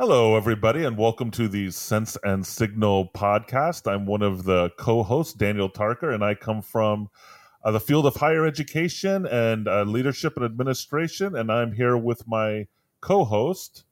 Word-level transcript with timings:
Hello, 0.00 0.34
everybody, 0.34 0.82
and 0.84 0.96
welcome 0.96 1.30
to 1.32 1.46
the 1.46 1.70
Sense 1.70 2.16
and 2.24 2.46
Signal 2.46 3.10
podcast. 3.14 3.86
I'm 3.86 4.06
one 4.06 4.22
of 4.22 4.44
the 4.44 4.70
co 4.78 5.02
hosts, 5.02 5.34
Daniel 5.34 5.68
Tarker, 5.68 6.14
and 6.14 6.24
I 6.24 6.34
come 6.34 6.62
from 6.62 7.10
uh, 7.62 7.70
the 7.70 7.80
field 7.80 8.06
of 8.06 8.16
higher 8.16 8.46
education 8.46 9.26
and 9.26 9.68
uh, 9.68 9.82
leadership 9.82 10.36
and 10.36 10.46
administration. 10.46 11.36
And 11.36 11.52
I'm 11.52 11.72
here 11.72 11.98
with 11.98 12.26
my 12.26 12.66
co 13.02 13.26
host, 13.26 13.84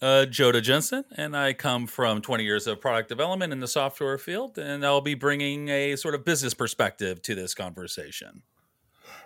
uh, 0.00 0.24
Jodah 0.30 0.62
Jensen, 0.62 1.04
and 1.14 1.36
I 1.36 1.52
come 1.52 1.86
from 1.86 2.22
20 2.22 2.44
years 2.44 2.66
of 2.66 2.80
product 2.80 3.10
development 3.10 3.52
in 3.52 3.60
the 3.60 3.68
software 3.68 4.16
field, 4.16 4.56
and 4.56 4.82
I'll 4.82 5.02
be 5.02 5.12
bringing 5.12 5.68
a 5.68 5.94
sort 5.96 6.14
of 6.14 6.24
business 6.24 6.54
perspective 6.54 7.20
to 7.20 7.34
this 7.34 7.52
conversation. 7.52 8.44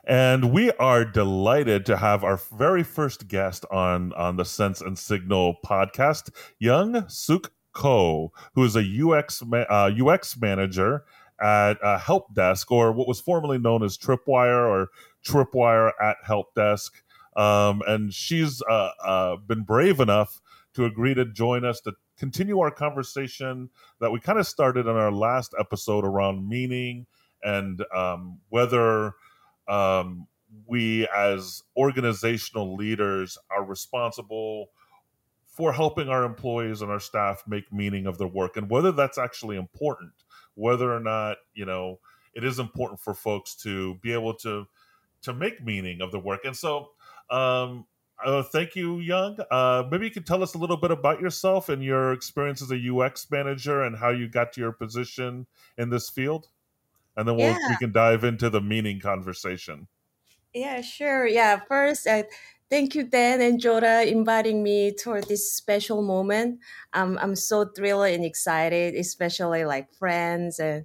And 0.05 0.53
we 0.53 0.71
are 0.73 1.05
delighted 1.05 1.87
to 1.87 1.97
have 1.97 2.25
our 2.25 2.37
very 2.37 2.83
first 2.83 3.29
guest 3.29 3.65
on, 3.71 4.13
on 4.13 4.37
the 4.37 4.45
Sense 4.45 4.81
and 4.81 4.99
Signal 4.99 5.57
podcast, 5.65 6.31
Yung 6.59 7.09
Sook 7.09 7.53
Koh, 7.73 8.33
who 8.55 8.65
is 8.65 8.77
a 8.77 8.83
UX, 8.83 9.43
uh, 9.53 9.91
UX 10.01 10.37
manager 10.41 11.05
at 11.41 11.83
uh, 11.83 11.99
Help 11.99 12.35
Desk, 12.35 12.71
or 12.71 12.93
what 12.93 13.09
was 13.09 13.21
formerly 13.21 13.59
known 13.59 13.83
as 13.83 13.99
Tripwire 13.99 14.69
or 14.69 14.89
Tripwire 15.27 15.91
at 16.01 16.17
Help 16.25 16.55
Desk. 16.55 17.03
Um, 17.37 17.83
and 17.87 18.13
she's 18.15 18.63
uh, 18.63 18.91
uh, 19.05 19.37
been 19.47 19.63
brave 19.63 20.01
enough 20.01 20.41
to 20.75 20.85
agree 20.85 21.15
to 21.15 21.25
join 21.25 21.65
us 21.65 21.81
to 21.83 21.93
continue 22.19 22.61
our 22.61 22.71
conversation 22.71 23.69
that 24.01 24.11
we 24.11 24.21
kind 24.21 24.39
of 24.39 24.47
started 24.47 24.87
in 24.87 24.97
our 24.97 25.13
last 25.13 25.55
episode 25.59 26.05
around 26.05 26.49
meaning 26.49 27.07
and 27.43 27.83
um, 27.95 28.39
whether 28.49 29.13
um, 29.69 30.27
we 30.67 31.07
as 31.09 31.63
organizational 31.77 32.77
leaders 32.77 33.39
are 33.51 33.65
responsible 33.65 34.69
for 35.47 35.73
helping 35.73 36.09
our 36.09 36.25
employees 36.25 36.83
and 36.83 36.91
our 36.91 37.01
staff 37.01 37.43
make 37.47 37.73
meaning 37.73 38.07
of 38.07 38.19
their 38.19 38.29
work. 38.29 38.57
And 38.57 38.69
whether 38.69 38.93
that's 38.93 39.19
actually 39.19 39.57
important 39.57 40.13
whether 40.57 40.93
or 40.93 41.01
not 41.01 41.37
you 41.55 41.65
know 41.65 42.01
it 42.35 42.43
is 42.43 42.59
important 42.59 43.01
for 43.01 43.15
folks 43.15 43.55
to 43.55 43.95
be 43.97 44.13
able 44.13 44.35
to 44.35 44.67
to 45.23 45.33
make 45.33 45.65
meaning 45.65 46.01
of 46.01 46.11
the 46.11 46.19
work. 46.19 46.45
And 46.45 46.57
so 46.57 46.91
um 47.31 47.87
uh, 48.25 48.43
thank 48.43 48.75
you 48.75 48.99
yung. 49.01 49.37
Uh 49.51 49.85
maybe 49.91 50.07
you 50.07 50.11
could 50.11 50.27
tell 50.27 50.43
us 50.43 50.55
a 50.55 50.59
little 50.59 50.79
bit 50.79 50.91
about 50.91 51.21
yourself 51.21 51.69
and 51.69 51.85
your 51.85 52.13
experience 52.13 52.63
as 52.63 52.71
a 52.71 52.95
ux 52.95 53.31
manager 53.31 53.83
and 53.83 53.97
how 53.97 54.11
you 54.11 54.29
got 54.29 54.53
to 54.55 54.61
your 54.61 54.73
position 54.73 55.47
in 55.79 55.91
this 55.91 56.09
field 56.09 56.49
and 57.17 57.27
then 57.27 57.37
we'll, 57.37 57.47
yeah. 57.47 57.69
we 57.69 57.77
can 57.77 57.93
dive 57.93 58.25
into 58.25 58.51
the 58.51 58.61
meaning 58.61 59.01
conversation. 59.01 59.89
Yeah, 60.55 60.81
sure. 60.81 61.27
Yeah, 61.27 61.61
first, 61.69 62.07
uh, 62.07 62.25
thank 62.71 62.95
you, 62.95 63.05
Dan 63.05 63.41
and 63.41 63.61
Jodah, 63.61 64.07
inviting 64.07 64.63
me 64.63 64.93
to 65.01 65.21
this 65.21 65.53
special 65.53 66.03
moment. 66.03 66.61
Um, 66.93 67.19
I'm 67.21 67.37
so 67.37 67.67
thrilled 67.67 68.07
and 68.07 68.25
excited, 68.25 68.95
especially 68.95 69.65
like 69.65 69.93
friends 69.93 70.59
and 70.59 70.85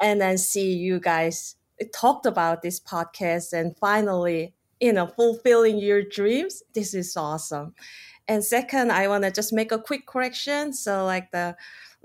and 0.00 0.20
then 0.20 0.38
see 0.38 0.74
you 0.74 1.00
guys 1.00 1.56
talked 1.92 2.26
about 2.26 2.62
this 2.62 2.80
podcast 2.80 3.52
and 3.52 3.76
finally, 3.78 4.54
you 4.80 4.92
know, 4.92 5.06
fulfilling 5.06 5.78
your 5.78 6.02
dreams. 6.02 6.62
This 6.74 6.94
is 6.94 7.16
awesome. 7.16 7.74
And 8.28 8.44
second, 8.44 8.92
I 8.92 9.08
want 9.08 9.24
to 9.24 9.30
just 9.30 9.52
make 9.52 9.72
a 9.72 9.78
quick 9.78 10.06
correction. 10.06 10.72
So, 10.72 11.04
like 11.04 11.30
the 11.32 11.56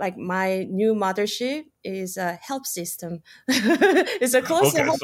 like 0.04 0.18
my 0.18 0.68
new 0.70 0.94
mothership 0.94 1.64
is 1.82 2.18
a 2.18 2.34
help 2.34 2.66
system. 2.66 3.22
it's 3.48 4.34
a 4.34 4.42
close 4.42 4.76
okay, 4.76 4.84
help, 4.84 5.00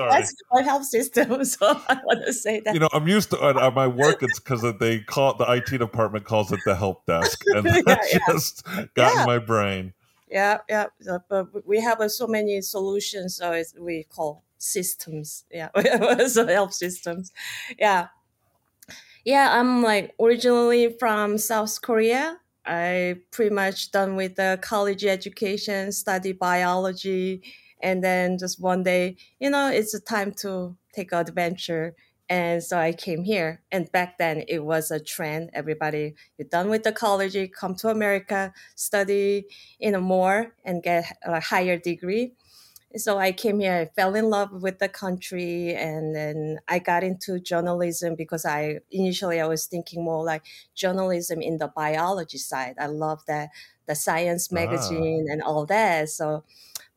help 0.65 0.83
system. 0.83 1.45
So 1.45 1.67
I 1.87 1.99
want 2.03 2.25
to 2.25 2.33
say 2.33 2.59
that. 2.59 2.73
You 2.73 2.81
know, 2.81 2.89
I'm 2.91 3.07
used 3.07 3.29
to 3.29 3.41
at, 3.41 3.73
my 3.73 3.87
work. 3.87 4.21
It's 4.21 4.39
because 4.39 4.61
they 4.79 4.99
call 4.99 5.31
it 5.31 5.37
the 5.37 5.49
IT 5.57 5.77
department 5.77 6.25
calls 6.25 6.51
it 6.51 6.59
the 6.65 6.75
help 6.75 7.05
desk, 7.05 7.41
and 7.55 7.65
yeah, 7.65 7.81
that 7.85 8.01
yeah. 8.11 8.19
just 8.27 8.65
got 8.65 8.89
yeah. 8.97 9.21
in 9.21 9.25
my 9.25 9.39
brain. 9.39 9.93
Yeah, 10.29 10.57
yeah. 10.67 10.87
But 11.29 11.65
we 11.65 11.79
have 11.79 12.01
uh, 12.01 12.09
so 12.09 12.27
many 12.27 12.61
solutions, 12.61 13.37
so 13.37 13.63
we 13.79 14.03
call 14.03 14.43
systems. 14.57 15.45
Yeah, 15.49 15.69
so 16.27 16.45
help 16.45 16.73
systems. 16.73 17.31
Yeah, 17.77 18.07
yeah. 19.23 19.57
I'm 19.57 19.81
like 19.81 20.13
originally 20.19 20.93
from 20.99 21.37
South 21.37 21.81
Korea 21.81 22.37
I 22.69 23.15
pretty 23.31 23.53
much 23.53 23.91
done 23.91 24.15
with 24.15 24.35
the 24.35 24.59
college 24.61 25.03
education, 25.03 25.91
study 25.91 26.33
biology, 26.33 27.41
and 27.81 28.03
then 28.03 28.37
just 28.37 28.61
one 28.61 28.83
day, 28.83 29.17
you 29.39 29.49
know, 29.49 29.69
it's 29.69 29.95
a 29.95 29.99
time 29.99 30.33
to 30.43 30.77
take 30.93 31.11
an 31.11 31.19
adventure. 31.19 31.95
And 32.29 32.63
so 32.63 32.77
I 32.77 32.93
came 32.93 33.23
here. 33.23 33.63
And 33.71 33.91
back 33.91 34.19
then 34.19 34.43
it 34.47 34.63
was 34.63 34.91
a 34.91 34.99
trend. 34.99 35.49
Everybody, 35.53 36.13
you're 36.37 36.47
done 36.47 36.69
with 36.69 36.83
the 36.83 36.91
college, 36.91 37.35
come 37.53 37.73
to 37.77 37.89
America, 37.89 38.53
study, 38.75 39.45
you 39.79 39.89
know, 39.89 40.01
more 40.01 40.53
and 40.63 40.83
get 40.83 41.17
a 41.25 41.39
higher 41.39 41.77
degree 41.77 42.33
so 42.97 43.19
I 43.19 43.31
came 43.31 43.59
here, 43.59 43.75
I 43.75 43.85
fell 43.85 44.15
in 44.15 44.29
love 44.29 44.63
with 44.63 44.79
the 44.79 44.89
country, 44.89 45.75
and 45.75 46.15
then 46.15 46.59
I 46.67 46.79
got 46.79 47.03
into 47.03 47.39
journalism 47.39 48.15
because 48.15 48.45
I 48.45 48.79
initially 48.89 49.39
I 49.39 49.45
was 49.47 49.67
thinking 49.67 50.03
more 50.03 50.23
like 50.23 50.43
journalism 50.73 51.41
in 51.41 51.57
the 51.57 51.67
biology 51.67 52.39
side. 52.39 52.75
I 52.79 52.87
love 52.87 53.21
that 53.27 53.49
the 53.85 53.93
science 53.93 54.49
ah. 54.51 54.55
magazine 54.55 55.27
ah. 55.29 55.33
and 55.33 55.43
all 55.43 55.65
that. 55.67 56.09
So, 56.09 56.43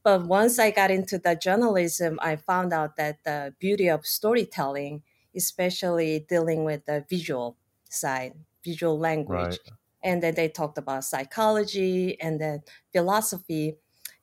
but 0.03 0.25
once 0.25 0.59
I 0.59 0.71
got 0.71 0.91
into 0.91 1.19
the 1.19 1.37
journalism, 1.37 2.19
I 2.23 2.37
found 2.37 2.73
out 2.73 2.97
that 2.97 3.23
the 3.25 3.55
beauty 3.59 3.89
of 3.89 4.07
storytelling, 4.07 5.03
especially 5.37 6.25
dealing 6.27 6.65
with 6.65 6.87
the 6.87 7.05
visual 7.09 7.57
side, 7.91 8.33
visual 8.65 8.99
language. 8.99 9.39
Right. 9.39 9.59
And 10.05 10.23
then 10.23 10.35
they 10.35 10.49
talked 10.49 10.79
about 10.79 11.05
psychology 11.05 12.21
and 12.21 12.41
then 12.41 12.63
philosophy 12.93 13.77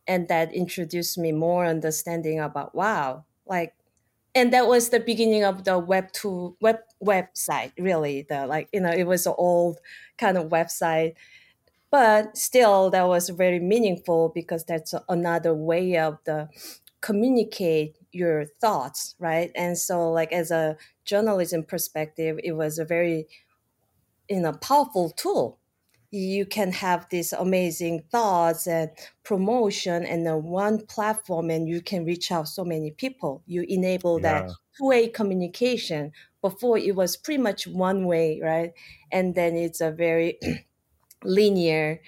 and 0.09 0.29
that 0.29 0.53
introduced 0.53 1.17
me 1.19 1.31
more 1.33 1.65
understanding 1.65 2.41
about 2.41 2.75
wow 2.75 3.25
like 3.47 3.75
and 4.35 4.53
that 4.53 4.67
was 4.67 4.89
the 4.89 4.99
beginning 4.99 5.43
of 5.43 5.63
the 5.65 5.79
web 5.79 6.11
two 6.13 6.57
web 6.61 6.79
website 7.03 7.71
really 7.79 8.23
the 8.29 8.47
like 8.47 8.69
you 8.73 8.81
know 8.81 8.91
it 8.91 9.05
was 9.05 9.27
an 9.27 9.35
old 9.37 9.79
kind 10.17 10.37
of 10.37 10.49
website 10.49 11.15
but 11.91 12.37
still 12.37 12.89
that 12.91 13.07
was 13.07 13.29
very 13.29 13.59
meaningful 13.59 14.29
because 14.29 14.63
that's 14.65 14.93
another 15.09 15.53
way 15.53 15.97
of 15.97 16.19
the 16.25 16.49
communicate 17.01 17.97
your 18.11 18.45
thoughts 18.45 19.15
right? 19.19 19.51
And 19.55 19.77
so 19.77 20.11
like 20.11 20.31
as 20.33 20.51
a 20.51 20.77
journalism 21.05 21.63
perspective 21.63 22.39
it 22.43 22.53
was 22.53 22.77
a 22.79 22.85
very 22.85 23.27
you 24.29 24.39
know 24.41 24.53
powerful 24.53 25.09
tool 25.11 25.58
you 26.11 26.45
can 26.45 26.71
have 26.71 27.07
these 27.09 27.33
amazing 27.33 28.03
thoughts 28.11 28.65
and 28.67 28.89
promotion 29.23 30.03
and 30.05 30.25
then 30.25 30.43
one 30.43 30.85
platform 30.87 31.49
and 31.49 31.67
you 31.67 31.81
can 31.81 32.03
reach 32.03 32.31
out 32.31 32.47
so 32.47 32.65
many 32.65 32.91
people. 32.91 33.43
You 33.45 33.63
enable 33.67 34.19
yeah. 34.19 34.43
that 34.43 34.51
two-way 34.77 35.09
communication. 35.09 36.11
Before 36.41 36.77
it 36.77 36.95
was 36.95 37.17
pretty 37.17 37.41
much 37.41 37.67
one 37.67 38.05
way 38.05 38.39
right? 38.41 38.71
And 39.11 39.35
then 39.35 39.55
it's 39.55 39.81
a 39.81 39.91
very 39.91 40.39
linear 41.23 42.01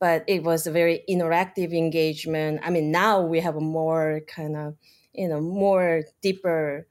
but 0.00 0.22
it 0.28 0.44
was 0.44 0.66
a 0.66 0.70
very 0.70 1.02
interactive 1.10 1.76
engagement. 1.76 2.60
I 2.62 2.70
mean 2.70 2.92
now 2.92 3.22
we 3.22 3.40
have 3.40 3.56
a 3.56 3.60
more 3.60 4.20
kind 4.28 4.56
of 4.56 4.76
you 5.12 5.28
know 5.28 5.40
more 5.40 6.04
deeper 6.22 6.86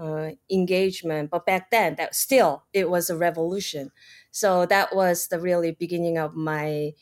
uh, 0.00 0.30
engagement 0.50 1.30
but 1.30 1.44
back 1.46 1.70
then 1.70 1.94
that 1.96 2.14
still 2.14 2.64
it 2.72 2.88
was 2.88 3.10
a 3.10 3.16
revolution 3.16 3.90
so 4.30 4.64
that 4.66 4.94
was 4.94 5.28
the 5.28 5.38
really 5.40 5.72
beginning 5.72 6.16
of 6.18 6.34
my 6.34 6.92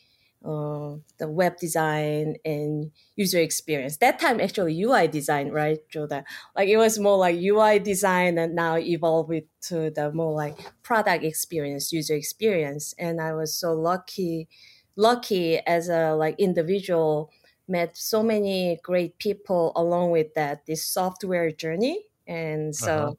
uh, 0.45 0.95
the 1.17 1.27
web 1.27 1.57
design 1.57 2.35
and 2.45 2.91
user 3.15 3.39
experience. 3.39 3.97
That 3.97 4.19
time 4.19 4.39
actually 4.39 4.81
UI 4.81 5.07
design, 5.07 5.49
right, 5.51 5.79
Jodah? 5.93 6.23
Like 6.55 6.69
it 6.69 6.77
was 6.77 6.97
more 6.97 7.17
like 7.17 7.37
UI 7.37 7.79
design 7.79 8.37
and 8.37 8.55
now 8.55 8.77
evolved 8.77 9.33
to 9.63 9.89
the 9.91 10.11
more 10.13 10.33
like 10.33 10.57
product 10.81 11.23
experience, 11.25 11.91
user 11.91 12.15
experience. 12.15 12.93
And 12.97 13.19
I 13.19 13.33
was 13.33 13.53
so 13.53 13.73
lucky, 13.73 14.47
lucky 14.95 15.57
as 15.67 15.89
a 15.89 16.13
like 16.15 16.35
individual, 16.39 17.31
met 17.67 17.97
so 17.97 18.23
many 18.23 18.79
great 18.81 19.17
people 19.19 19.73
along 19.75 20.11
with 20.11 20.33
that 20.35 20.65
this 20.65 20.85
software 20.85 21.51
journey. 21.51 22.05
And 22.29 22.73
so 22.75 22.95
uh-huh. 22.95 23.13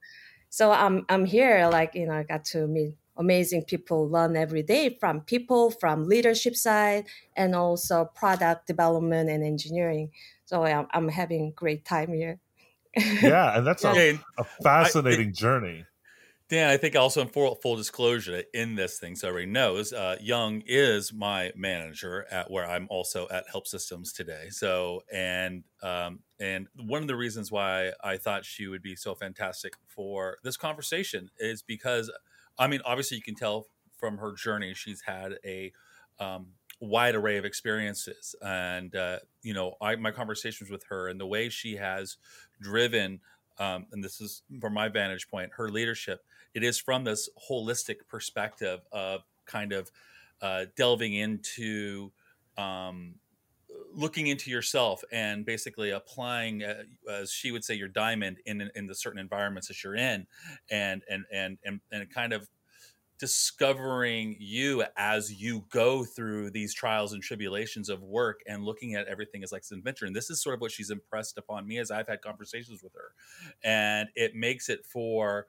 so 0.48 0.70
I'm 0.70 1.04
I'm 1.10 1.26
here 1.26 1.68
like 1.70 1.94
you 1.94 2.06
know 2.06 2.14
I 2.14 2.22
got 2.22 2.46
to 2.46 2.66
meet 2.66 2.94
amazing 3.20 3.62
people 3.64 4.08
learn 4.08 4.34
every 4.36 4.62
day 4.62 4.96
from 4.98 5.20
people, 5.20 5.70
from 5.70 6.04
leadership 6.04 6.56
side, 6.56 7.04
and 7.36 7.54
also 7.54 8.06
product 8.14 8.66
development 8.66 9.28
and 9.28 9.44
engineering. 9.44 10.10
So 10.46 10.64
I'm, 10.64 10.86
I'm 10.92 11.08
having 11.08 11.52
great 11.54 11.84
time 11.84 12.12
here. 12.12 12.40
yeah, 12.96 13.56
and 13.56 13.66
that's 13.66 13.84
a, 13.84 14.18
a 14.38 14.44
fascinating 14.62 15.28
I, 15.28 15.32
journey. 15.32 15.84
Dan, 16.50 16.68
I 16.68 16.78
think 16.78 16.96
also 16.96 17.20
in 17.20 17.28
full, 17.28 17.54
full 17.54 17.76
disclosure 17.76 18.42
in 18.52 18.74
this 18.74 18.98
thing, 18.98 19.14
so 19.14 19.28
everybody 19.28 19.52
knows, 19.52 19.92
uh, 19.92 20.16
Yung 20.20 20.64
is 20.66 21.12
my 21.12 21.52
manager 21.54 22.26
at 22.28 22.50
where 22.50 22.68
I'm 22.68 22.88
also 22.90 23.28
at 23.30 23.44
Help 23.48 23.68
Systems 23.68 24.12
today. 24.12 24.48
So, 24.50 25.02
and 25.12 25.62
um, 25.80 26.18
and 26.40 26.66
one 26.74 27.02
of 27.02 27.06
the 27.06 27.14
reasons 27.14 27.52
why 27.52 27.92
I 28.02 28.16
thought 28.16 28.44
she 28.44 28.66
would 28.66 28.82
be 28.82 28.96
so 28.96 29.14
fantastic 29.14 29.74
for 29.86 30.38
this 30.42 30.56
conversation 30.56 31.30
is 31.38 31.62
because 31.62 32.10
I 32.58 32.66
mean, 32.66 32.80
obviously, 32.84 33.16
you 33.16 33.22
can 33.22 33.36
tell 33.36 33.68
from 33.96 34.18
her 34.18 34.32
journey, 34.32 34.74
she's 34.74 35.02
had 35.02 35.38
a 35.44 35.72
um, 36.18 36.48
wide 36.80 37.14
array 37.14 37.36
of 37.36 37.44
experiences, 37.44 38.34
and 38.42 38.96
uh, 38.96 39.20
you 39.44 39.54
know, 39.54 39.76
I, 39.80 39.94
my 39.94 40.10
conversations 40.10 40.68
with 40.68 40.82
her 40.88 41.06
and 41.06 41.20
the 41.20 41.28
way 41.28 41.48
she 41.48 41.76
has 41.76 42.16
driven, 42.60 43.20
um, 43.60 43.86
and 43.92 44.02
this 44.02 44.20
is 44.20 44.42
from 44.60 44.74
my 44.74 44.88
vantage 44.88 45.28
point, 45.28 45.52
her 45.56 45.68
leadership. 45.68 46.24
It 46.54 46.64
is 46.64 46.78
from 46.78 47.04
this 47.04 47.28
holistic 47.48 48.06
perspective 48.08 48.80
of 48.92 49.22
kind 49.46 49.72
of 49.72 49.90
uh, 50.40 50.66
delving 50.76 51.14
into 51.14 52.12
um, 52.56 53.16
looking 53.92 54.26
into 54.26 54.50
yourself 54.50 55.02
and 55.12 55.44
basically 55.44 55.90
applying 55.90 56.62
uh, 56.62 56.84
as 57.10 57.32
she 57.32 57.52
would 57.52 57.64
say 57.64 57.74
your 57.74 57.88
diamond 57.88 58.38
in 58.46 58.70
in 58.74 58.86
the 58.86 58.94
certain 58.94 59.18
environments 59.18 59.68
that 59.68 59.82
you're 59.82 59.96
in 59.96 60.26
and 60.70 61.02
and 61.08 61.24
and 61.32 61.58
and, 61.64 61.80
and 61.90 62.10
kind 62.10 62.32
of 62.32 62.48
discovering 63.18 64.34
you 64.40 64.82
as 64.96 65.30
you 65.30 65.66
go 65.70 66.04
through 66.04 66.50
these 66.50 66.72
trials 66.72 67.12
and 67.12 67.22
tribulations 67.22 67.90
of 67.90 68.02
work 68.02 68.40
and 68.46 68.64
looking 68.64 68.94
at 68.94 69.06
everything 69.08 69.42
as 69.44 69.52
like 69.52 69.62
an 69.70 69.76
adventure. 69.76 70.06
And 70.06 70.16
this 70.16 70.30
is 70.30 70.42
sort 70.42 70.54
of 70.54 70.62
what 70.62 70.72
she's 70.72 70.88
impressed 70.88 71.36
upon 71.36 71.66
me 71.68 71.76
as 71.78 71.90
i've 71.90 72.08
had 72.08 72.22
conversations 72.22 72.82
with 72.82 72.94
her. 72.94 73.12
And 73.62 74.08
it 74.14 74.34
makes 74.34 74.70
it 74.70 74.86
for 74.86 75.46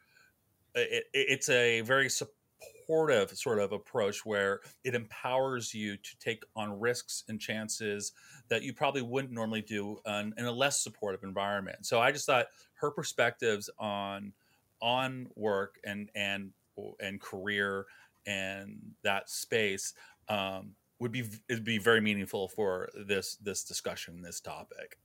it, 0.75 1.05
it's 1.13 1.49
a 1.49 1.81
very 1.81 2.09
supportive 2.09 3.31
sort 3.31 3.59
of 3.59 3.71
approach 3.71 4.25
where 4.25 4.61
it 4.83 4.95
empowers 4.95 5.73
you 5.73 5.97
to 5.97 6.19
take 6.19 6.43
on 6.55 6.79
risks 6.79 7.23
and 7.29 7.39
chances 7.39 8.13
that 8.49 8.63
you 8.63 8.73
probably 8.73 9.01
wouldn't 9.01 9.33
normally 9.33 9.61
do 9.61 9.99
in, 10.05 10.33
in 10.37 10.45
a 10.45 10.51
less 10.51 10.83
supportive 10.83 11.23
environment. 11.23 11.85
So 11.85 11.99
I 11.99 12.11
just 12.11 12.25
thought 12.25 12.47
her 12.75 12.91
perspectives 12.91 13.69
on 13.79 14.33
on 14.81 15.27
work 15.35 15.79
and 15.83 16.09
and 16.15 16.51
and 16.99 17.21
career 17.21 17.85
and 18.25 18.79
that 19.03 19.29
space 19.29 19.93
um, 20.29 20.71
would 20.99 21.11
be 21.11 21.23
would 21.49 21.63
be 21.63 21.77
very 21.77 22.01
meaningful 22.01 22.47
for 22.47 22.89
this 23.07 23.35
this 23.37 23.63
discussion 23.63 24.21
this 24.21 24.39
topic. 24.39 24.97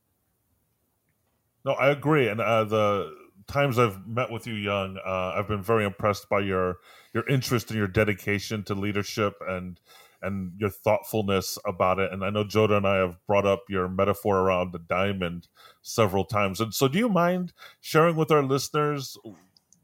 No, 1.65 1.73
I 1.73 1.91
agree, 1.91 2.29
and 2.29 2.41
uh, 2.41 2.65
the 2.65 3.13
times 3.49 3.79
I've 3.79 4.07
met 4.07 4.31
with 4.31 4.47
you, 4.47 4.55
Yung, 4.55 4.99
uh, 5.05 5.33
I've 5.37 5.49
been 5.49 5.63
very 5.63 5.85
impressed 5.85 6.29
by 6.29 6.41
your 6.41 6.79
your 7.15 7.27
interest 7.29 7.71
and 7.71 7.79
your 7.79 7.89
dedication 7.89 8.63
to 8.65 8.75
leadership 8.75 9.35
and 9.47 9.81
and 10.23 10.53
your 10.59 10.71
thoughtfulness 10.71 11.59
about 11.67 11.99
it. 11.99 12.13
And 12.13 12.25
I 12.25 12.31
know 12.31 12.45
Jodah 12.45 12.79
and 12.79 12.87
I 12.87 12.97
have 12.97 13.19
brought 13.27 13.47
up 13.47 13.65
your 13.69 13.89
metaphor 13.89 14.39
around 14.39 14.73
the 14.73 14.79
diamond 14.79 15.49
several 15.83 16.25
times. 16.25 16.61
And 16.61 16.75
so, 16.75 16.89
do 16.89 16.99
you 16.99 17.09
mind 17.09 17.53
sharing 17.81 18.17
with 18.17 18.31
our 18.31 18.43
listeners 18.43 19.17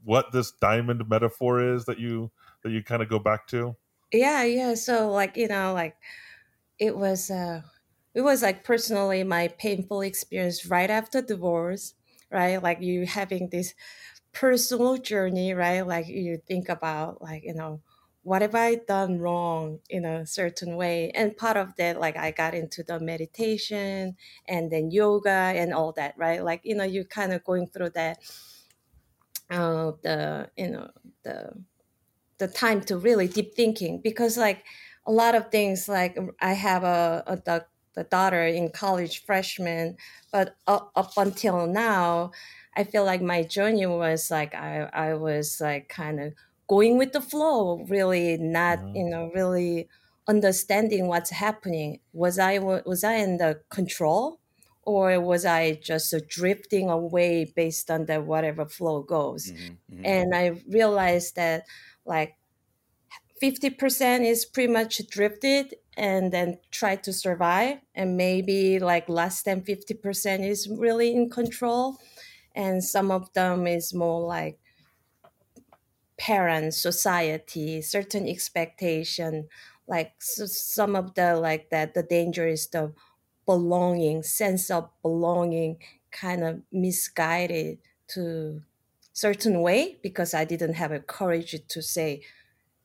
what 0.05 0.33
this 0.33 0.53
diamond 0.53 1.09
metaphor 1.09 1.75
is 1.75 1.85
that 1.85 1.99
you 1.99 2.31
that 2.65 2.71
you 2.71 2.83
kind 2.83 3.03
of 3.03 3.09
go 3.09 3.19
back 3.19 3.47
to? 3.49 3.77
Yeah, 4.13 4.43
yeah. 4.45 4.75
So, 4.75 5.11
like 5.11 5.37
you 5.37 5.49
know, 5.49 5.73
like 5.73 5.97
it 6.79 6.97
was. 6.97 7.31
uh 7.31 7.63
it 8.15 8.21
was 8.21 8.43
like 8.43 8.63
personally 8.63 9.25
my 9.25 9.49
painful 9.49 10.03
experience 10.03 10.67
right 10.67 10.91
after 10.91 11.23
divorce 11.23 11.95
right? 12.33 12.63
Like 12.63 12.81
you 12.81 13.07
having 13.07 13.51
this 13.51 13.75
personal 14.33 14.97
journey 14.99 15.55
right? 15.55 15.83
Like 15.83 16.09
you 16.09 16.39
think 16.47 16.69
about 16.69 17.23
like 17.23 17.43
you 17.45 17.55
know 17.55 17.83
what 18.25 18.41
have 18.41 18.55
i 18.55 18.77
done 18.77 19.19
wrong 19.19 19.81
in 19.91 20.05
a 20.05 20.27
certain 20.27 20.77
way? 20.77 21.11
And 21.13 21.37
part 21.37 21.57
of 21.57 21.77
that 21.77 22.01
like 22.01 22.17
i 22.17 22.31
got 22.31 22.55
into 22.55 22.83
the 22.83 23.01
meditation 23.01 24.17
and 24.49 24.71
then 24.73 24.91
yoga 24.91 25.31
and 25.31 25.75
all 25.75 25.93
that 25.93 26.15
right? 26.19 26.43
Like 26.43 26.63
you 26.65 26.75
know 26.75 26.85
you're 26.85 27.05
kind 27.05 27.33
of 27.33 27.45
going 27.45 27.69
through 27.69 27.91
that 27.91 28.19
uh 29.51 29.93
the 30.03 30.51
you 30.57 30.71
know 30.71 30.91
the 31.25 31.53
the 32.39 32.49
time 32.49 32.81
to 32.83 32.97
really 32.99 33.29
deep 33.29 33.55
thinking 33.55 34.01
because 34.03 34.37
like 34.37 34.65
a 35.07 35.13
lot 35.13 35.35
of 35.35 35.51
things 35.51 35.89
like 35.89 36.19
i 36.41 36.53
have 36.53 36.85
a, 36.85 37.23
a 37.27 37.37
the, 37.37 37.67
the 37.95 38.05
daughter 38.05 38.43
in 38.47 38.71
college 38.71 39.25
freshman 39.25 39.97
but 40.31 40.57
up, 40.67 40.91
up 40.97 41.13
until 41.17 41.67
now 41.67 42.31
I 42.77 42.85
feel 42.85 43.05
like 43.05 43.21
my 43.23 43.43
journey 43.43 43.87
was 43.87 44.31
like 44.31 44.55
I, 44.55 44.89
I 44.93 45.15
was 45.15 45.61
like 45.61 45.89
kind 45.89 46.21
of 46.21 46.33
going 46.73 46.97
with 46.97 47.13
the 47.13 47.21
flow, 47.21 47.85
really 47.89 48.39
not, 48.39 48.79
mm-hmm. 48.79 48.97
you 48.97 49.05
know, 49.11 49.31
really 49.35 49.89
understanding 50.27 51.07
what's 51.07 51.31
happening. 51.31 52.01
Was 52.15 52.39
I 52.39 52.59
was 52.59 53.05
I 53.05 53.17
in 53.17 53.37
the 53.37 53.61
control 53.69 54.41
or 54.83 55.21
was 55.21 55.45
I 55.45 55.75
just 55.75 56.15
drifting 56.29 56.89
away 56.89 57.53
based 57.55 57.91
on 57.91 58.07
the 58.07 58.23
whatever 58.23 58.65
flow 58.65 59.03
goes? 59.03 59.53
Mm-hmm. 59.53 59.95
Mm-hmm. 59.95 60.07
And 60.07 60.35
I 60.35 60.63
realized 60.67 61.37
that 61.37 61.65
like 62.07 62.37
50% 63.43 64.25
is 64.25 64.47
pretty 64.47 64.73
much 64.73 65.07
drifted 65.11 65.75
and 65.97 66.33
then 66.33 66.59
try 66.71 66.97
to 66.97 67.13
survive 67.13 67.79
and 67.95 68.17
maybe 68.17 68.79
like 68.79 69.09
less 69.09 69.43
than 69.43 69.61
50% 69.61 70.47
is 70.47 70.69
really 70.69 71.13
in 71.13 71.29
control 71.29 71.99
and 72.55 72.83
some 72.83 73.11
of 73.11 73.33
them 73.33 73.67
is 73.67 73.93
more 73.93 74.27
like 74.27 74.59
parents 76.19 76.81
society 76.81 77.83
certain 77.83 78.29
expectation 78.29 79.49
like 79.89 80.13
so 80.21 80.47
some 80.47 80.95
of 80.95 81.15
the 81.15 81.35
like 81.37 81.71
that 81.71 81.95
the 81.95 82.03
danger 82.03 82.47
is 82.47 82.69
the 82.69 82.93
belonging 83.45 84.23
sense 84.23 84.71
of 84.71 84.89
belonging 85.03 85.77
kind 86.13 86.45
of 86.45 86.61
misguided 86.71 87.79
to 88.07 88.63
certain 89.13 89.61
way 89.63 89.99
because 90.03 90.33
i 90.33 90.45
didn't 90.45 90.75
have 90.75 90.93
a 90.93 91.01
courage 91.01 91.57
to 91.67 91.83
say 91.83 92.23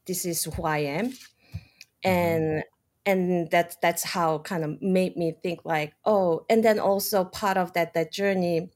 this 0.08 0.26
is 0.26 0.46
who 0.46 0.64
i 0.64 0.80
am 0.80 1.10
mm-hmm. 1.10 2.10
and 2.10 2.64
and 3.08 3.50
that 3.50 3.78
that's 3.82 4.04
how 4.04 4.38
kind 4.40 4.64
of 4.64 4.82
made 4.82 5.16
me 5.18 5.34
think 5.42 5.62
like 5.66 5.94
oh 6.06 6.46
and 6.50 6.64
then 6.64 6.78
also 6.78 7.24
part 7.24 7.58
of 7.58 7.74
that 7.74 7.96
that 7.96 8.12
journey 8.12 8.70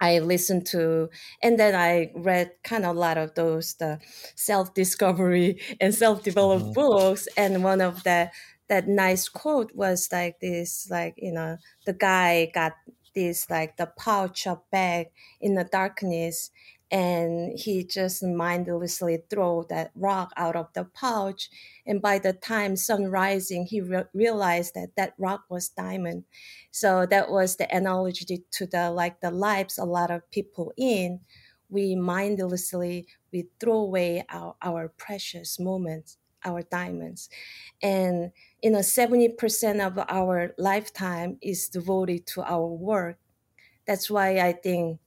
I 0.00 0.18
listened 0.18 0.66
to, 0.66 1.08
and 1.42 1.58
then 1.58 1.74
I 1.74 2.10
read 2.14 2.52
kind 2.62 2.84
of 2.84 2.96
a 2.96 2.98
lot 2.98 3.16
of 3.16 3.34
those 3.34 3.74
the 3.74 3.98
self 4.34 4.74
discovery 4.74 5.60
and 5.80 5.94
self 5.94 6.22
developed 6.22 6.64
mm-hmm. 6.64 6.72
books. 6.72 7.28
And 7.36 7.64
one 7.64 7.80
of 7.80 8.04
the 8.04 8.30
that 8.68 8.88
nice 8.88 9.28
quote 9.28 9.74
was 9.74 10.08
like 10.12 10.40
this, 10.40 10.88
like 10.90 11.14
you 11.16 11.32
know, 11.32 11.56
the 11.86 11.92
guy 11.92 12.50
got 12.52 12.72
this 13.14 13.48
like 13.48 13.78
the 13.78 13.86
pouch 13.98 14.46
of 14.46 14.60
bag 14.70 15.06
in 15.40 15.54
the 15.54 15.64
darkness, 15.64 16.50
and 16.90 17.58
he 17.58 17.82
just 17.84 18.22
mindlessly 18.22 19.18
throw 19.28 19.64
that 19.64 19.90
rock 19.96 20.32
out 20.36 20.54
of 20.54 20.72
the 20.72 20.84
pouch. 20.84 21.50
And 21.84 22.00
by 22.00 22.18
the 22.18 22.32
time 22.32 22.76
sun 22.76 23.06
rising 23.06 23.66
he 23.66 23.80
re- 23.80 24.04
realized 24.14 24.74
that 24.74 24.94
that 24.96 25.14
rock 25.18 25.44
was 25.48 25.68
diamond. 25.68 26.24
So 26.70 27.06
that 27.06 27.30
was 27.30 27.56
the 27.56 27.74
analogy 27.74 28.44
to 28.52 28.66
the 28.66 28.90
like 28.90 29.20
the 29.20 29.30
lives 29.30 29.78
a 29.78 29.84
lot 29.84 30.10
of 30.10 30.30
people 30.30 30.72
in. 30.76 31.20
We 31.68 31.96
mindlessly 31.96 33.08
we 33.32 33.48
throw 33.58 33.78
away 33.78 34.24
our, 34.30 34.54
our 34.62 34.88
precious 34.96 35.58
moments 35.58 36.18
our 36.44 36.62
diamonds. 36.62 37.28
And 37.82 38.30
you 38.62 38.70
know 38.70 38.78
70% 38.78 39.84
of 39.84 39.98
our 40.08 40.54
lifetime 40.58 41.38
is 41.42 41.68
devoted 41.68 42.26
to 42.28 42.42
our 42.44 42.66
work. 42.66 43.18
That's 43.86 44.10
why 44.10 44.38
i 44.38 44.52
think 44.52 45.00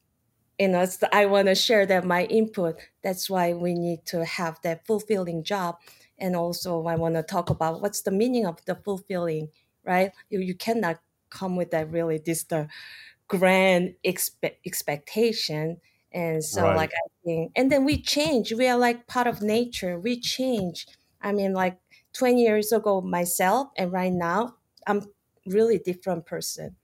you 0.60 0.68
know 0.68 0.86
i 1.14 1.26
want 1.26 1.48
to 1.48 1.56
share 1.56 1.86
that 1.86 2.06
my 2.06 2.26
input. 2.26 2.80
That's 3.02 3.30
why 3.30 3.54
we 3.54 3.74
need 3.74 4.06
to 4.08 4.26
have 4.26 4.60
that 4.64 4.86
fulfilling 4.86 5.44
job. 5.44 5.78
And 6.18 6.36
also 6.36 6.86
i 6.86 6.96
want 6.96 7.16
to 7.16 7.24
talk 7.24 7.50
about 7.50 7.82
what's 7.82 8.02
the 8.02 8.12
meaning 8.12 8.46
of 8.46 8.64
the 8.66 8.76
fulfilling 8.76 9.50
right? 9.86 10.12
You, 10.30 10.40
you 10.42 10.56
cannot 10.56 11.00
come 11.30 11.56
with 11.56 11.72
that 11.72 11.90
really 11.92 12.18
this 12.18 12.44
the 12.44 12.68
grand 13.28 13.96
expe- 14.06 14.56
expectation. 14.66 15.78
And 16.12 16.44
so 16.44 16.64
right. 16.64 16.76
like 16.76 16.92
i 16.92 17.08
think 17.24 17.52
and 17.56 17.72
then 17.72 17.86
we 17.86 18.02
change. 18.02 18.52
We 18.54 18.68
are 18.68 18.78
like 18.78 19.08
part 19.08 19.28
of 19.28 19.42
nature. 19.42 20.00
We 20.00 20.20
change. 20.20 20.88
I 21.22 21.32
mean 21.32 21.54
like 21.54 21.78
20 22.14 22.42
years 22.42 22.72
ago 22.72 23.02
myself 23.02 23.70
and 23.78 23.92
right 23.92 24.12
now 24.12 24.56
i'm 24.88 25.04
really 25.46 25.78
different 25.80 26.26
person. 26.26 26.76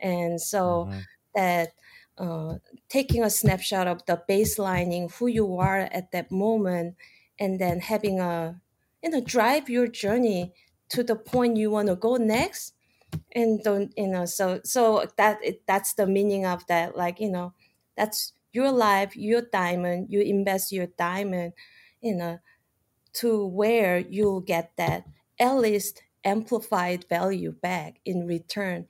And 0.00 0.40
so 0.40 0.88
mm-hmm. 0.88 0.98
that 1.36 1.70
uh, 2.18 2.54
taking 2.88 3.22
a 3.22 3.30
snapshot 3.30 3.86
of 3.86 4.04
the 4.06 4.22
baselining 4.28 5.12
who 5.14 5.26
you 5.26 5.56
are 5.56 5.80
at 5.92 6.10
that 6.12 6.30
moment 6.30 6.94
and 7.38 7.60
then 7.60 7.80
having 7.80 8.20
a 8.20 8.60
you 9.02 9.10
know 9.10 9.20
drive 9.20 9.68
your 9.68 9.86
journey 9.88 10.52
to 10.88 11.02
the 11.02 11.16
point 11.16 11.56
you 11.56 11.70
want 11.70 11.88
to 11.88 11.96
go 11.96 12.16
next 12.16 12.74
and 13.32 13.62
don't 13.62 13.92
you 13.96 14.06
know 14.06 14.24
so 14.24 14.60
so 14.64 15.06
that 15.16 15.38
that's 15.66 15.94
the 15.94 16.06
meaning 16.06 16.46
of 16.46 16.66
that 16.66 16.96
like 16.96 17.20
you 17.20 17.30
know 17.30 17.52
that's 17.96 18.32
your 18.52 18.70
life 18.70 19.16
your 19.16 19.42
diamond 19.52 20.06
you 20.10 20.20
invest 20.20 20.72
your 20.72 20.86
diamond 20.98 21.52
you 22.00 22.14
know 22.14 22.38
to 23.12 23.46
where 23.46 23.98
you'll 23.98 24.40
get 24.40 24.72
that 24.76 25.04
at 25.38 25.54
least 25.56 26.02
amplified 26.24 27.04
value 27.08 27.52
back 27.52 28.00
in 28.04 28.26
return. 28.26 28.86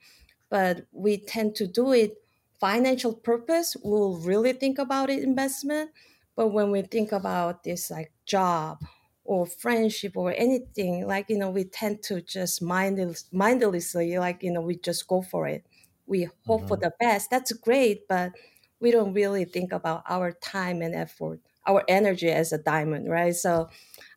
But 0.51 0.87
we 0.93 1.19
tend 1.19 1.55
to 1.57 1.67
do 1.67 1.93
it 1.93 2.22
financial 2.63 3.15
purpose, 3.15 3.77
we'll 3.85 4.19
really 4.23 4.55
think 4.55 4.79
about 4.79 5.11
it 5.11 5.23
investment. 5.23 5.91
But 6.37 6.49
when 6.49 6.71
we 6.71 6.83
think 6.83 7.13
about 7.13 7.65
this 7.65 7.91
like 7.91 8.15
job 8.27 8.79
or 9.25 9.47
friendship 9.47 10.17
or 10.17 10.33
anything 10.33 11.07
like 11.07 11.29
you 11.31 11.39
know 11.39 11.51
we 11.51 11.65
tend 11.65 12.03
to 12.05 12.21
just 12.23 12.63
mindless, 12.63 13.29
mindlessly 13.33 14.19
like 14.19 14.43
you 14.43 14.51
know 14.53 14.61
we 14.61 14.77
just 14.77 15.07
go 15.07 15.23
for 15.23 15.47
it 15.47 15.65
we 16.07 16.29
hope 16.49 16.67
for 16.67 16.77
Mhm. 16.77 16.83
the 16.83 16.91
best 16.99 17.31
that's 17.31 17.53
great 17.53 18.09
but 18.09 18.33
we 18.81 18.91
don't 18.91 19.15
really 19.15 19.45
think 19.45 19.73
about 19.73 20.03
our 20.09 20.33
time 20.33 20.83
and 20.83 20.95
effort 20.95 21.41
our 21.69 21.85
energy 21.89 22.29
as 22.31 22.53
a 22.53 22.59
diamond 22.59 23.09
right 23.09 23.37
so 23.37 23.69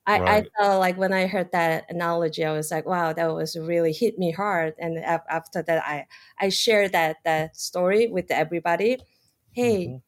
I, 0.08 0.22
I 0.38 0.44
felt 0.60 0.80
like 0.80 0.98
when 0.98 1.14
I 1.14 1.28
heard 1.28 1.52
that 1.52 1.86
analogy, 1.90 2.46
I 2.46 2.52
was 2.54 2.72
like, 2.72 2.86
wow, 2.86 3.14
that 3.14 3.34
was 3.34 3.56
really 3.58 3.92
hit 3.94 4.20
me 4.20 4.32
hard. 4.32 4.76
And 4.80 4.98
af- 5.00 5.26
after 5.30 5.64
that, 5.64 5.84
I, 5.86 6.08
I 6.40 6.50
shared 6.50 6.92
that, 6.92 7.18
that 7.26 7.58
story 7.58 8.08
with 8.08 8.30
everybody. 8.32 9.00
Hey, 9.52 9.94
Mhm. 9.94 10.02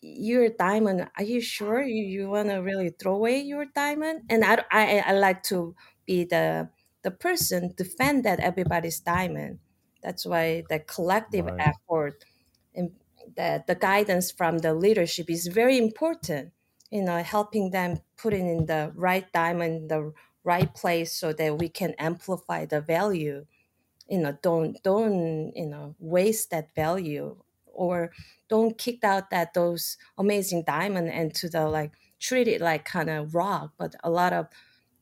you're 0.00 0.50
diamond. 0.50 1.10
Are 1.16 1.24
you 1.24 1.40
sure 1.40 1.82
you, 1.82 2.04
you 2.04 2.28
want 2.28 2.50
to 2.50 2.56
really 2.56 2.90
throw 2.90 3.14
away 3.16 3.40
your 3.40 3.66
diamond? 3.66 4.22
And 4.28 4.44
I, 4.44 4.64
I, 4.70 4.98
I 5.06 5.12
like 5.12 5.42
to 5.44 5.74
be 6.06 6.24
the, 6.24 6.70
the 7.02 7.10
person 7.10 7.74
defend 7.76 8.24
that 8.24 8.40
everybody's 8.40 9.00
diamond. 9.00 9.60
That's 10.02 10.24
why 10.26 10.64
the 10.68 10.80
collective 10.80 11.48
Right. 11.48 11.58
effort 11.58 12.24
and 12.74 12.92
the, 13.36 13.64
the 13.66 13.74
guidance 13.74 14.30
from 14.30 14.58
the 14.58 14.74
leadership 14.74 15.30
is 15.30 15.46
very 15.48 15.78
important 15.78 16.52
you 16.90 17.02
know 17.02 17.22
helping 17.22 17.70
them 17.70 17.98
putting 18.16 18.48
in 18.48 18.66
the 18.66 18.92
right 18.94 19.30
diamond 19.32 19.90
the 19.90 20.12
right 20.44 20.74
place 20.74 21.12
so 21.12 21.32
that 21.32 21.58
we 21.58 21.68
can 21.68 21.92
amplify 21.98 22.64
the 22.64 22.80
value. 22.80 23.46
You 24.08 24.18
know 24.20 24.38
don't 24.42 24.82
don't 24.82 25.52
you 25.56 25.66
know 25.66 25.94
waste 25.98 26.50
that 26.50 26.74
value 26.74 27.42
or 27.66 28.12
don't 28.48 28.78
kick 28.78 29.04
out 29.04 29.30
that 29.30 29.54
those 29.54 29.98
amazing 30.18 30.64
diamond 30.64 31.10
and 31.10 31.34
to 31.36 31.48
the 31.48 31.68
like 31.68 31.94
treat 32.20 32.48
it 32.48 32.60
like 32.60 32.84
kind 32.84 33.10
of 33.10 33.34
rock 33.34 33.74
but 33.78 33.94
a 34.04 34.10
lot 34.10 34.32
of 34.32 34.48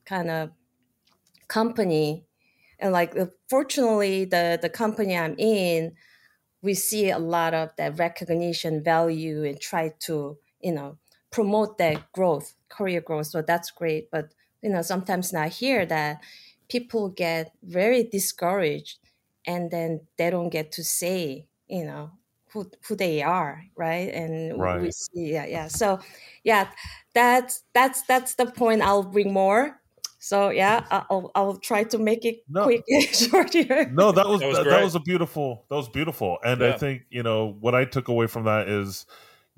kind 0.05 0.29
of 0.29 0.51
company 1.47 2.25
and 2.79 2.93
like 2.93 3.15
uh, 3.17 3.27
fortunately 3.49 4.25
the 4.25 4.59
the 4.61 4.69
company 4.69 5.17
i'm 5.17 5.35
in 5.37 5.95
we 6.61 6.73
see 6.73 7.09
a 7.11 7.19
lot 7.19 7.53
of 7.53 7.75
that 7.77 7.97
recognition 7.99 8.83
value 8.83 9.43
and 9.43 9.61
try 9.61 9.89
to 9.99 10.37
you 10.61 10.71
know 10.73 10.97
promote 11.31 11.77
that 11.77 12.11
growth 12.13 12.53
career 12.69 13.01
growth. 13.01 13.27
So 13.27 13.41
that's 13.41 13.71
great. 13.71 14.09
But 14.11 14.33
you 14.61 14.69
know 14.69 14.81
sometimes 14.81 15.33
I 15.33 15.47
hear 15.49 15.85
that 15.85 16.21
people 16.69 17.09
get 17.09 17.51
very 17.63 18.03
discouraged 18.03 18.99
and 19.45 19.71
then 19.71 20.01
they 20.17 20.29
don't 20.29 20.49
get 20.49 20.71
to 20.73 20.83
say 20.83 21.45
you 21.67 21.85
know 21.85 22.11
who, 22.51 22.69
who 22.87 22.95
they 22.95 23.21
are 23.21 23.63
right? 23.75 24.13
And 24.13 24.57
we 24.81 24.91
see 24.91 25.31
yeah 25.33 25.45
yeah. 25.45 25.67
So 25.67 25.99
yeah 26.43 26.69
that's 27.13 27.63
that's 27.73 28.01
that's 28.03 28.35
the 28.35 28.45
point 28.45 28.81
i'll 28.81 29.03
bring 29.03 29.33
more. 29.33 29.79
So 30.19 30.49
yeah 30.49 30.85
I- 30.91 31.05
i'll 31.09 31.31
i'll 31.35 31.57
try 31.57 31.83
to 31.83 31.97
make 31.97 32.25
it 32.25 32.43
No. 32.49 32.63
quick 32.63 32.83
and 32.87 33.03
short 33.15 33.53
here. 33.53 33.89
No, 33.93 34.11
that 34.11 34.27
was 34.27 34.41
That 34.41 34.47
was 34.47 34.57
that, 34.57 34.63
that 34.65 34.83
was 34.83 34.95
a 34.95 34.99
beautiful 34.99 35.65
that 35.69 35.75
was 35.75 35.89
beautiful. 35.89 36.37
And 36.43 36.63
I 36.63 36.71
think, 36.73 37.03
you 37.09 37.23
know, 37.23 37.55
what 37.59 37.75
I 37.75 37.85
took 37.85 38.07
away 38.07 38.27
from 38.27 38.45
that 38.45 38.67
is 38.67 39.05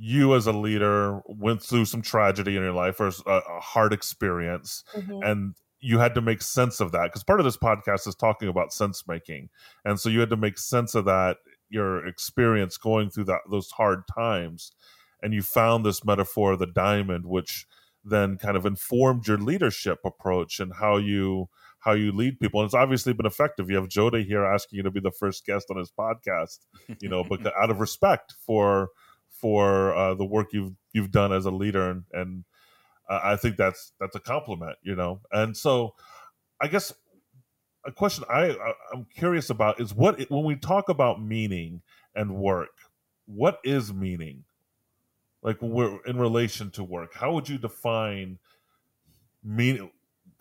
you 0.02 0.34
as 0.34 0.48
a 0.48 0.54
leader 0.54 1.20
went 1.28 1.62
through 1.62 1.84
some 1.84 2.02
tragedy 2.02 2.56
in 2.56 2.64
your 2.64 2.72
life 2.72 3.00
or 3.02 3.08
a, 3.28 3.32
a 3.32 3.60
hard 3.60 3.92
experience 3.92 4.84
Mhm. 4.96 5.30
and 5.30 5.56
you 5.82 6.00
had 6.00 6.16
to 6.16 6.22
make 6.22 6.42
sense 6.42 6.80
of 6.80 6.92
that 6.94 7.04
because 7.08 7.24
part 7.24 7.40
of 7.42 7.44
this 7.46 7.58
podcast 7.58 8.08
is 8.08 8.16
talking 8.16 8.48
about 8.48 8.72
sense 8.74 9.04
making 9.08 9.50
and 9.84 10.00
so 10.00 10.08
you 10.10 10.22
had 10.22 10.30
to 10.30 10.38
make 10.38 10.58
sense 10.58 10.96
of 10.96 11.04
that 11.06 11.38
your 11.70 12.06
experience 12.08 12.78
going 12.78 13.10
through 13.10 13.26
that 13.26 13.42
those 13.52 13.70
hard 13.72 14.04
times 14.14 14.72
and 15.22 15.34
you 15.34 15.42
found 15.42 15.86
this 15.86 16.06
metaphor 16.06 16.54
of 16.54 16.60
the 16.60 16.66
diamond 16.66 17.26
which 17.26 17.66
then 18.06 18.38
kind 18.38 18.56
of 18.56 18.66
informed 18.66 19.28
your 19.28 19.38
leadership 19.38 20.00
approach 20.06 20.60
and 20.62 20.72
how 20.80 20.96
you 20.96 21.50
how 21.80 21.92
you 21.92 22.12
lead 22.14 22.40
people 22.40 22.62
and 22.62 22.66
it's 22.68 22.74
obviously 22.74 23.12
been 23.14 23.26
effective 23.26 23.70
you 23.70 23.76
have 23.76 23.90
Jodah 23.90 24.26
here 24.26 24.46
asking 24.46 24.78
you 24.78 24.84
to 24.84 24.92
be 24.92 25.02
the 25.02 25.12
first 25.12 25.46
guest 25.46 25.68
on 25.70 25.78
his 25.78 25.92
podcast 25.92 26.60
you 27.02 27.10
know 27.10 27.24
but 27.30 27.46
out 27.62 27.70
of 27.70 27.80
respect 27.82 28.34
for 28.46 28.90
for 29.40 29.94
uh, 29.96 30.14
the 30.16 30.26
work 30.26 30.48
you've 30.54 30.74
you've 30.94 31.12
done 31.12 31.32
as 31.34 31.46
a 31.46 31.52
leader 31.52 31.90
and, 31.90 32.04
and 32.14 32.44
uh, 33.10 33.20
I 33.24 33.36
think 33.38 33.58
that's 33.58 33.94
that's 34.00 34.16
a 34.16 34.20
compliment, 34.20 34.78
you 34.84 34.96
know. 34.96 35.22
And 35.32 35.56
so, 35.58 35.96
I 36.62 36.68
guess 36.68 36.94
a 37.86 37.92
question 37.92 38.24
I 38.30 38.52
I- 38.52 38.74
I'm 38.94 39.06
curious 39.06 39.50
about 39.50 39.80
is 39.80 39.94
what 39.94 40.20
when 40.30 40.44
we 40.44 40.56
talk 40.56 40.90
about 40.90 41.22
meaning 41.24 41.82
and 42.16 42.36
work, 42.36 42.70
what 43.26 43.60
is 43.64 43.94
meaning? 43.94 44.44
Like 45.42 45.62
when 45.62 45.72
we're 45.72 46.00
in 46.06 46.18
relation 46.20 46.72
to 46.72 46.84
work, 46.84 47.14
how 47.14 47.34
would 47.34 47.48
you 47.50 47.58
define 47.58 48.40
mean 49.44 49.90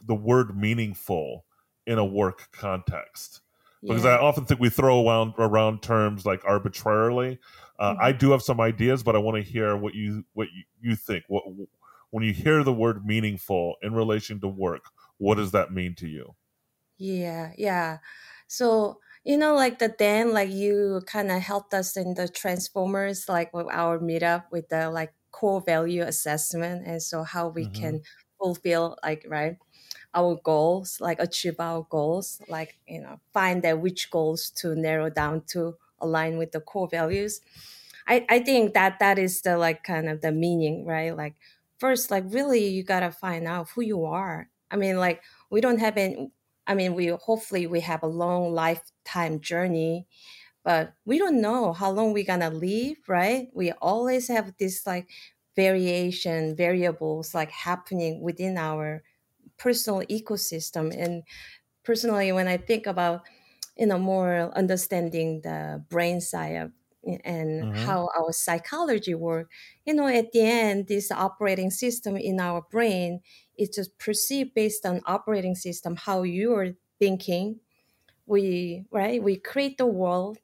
the 0.03 0.15
word 0.15 0.57
meaningful 0.57 1.45
in 1.87 1.99
a 1.99 2.05
work 2.05 2.49
context? 2.53 3.41
Because 3.87 4.05
Yeah. 4.05 4.11
I 4.11 4.19
often 4.19 4.45
think 4.45 4.61
we 4.61 4.71
throw 4.71 5.07
around 5.09 5.35
around 5.39 5.83
terms 5.83 6.27
like 6.27 6.45
arbitrarily. 6.45 7.39
Uh, 7.79 7.95
Mhm. 7.95 8.01
I 8.01 8.13
do 8.13 8.31
have 8.33 8.43
some 8.43 8.61
ideas, 8.61 9.03
but 9.03 9.15
I 9.17 9.19
want 9.19 9.37
to 9.37 9.43
hear 9.43 9.77
what 9.77 9.95
you 9.95 10.25
what 10.35 10.49
you, 10.53 10.65
you 10.81 10.97
think. 10.97 11.25
What 11.29 11.45
when 12.11 12.25
you 12.25 12.33
hear 12.33 12.65
the 12.65 12.73
word 12.73 13.05
meaningful 13.07 13.77
in 13.83 13.95
relation 13.95 14.41
to 14.41 14.49
work, 14.49 14.91
what 15.19 15.37
does 15.37 15.53
that 15.53 15.73
mean 15.73 15.95
to 15.97 16.09
you? 16.09 16.35
Yeah, 16.99 17.53
yeah. 17.57 17.99
So, 18.49 19.01
you 19.25 19.37
know, 19.37 19.55
like 19.55 19.79
the 19.79 19.89
Dan, 19.89 20.33
like 20.33 20.51
you 20.51 21.03
kind 21.07 21.31
of 21.31 21.41
helped 21.43 21.75
us 21.75 21.97
in 21.97 22.15
the 22.15 22.29
Transformers, 22.29 23.29
like 23.29 23.53
with 23.55 23.69
our 23.71 23.99
meetup 23.99 24.51
with 24.51 24.69
the 24.69 24.91
like 24.91 25.15
core 25.31 25.61
value 25.61 26.03
assessment. 26.03 26.87
And 26.87 27.03
so 27.03 27.23
how 27.23 27.49
we 27.49 27.67
Mhm. 27.67 27.69
can 27.69 28.03
fulfill 28.39 28.97
like, 29.05 29.25
right, 29.29 29.59
our 30.15 30.37
goals, 30.43 31.01
like 31.01 31.21
achieve 31.21 31.57
our 31.61 31.87
goals, 31.91 32.41
like, 32.49 32.79
you 32.89 33.01
know, 33.03 33.21
find 33.33 33.63
that 33.63 33.81
which 33.81 34.11
goals 34.11 34.51
to 34.53 34.75
narrow 34.75 35.11
down 35.11 35.43
to 35.49 35.77
align 36.01 36.39
with 36.39 36.53
the 36.53 36.61
core 36.61 36.89
values. 36.89 37.41
I, 38.07 38.25
I 38.29 38.39
think 38.41 38.75
that 38.75 38.99
that 39.01 39.19
is 39.19 39.43
the 39.43 39.59
like 39.59 39.85
kind 39.85 40.09
of 40.09 40.21
the 40.21 40.33
meaning, 40.33 40.87
right? 40.87 41.17
Like 41.17 41.37
first, 41.79 42.11
like 42.11 42.25
really 42.29 42.67
you 42.69 42.83
gotta 42.83 43.11
find 43.11 43.47
out 43.47 43.71
who 43.71 43.83
you 43.83 44.05
are. 44.05 44.51
I 44.71 44.77
mean, 44.77 44.97
like 44.99 45.23
we 45.51 45.61
don't 45.61 45.79
have 45.79 45.97
any 45.97 46.31
I 46.67 46.75
mean, 46.75 46.95
we 46.95 47.07
hopefully 47.09 47.67
we 47.67 47.81
have 47.81 48.03
a 48.03 48.07
long 48.09 48.53
lifetime 48.53 49.41
journey, 49.41 50.07
but 50.65 50.95
we 51.05 51.19
don't 51.19 51.41
know 51.41 51.73
how 51.73 51.91
long 51.91 52.13
we're 52.13 52.25
gonna 52.25 52.51
live, 52.51 52.99
right? 53.09 53.51
We 53.55 53.73
always 53.73 54.29
have 54.29 54.57
this 54.59 54.87
like 54.87 55.11
variation, 55.57 56.57
variables 56.57 57.35
like 57.35 57.51
happening 57.51 58.23
within 58.23 58.59
our 58.59 59.03
personal 59.59 60.03
ecosystem. 60.09 60.95
And 60.97 61.25
personally, 61.85 62.33
when 62.33 62.49
I 62.49 62.57
think 62.57 62.87
about 62.87 63.27
you 63.79 63.87
know 63.87 63.99
more 63.99 64.51
understanding 64.57 65.43
the 65.43 65.85
brain 65.89 66.21
side 66.21 66.57
of 66.57 66.73
and 67.25 67.67
Mhm. 67.67 67.87
how 67.87 68.09
our 68.19 68.33
psychology 68.33 69.15
work. 69.15 69.51
You 69.87 69.95
know 69.95 70.07
at 70.09 70.33
the 70.33 70.43
end 70.43 70.89
this 70.89 71.11
operating 71.11 71.71
system 71.71 72.17
in 72.17 72.41
our 72.41 72.63
brain 72.71 73.21
is 73.59 73.71
just 73.71 73.99
perceived 73.99 74.55
based 74.55 74.85
on 74.85 75.01
operating 75.07 75.55
system 75.55 75.97
how 75.97 76.23
you're 76.23 76.73
thinking. 76.99 77.61
We 78.27 78.85
right 78.91 79.23
we 79.23 79.37
create 79.39 79.79
the 79.79 79.87
world. 79.87 80.39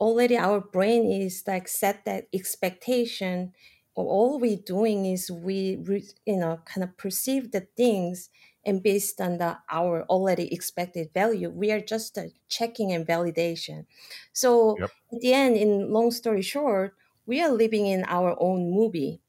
Already 0.00 0.36
our 0.36 0.60
brain 0.60 1.10
is 1.10 1.44
like 1.46 1.68
set 1.68 2.04
that 2.04 2.28
expectation. 2.32 3.54
All 3.94 4.38
we 4.40 4.56
doing 4.56 5.06
is 5.06 5.30
we 5.30 5.78
you 6.26 6.36
know 6.36 6.58
kind 6.66 6.84
of 6.84 6.96
perceive 6.96 7.52
the 7.52 7.62
things 7.76 8.30
and 8.66 8.82
based 8.82 9.20
on 9.20 9.38
the 9.38 9.58
our 9.70 10.04
already 10.04 10.52
expected 10.52 11.12
value 11.14 11.50
we 11.50 11.70
are 11.72 11.80
just 11.80 12.18
uh, 12.18 12.24
checking 12.48 12.92
and 12.92 13.06
validation 13.06 13.86
so 14.32 14.80
Yep. 14.80 14.90
at 15.12 15.20
the 15.20 15.32
end 15.32 15.56
in 15.56 15.92
long 15.92 16.10
story 16.10 16.42
short 16.42 16.94
we 17.26 17.40
are 17.40 17.50
living 17.50 17.86
in 17.86 18.04
our 18.08 18.36
own 18.40 18.70
movie 18.70 19.20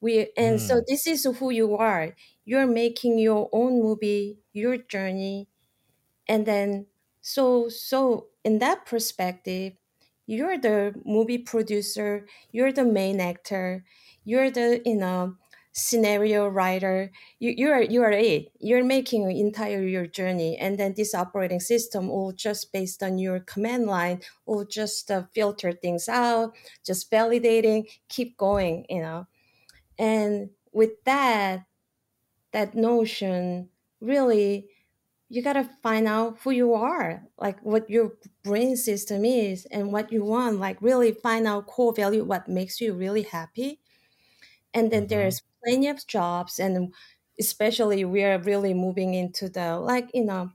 we 0.00 0.30
and 0.36 0.60
so 0.60 0.80
Mm. 0.80 0.86
this 0.88 1.06
is 1.06 1.24
who 1.38 1.50
you 1.50 1.76
are 1.76 2.14
you're 2.44 2.66
making 2.66 3.18
your 3.18 3.48
own 3.52 3.80
movie 3.80 4.38
your 4.52 4.76
journey 4.76 5.48
and 6.28 6.46
then 6.46 6.86
so 7.20 7.68
so 7.68 8.28
in 8.44 8.58
that 8.58 8.86
perspective 8.86 9.74
you're 10.26 10.58
the 10.58 10.94
movie 11.04 11.38
producer 11.38 12.26
you're 12.52 12.72
the 12.72 12.84
main 12.84 13.20
actor 13.20 13.84
you're 14.24 14.50
the 14.50 14.82
you 14.84 14.96
know 14.96 15.36
scenario 15.72 16.46
writer. 16.48 17.10
You, 17.38 17.54
you 17.56 17.70
are 17.70 17.82
you 17.82 18.02
are 18.02 18.10
it. 18.12 18.52
You're 18.60 18.84
making 18.84 19.22
your 19.22 19.30
entire 19.30 19.82
your 19.82 20.06
journey 20.06 20.56
and 20.58 20.78
then 20.78 20.94
this 20.94 21.14
operating 21.14 21.60
system 21.60 22.08
will 22.08 22.32
just 22.32 22.72
based 22.72 23.02
on 23.02 23.18
your 23.18 23.40
command 23.40 23.86
line 23.86 24.22
will 24.46 24.64
just 24.66 25.10
uh, 25.10 25.24
filter 25.34 25.72
things 25.72 26.08
out 26.08 26.54
just 26.84 27.10
validating 27.10 27.88
keep 28.08 28.36
going 28.36 28.84
you 28.88 29.00
know? 29.00 29.26
And 29.98 30.50
with 30.72 31.02
that 31.04 31.66
that 32.52 32.74
notion 32.74 33.70
really 34.00 34.68
you 35.28 35.42
gotta 35.42 35.64
find 35.82 36.08
out 36.08 36.38
who 36.40 36.50
you 36.52 36.74
are 36.74 37.26
like 37.38 37.60
what 37.62 37.88
your 37.90 38.12
brain 38.44 38.76
system 38.76 39.24
is 39.24 39.66
and 39.66 39.92
what 39.92 40.12
you 40.12 40.24
want 40.24 40.58
like 40.58 40.80
really 40.82 41.12
find 41.12 41.46
out 41.46 41.66
core 41.66 41.94
value 41.94 42.24
what 42.24 42.48
makes 42.48 42.80
you 42.80 42.94
really 42.94 43.22
happy. 43.22 43.80
And 44.74 44.90
then 44.92 45.08
Mhm. 45.08 45.08
there's 45.08 45.42
plenty 45.64 45.88
of 45.88 46.06
jobs 46.06 46.58
and 46.58 46.92
especially 47.38 48.04
we 48.04 48.22
are 48.24 48.38
really 48.40 48.74
moving 48.74 49.14
into 49.14 49.48
the 49.48 49.78
like 49.78 50.10
you 50.14 50.24
know 50.24 50.52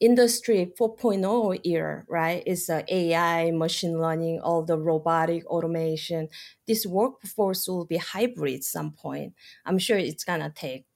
industry 0.00 0.72
4.0 0.78 1.60
era 1.64 2.04
right? 2.08 2.42
It's 2.46 2.68
uh, 2.68 2.82
ai 2.88 3.50
machine 3.52 3.98
learning 4.00 4.40
all 4.40 4.62
the 4.64 4.78
robotic 4.78 5.44
automation. 5.46 6.28
This 6.66 6.86
workforce 6.86 7.66
will 7.68 7.86
be 7.86 7.96
hybrid 7.96 8.64
some 8.64 8.92
point. 8.92 9.34
I'm 9.64 9.78
sure 9.78 9.98
it's 9.98 10.24
gonna 10.24 10.50
take 10.54 10.86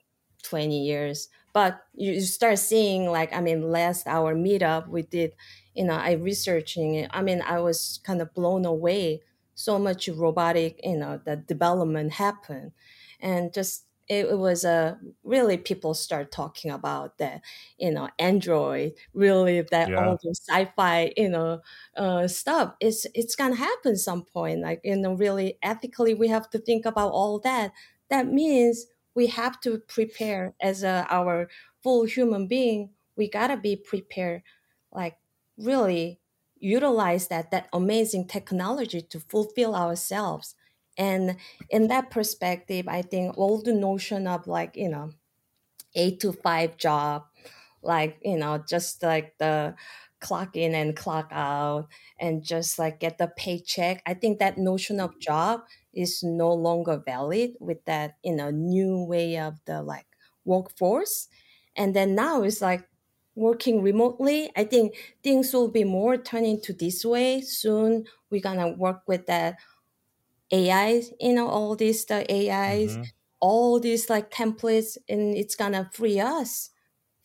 20 0.42 0.85
years 0.85 1.28
but 1.52 1.80
you 1.94 2.20
start 2.20 2.56
seeing 2.58 3.11
like 3.11 3.32
i 3.32 3.40
mean 3.40 3.62
last 3.73 4.06
our 4.06 4.35
meetup 4.35 4.87
we 4.88 5.02
did 5.02 5.32
you 5.75 5.82
know 5.82 5.94
i 5.94 6.12
researching 6.12 6.94
it 6.94 7.11
i 7.12 7.20
mean 7.23 7.40
i 7.42 7.58
was 7.58 7.99
kind 8.04 8.20
of 8.23 8.32
blown 8.35 8.64
away. 8.64 9.23
So 9.54 9.78
much 9.78 10.06
robotic 10.08 10.78
you 10.85 10.96
know 10.99 11.18
the 11.25 11.35
development 11.37 12.12
happened 12.12 12.73
and 13.20 13.52
just 13.52 13.85
it, 14.08 14.38
was 14.38 14.64
a 14.64 14.70
uh, 14.70 14.94
really 15.25 15.56
people 15.56 15.92
start 15.92 16.30
talking 16.30 16.70
about 16.70 17.18
that 17.18 17.40
you 17.78 17.90
know 17.90 18.08
android 18.20 18.92
really 19.14 19.62
that 19.70 19.88
yeah. 19.88 19.96
all 19.96 20.18
the 20.23 20.35
sci-fi 20.49 21.12
you 21.16 21.28
know 21.28 21.61
uh, 21.96 22.28
stuff. 22.28 22.75
It's 22.80 23.06
it's 23.14 23.37
gonna 23.37 23.56
happen 23.56 23.96
some 23.96 24.23
point 24.25 24.61
like 24.61 24.80
you 24.85 24.96
know 24.96 25.14
really 25.14 25.58
ethically 25.62 26.14
we 26.14 26.28
have 26.28 26.49
to 26.50 26.58
think 26.58 26.87
about 26.87 27.12
all 27.12 27.38
that. 27.40 27.73
That 28.11 28.28
means 28.28 28.87
we 29.14 29.26
have 29.28 29.61
to 29.62 29.78
prepare 29.78 30.54
as 30.61 30.85
a, 30.85 31.06
our 31.11 31.49
full 31.82 32.04
human 32.04 32.46
being 32.46 32.90
we 33.16 33.28
gotta 33.28 33.56
be 33.56 33.75
prepared 33.75 34.42
like 34.92 35.16
really 35.58 36.20
utilize 36.58 37.28
that 37.28 37.50
that 37.50 37.68
amazing 37.73 38.26
technology 38.26 39.00
to 39.00 39.20
fulfill 39.20 39.75
ourselves 39.75 40.54
and 40.96 41.36
in 41.70 41.88
that 41.88 42.10
perspective 42.10 42.86
i 42.88 43.02
think 43.02 43.36
all 43.38 43.62
the 43.62 43.72
notion 43.72 44.26
of 44.26 44.46
like 44.46 44.76
you 44.76 44.88
know 44.88 45.10
eight 45.94 46.20
to 46.20 46.32
five 46.32 46.76
job 46.76 47.24
like 47.82 48.18
you 48.22 48.36
know 48.36 48.58
just 48.68 49.02
like 49.02 49.36
the 49.38 49.74
clock 50.20 50.56
in 50.56 50.74
and 50.74 50.96
clock 50.96 51.28
out 51.30 51.88
and 52.18 52.42
just 52.42 52.78
like 52.78 53.00
get 53.00 53.18
the 53.18 53.28
paycheck 53.36 54.02
i 54.06 54.14
think 54.14 54.38
that 54.38 54.58
notion 54.58 54.98
of 55.00 55.18
job 55.20 55.60
is 55.92 56.22
no 56.22 56.52
longer 56.52 57.02
valid 57.04 57.52
with 57.60 57.84
that 57.84 58.16
you 58.24 58.34
know 58.34 58.50
new 58.50 59.02
way 59.04 59.38
of 59.38 59.58
the 59.66 59.82
like 59.82 60.06
workforce. 60.44 61.28
And 61.74 61.94
then 61.94 62.14
now 62.14 62.42
it's 62.42 62.60
like 62.62 62.88
working 63.34 63.82
remotely. 63.82 64.50
I 64.56 64.64
think 64.64 64.94
things 65.22 65.52
will 65.52 65.70
be 65.70 65.84
more 65.84 66.16
turning 66.16 66.60
to 66.62 66.72
this 66.72 67.04
way. 67.04 67.40
Soon 67.40 68.06
we're 68.30 68.40
gonna 68.40 68.70
work 68.70 69.02
with 69.06 69.26
that 69.26 69.58
ai 70.52 71.02
you 71.20 71.32
know 71.32 71.48
all 71.48 71.74
these 71.74 72.04
the 72.04 72.24
ais 72.30 72.92
mm-hmm. 72.92 73.02
all 73.40 73.80
these 73.80 74.08
like 74.08 74.30
templates 74.30 74.96
and 75.08 75.36
it's 75.36 75.56
gonna 75.56 75.90
free 75.92 76.20
us 76.20 76.70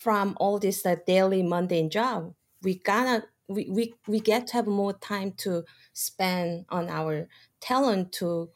from 0.02 0.36
all 0.40 0.58
this 0.58 0.84
uh, 0.84 0.96
daily 1.06 1.44
mundane 1.44 1.88
job. 1.88 2.34
We 2.64 2.80
gonna 2.80 3.24
we, 3.48 3.70
we, 3.70 3.94
we 4.08 4.20
get 4.20 4.48
to 4.48 4.54
have 4.54 4.66
more 4.66 4.94
time 4.94 5.34
to 5.44 5.64
spend 5.94 6.66
on 6.70 6.90
our 6.90 7.28
talent 7.60 8.12
to 8.14 8.50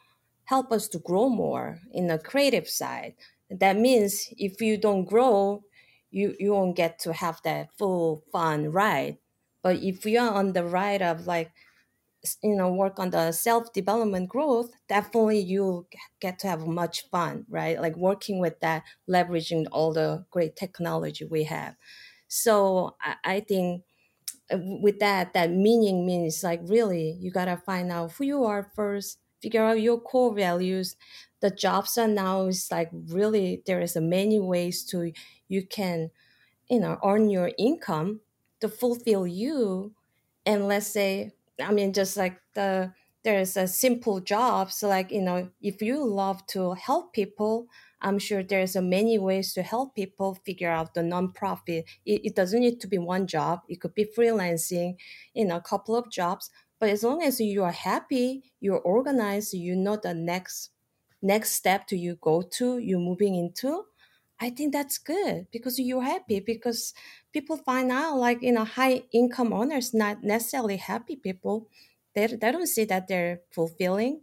help 0.45 0.71
us 0.71 0.87
to 0.87 0.99
grow 0.99 1.29
more 1.29 1.79
in 1.91 2.07
the 2.07 2.17
creative 2.17 2.67
side. 2.67 3.13
That 3.51 3.77
means 3.77 4.27
if 4.37 4.59
you 4.59 4.77
don't 4.77 5.05
grow 5.05 5.63
you 6.09 6.35
you 6.39 6.53
won't 6.53 6.75
get 6.75 6.97
to 6.99 7.13
have 7.13 7.39
that 7.43 7.69
full 7.77 8.23
fun 8.31 8.71
ride. 8.71 9.17
But 9.61 9.83
if 9.83 10.03
you 10.05 10.19
are 10.19 10.31
on 10.31 10.53
the 10.53 10.63
ride 10.63 11.03
of 11.03 11.27
like 11.27 11.51
you 12.43 12.55
know 12.55 12.71
work 12.73 12.99
on 12.99 13.09
the 13.11 13.31
self 13.31 13.71
development 13.73 14.29
growth 14.29 14.71
definitely 14.87 15.39
you 15.39 15.87
get 16.19 16.39
to 16.39 16.47
have 16.47 16.67
much 16.67 17.09
fun 17.09 17.45
right? 17.49 17.79
Like 17.81 17.95
working 17.97 18.39
with 18.39 18.59
that 18.61 18.83
leveraging 19.09 19.65
all 19.71 19.93
the 19.93 20.25
great 20.31 20.55
technology 20.55 21.25
we 21.25 21.43
have. 21.45 21.75
So 22.27 22.95
i, 23.01 23.15
I 23.23 23.39
think 23.41 23.83
uh, 24.51 24.57
with 24.81 24.99
that 24.99 25.33
that 25.33 25.51
meaning 25.51 26.05
means 26.05 26.43
like 26.43 26.61
really 26.63 27.11
you 27.19 27.31
gotta 27.31 27.57
find 27.57 27.91
out 27.91 28.11
who 28.13 28.25
you 28.25 28.43
are 28.43 28.71
first 28.75 29.19
figure 29.41 29.63
out 29.63 29.79
your 29.81 29.99
core 29.99 30.33
values. 30.33 30.95
The 31.41 31.51
jobs 31.51 31.97
are 31.97 32.07
now 32.07 32.47
is 32.47 32.69
like 32.71 32.89
really 32.93 33.61
there 33.67 33.81
is 33.81 33.95
a 33.95 34.01
many 34.01 34.39
ways 34.39 34.83
to 34.85 35.11
you 35.47 35.67
can 35.67 36.09
you 36.69 36.79
know 36.81 36.99
earn 37.05 37.29
your 37.29 37.51
income 37.59 38.21
to 38.61 38.69
fulfill 38.69 39.27
you. 39.27 39.95
And 40.45 40.67
let's 40.67 40.87
say 40.87 41.34
I 41.61 41.71
mean, 41.71 41.93
just 41.93 42.17
like 42.17 42.39
the 42.53 42.93
there's 43.23 43.57
a 43.57 43.67
simple 43.67 44.19
job. 44.19 44.71
So 44.71 44.87
like 44.87 45.11
you 45.11 45.21
know, 45.21 45.51
if 45.61 45.81
you 45.81 46.03
love 46.05 46.45
to 46.47 46.73
help 46.73 47.13
people, 47.13 47.67
I'm 48.01 48.19
sure 48.19 48.43
there's 48.43 48.75
a 48.75 48.81
many 48.81 49.17
ways 49.17 49.53
to 49.53 49.63
help 49.63 49.95
people 49.95 50.35
figure 50.45 50.69
out 50.69 50.93
the 50.93 51.01
nonprofit. 51.01 51.85
It, 52.05 52.21
it 52.25 52.35
doesn't 52.35 52.59
need 52.59 52.79
to 52.81 52.87
be 52.87 52.97
one 52.97 53.27
job. 53.27 53.61
It 53.67 53.81
could 53.81 53.95
be 53.95 54.05
freelancing, 54.05 54.95
you 55.33 55.45
know, 55.45 55.57
a 55.57 55.61
couple 55.61 55.95
of 55.95 56.11
jobs. 56.11 56.49
But 56.79 56.89
as 56.89 57.03
long 57.03 57.23
as 57.23 57.39
you 57.39 57.63
are 57.63 57.71
happy, 57.71 58.51
you're 58.59 58.79
organized, 58.81 59.53
you 59.53 59.75
know 59.75 59.95
the 59.97 60.13
next 60.13 60.71
next 61.21 61.51
step 61.51 61.87
to 61.87 61.97
you 61.97 62.15
go 62.21 62.41
to, 62.41 62.77
you're 62.77 62.99
moving 62.99 63.33
into, 63.35 63.85
I 64.39 64.49
think 64.49 64.73
that's 64.73 64.97
good 64.97 65.47
because 65.51 65.79
you're 65.79 66.01
happy 66.01 66.39
because 66.41 66.93
people 67.31 67.57
find 67.57 67.91
out 67.91 68.17
like 68.17 68.41
you 68.41 68.51
know 68.51 68.65
high 68.65 69.03
income 69.11 69.53
owners 69.53 69.93
not 69.93 70.23
necessarily 70.23 70.77
happy 70.77 71.15
people 71.15 71.67
they, 72.15 72.27
they 72.27 72.51
don't 72.51 72.67
see 72.67 72.85
that 72.85 73.07
they're 73.07 73.41
fulfilling 73.51 74.21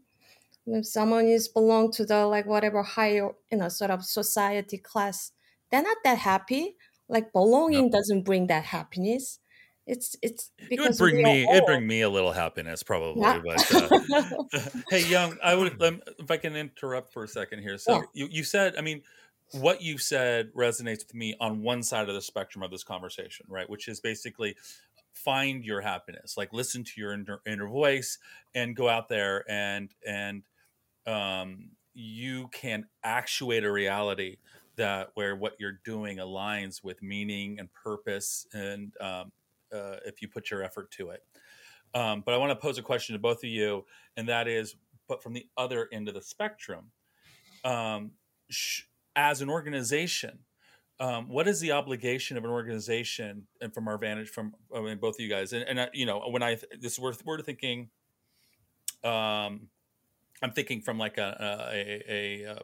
if 0.66 0.86
someone 0.86 1.26
is 1.26 1.48
belong 1.48 1.90
to 1.92 2.04
the 2.04 2.26
like 2.26 2.46
whatever 2.46 2.82
higher 2.82 3.30
you 3.50 3.58
know 3.58 3.68
sort 3.68 3.90
of 3.90 4.04
society 4.04 4.78
class 4.78 5.32
they're 5.70 5.82
not 5.82 5.96
that 6.04 6.18
happy 6.18 6.76
like 7.08 7.32
belonging 7.32 7.86
no. 7.86 7.90
doesn't 7.90 8.22
bring 8.22 8.46
that 8.46 8.64
happiness 8.64 9.38
it's 9.86 10.14
it's 10.22 10.50
because 10.68 10.86
it 10.86 10.90
would 10.90 10.98
bring 10.98 11.22
me 11.22 11.44
it 11.44 11.66
bring 11.66 11.86
me 11.86 12.02
a 12.02 12.08
little 12.08 12.32
happiness 12.32 12.82
probably 12.82 13.20
yeah. 13.20 13.40
but 13.44 13.74
uh, 13.74 14.60
hey 14.90 15.04
yung 15.08 15.36
i 15.42 15.54
would 15.54 15.82
um, 15.82 16.00
if 16.18 16.30
i 16.30 16.36
can 16.36 16.54
interrupt 16.54 17.12
for 17.12 17.24
a 17.24 17.28
second 17.28 17.60
here 17.60 17.76
so 17.76 17.96
yeah. 17.96 18.02
you, 18.14 18.28
you 18.30 18.44
said 18.44 18.74
i 18.78 18.80
mean 18.80 19.02
what 19.52 19.82
you've 19.82 20.02
said 20.02 20.52
resonates 20.54 21.06
with 21.06 21.14
me 21.14 21.34
on 21.40 21.62
one 21.62 21.82
side 21.82 22.08
of 22.08 22.14
the 22.14 22.20
spectrum 22.20 22.62
of 22.62 22.70
this 22.70 22.84
conversation, 22.84 23.46
right? 23.48 23.68
Which 23.68 23.88
is 23.88 24.00
basically 24.00 24.56
find 25.12 25.64
your 25.64 25.80
happiness, 25.80 26.36
like 26.36 26.52
listen 26.52 26.84
to 26.84 26.92
your 26.96 27.12
inner, 27.12 27.40
inner 27.46 27.68
voice 27.68 28.18
and 28.54 28.74
go 28.74 28.88
out 28.88 29.08
there 29.08 29.44
and 29.50 29.90
and 30.06 30.42
um, 31.06 31.70
you 31.94 32.48
can 32.52 32.86
actuate 33.04 33.64
a 33.64 33.70
reality 33.70 34.36
that 34.76 35.10
where 35.14 35.36
what 35.36 35.54
you're 35.58 35.80
doing 35.84 36.18
aligns 36.18 36.82
with 36.82 37.02
meaning 37.02 37.58
and 37.58 37.68
purpose, 37.72 38.46
and 38.52 38.94
um, 39.00 39.32
uh, 39.72 39.96
if 40.06 40.22
you 40.22 40.28
put 40.28 40.50
your 40.50 40.62
effort 40.62 40.90
to 40.92 41.10
it. 41.10 41.22
Um, 41.94 42.22
but 42.24 42.34
I 42.34 42.38
want 42.38 42.50
to 42.50 42.56
pose 42.56 42.78
a 42.78 42.82
question 42.82 43.12
to 43.14 43.18
both 43.18 43.38
of 43.38 43.50
you, 43.50 43.84
and 44.16 44.28
that 44.28 44.48
is, 44.48 44.76
but 45.08 45.22
from 45.22 45.34
the 45.34 45.46
other 45.56 45.88
end 45.92 46.08
of 46.08 46.14
the 46.14 46.22
spectrum, 46.22 46.90
um, 47.64 48.12
sh- 48.48 48.84
as 49.16 49.40
an 49.40 49.50
organization, 49.50 50.40
um, 51.00 51.28
what 51.28 51.48
is 51.48 51.60
the 51.60 51.72
obligation 51.72 52.36
of 52.36 52.44
an 52.44 52.50
organization, 52.50 53.46
and 53.60 53.74
from 53.74 53.88
our 53.88 53.98
vantage, 53.98 54.28
from 54.28 54.54
I 54.74 54.80
mean, 54.80 54.98
both 54.98 55.16
of 55.16 55.20
you 55.20 55.28
guys, 55.28 55.52
and, 55.52 55.64
and 55.64 55.78
uh, 55.78 55.86
you 55.92 56.06
know, 56.06 56.20
when 56.30 56.42
I 56.42 56.58
this 56.80 56.98
we're 56.98 57.14
we're 57.24 57.40
thinking, 57.40 57.90
um, 59.02 59.68
I'm 60.42 60.52
thinking 60.54 60.80
from 60.80 60.98
like 60.98 61.18
a 61.18 61.36
a 61.72 62.44
a, 62.46 62.58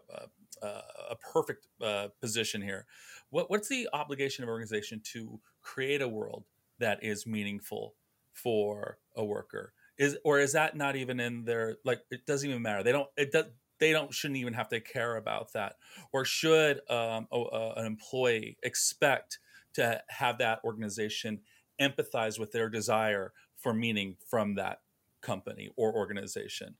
a, 0.63 0.67
a 1.11 1.17
perfect 1.33 1.67
uh, 1.83 2.09
position 2.21 2.63
here. 2.63 2.87
What 3.31 3.51
what's 3.51 3.69
the 3.69 3.89
obligation 3.93 4.45
of 4.45 4.49
an 4.49 4.53
organization 4.53 5.01
to 5.13 5.41
create 5.63 6.01
a 6.01 6.09
world 6.09 6.45
that 6.79 7.03
is 7.03 7.27
meaningful 7.27 7.95
for 8.33 8.99
a 9.17 9.25
worker? 9.25 9.73
Is 9.97 10.17
or 10.25 10.39
is 10.39 10.53
that 10.53 10.77
not 10.77 10.95
even 10.95 11.19
in 11.19 11.45
their 11.45 11.79
like? 11.85 12.01
It 12.11 12.25
doesn't 12.25 12.49
even 12.49 12.63
matter. 12.63 12.85
They 12.85 12.93
don't. 12.93 13.09
It 13.17 13.33
does 13.33 13.47
they 13.79 13.93
don't 13.93 14.13
shouldn't 14.13 14.39
even 14.39 14.55
have 14.55 14.69
to 14.69 14.81
care 14.81 15.17
about 15.17 15.53
that 15.53 15.77
or 16.13 16.25
should 16.25 16.79
um, 16.91 17.27
a, 17.33 17.37
a, 17.37 17.73
an 17.77 17.87
employee 17.87 18.57
expect 18.63 19.39
to 19.75 20.01
have 20.09 20.39
that 20.39 20.61
organization 20.65 21.41
empathize 21.81 22.39
with 22.39 22.53
their 22.53 22.69
desire 22.69 23.33
for 23.57 23.73
meaning 23.73 24.17
from 24.27 24.55
that 24.55 24.81
company 25.21 25.69
or 25.77 25.93
organization 25.95 26.75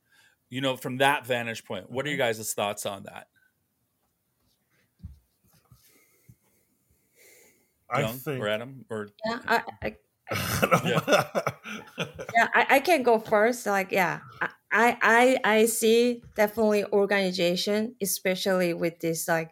you 0.49 0.61
know 0.61 0.75
from 0.75 0.97
that 0.97 1.25
vantage 1.25 1.63
point 1.65 1.89
what 1.89 2.05
are 2.05 2.09
you 2.09 2.17
mm-hmm. 2.17 2.37
guys' 2.37 2.53
thoughts 2.53 2.85
on 2.85 3.03
that 3.03 3.27
I 7.89 8.01
Yung, 8.01 8.17
think, 8.17 8.43
or 8.43 8.47
Adam, 8.47 8.85
or 8.89 9.09
yeah, 9.25 9.39
I, 9.47 9.63
I, 9.81 9.95
yeah, 10.85 11.23
yeah 12.35 12.47
I, 12.53 12.65
I, 12.69 12.79
can 12.81 13.01
go 13.01 13.17
first. 13.17 13.65
Like, 13.65 13.91
yeah, 13.91 14.19
I, 14.71 14.97
I, 15.01 15.57
I 15.61 15.65
see 15.65 16.21
definitely 16.35 16.85
organization, 16.85 17.95
especially 18.01 18.73
with 18.73 18.99
this 18.99 19.27
like 19.27 19.51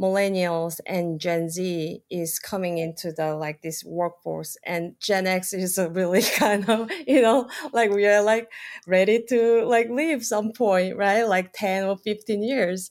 millennials 0.00 0.80
and 0.86 1.20
Gen 1.20 1.48
Z 1.48 2.02
is 2.10 2.38
coming 2.38 2.78
into 2.78 3.12
the 3.12 3.34
like 3.34 3.62
this 3.62 3.84
workforce, 3.84 4.56
and 4.64 4.94
Gen 5.00 5.26
X 5.26 5.52
is 5.52 5.78
really 5.90 6.22
kind 6.36 6.68
of 6.70 6.90
you 7.06 7.22
know 7.22 7.48
like 7.72 7.90
we 7.90 8.06
are 8.06 8.22
like 8.22 8.50
ready 8.86 9.22
to 9.30 9.64
like 9.64 9.88
leave 9.90 10.24
some 10.24 10.52
point, 10.52 10.96
right? 10.96 11.24
Like 11.24 11.52
ten 11.52 11.84
or 11.84 11.96
fifteen 11.96 12.42
years, 12.42 12.90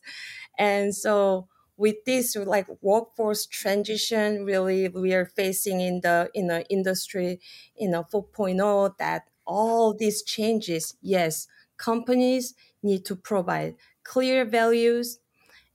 and 0.58 0.96
so 0.96 1.48
with 1.78 1.96
this 2.06 2.36
like 2.36 2.68
workforce 2.82 3.46
transition 3.46 4.46
really 4.46 4.88
we 4.88 5.14
are 5.14 5.26
facing 5.26 5.82
in 5.82 6.00
the 6.02 6.30
in 6.34 6.48
the 6.48 6.66
industry 6.70 7.40
you 7.78 7.90
know 7.90 8.04
4.0 8.12 8.98
that 8.98 9.24
all 9.48 9.94
these 9.94 10.24
changes 10.24 10.98
yes 11.02 11.48
companies 11.78 12.54
need 12.84 13.06
to 13.06 13.16
provide 13.16 13.76
clear 14.04 14.46
values 14.46 15.20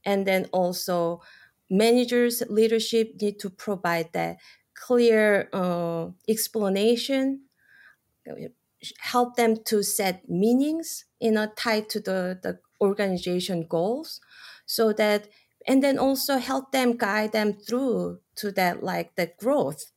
and 0.05 0.27
then 0.27 0.47
also 0.53 1.21
managers 1.71 2.43
leadership 2.49 3.15
need 3.21 3.39
to 3.41 3.51
provide 3.51 4.13
that 4.13 4.39
clear 4.75 5.49
uh, 5.53 6.09
explanation 6.29 7.43
help 8.99 9.37
them 9.37 9.63
to 9.65 9.83
set 9.83 10.29
meanings 10.29 11.05
you 11.21 11.31
know 11.31 11.47
tied 11.57 11.89
to 11.89 12.01
the, 12.01 12.39
the 12.43 12.59
organization 12.81 13.67
goals 13.67 14.21
so 14.67 14.93
that 14.93 15.29
and 15.67 15.83
then 15.85 15.99
also 15.99 16.39
help 16.39 16.73
them 16.73 16.97
guide 16.97 17.33
them 17.33 17.53
through 17.53 18.21
to 18.35 18.51
that 18.51 18.83
like 18.83 19.15
the 19.17 19.31
growth 19.39 19.93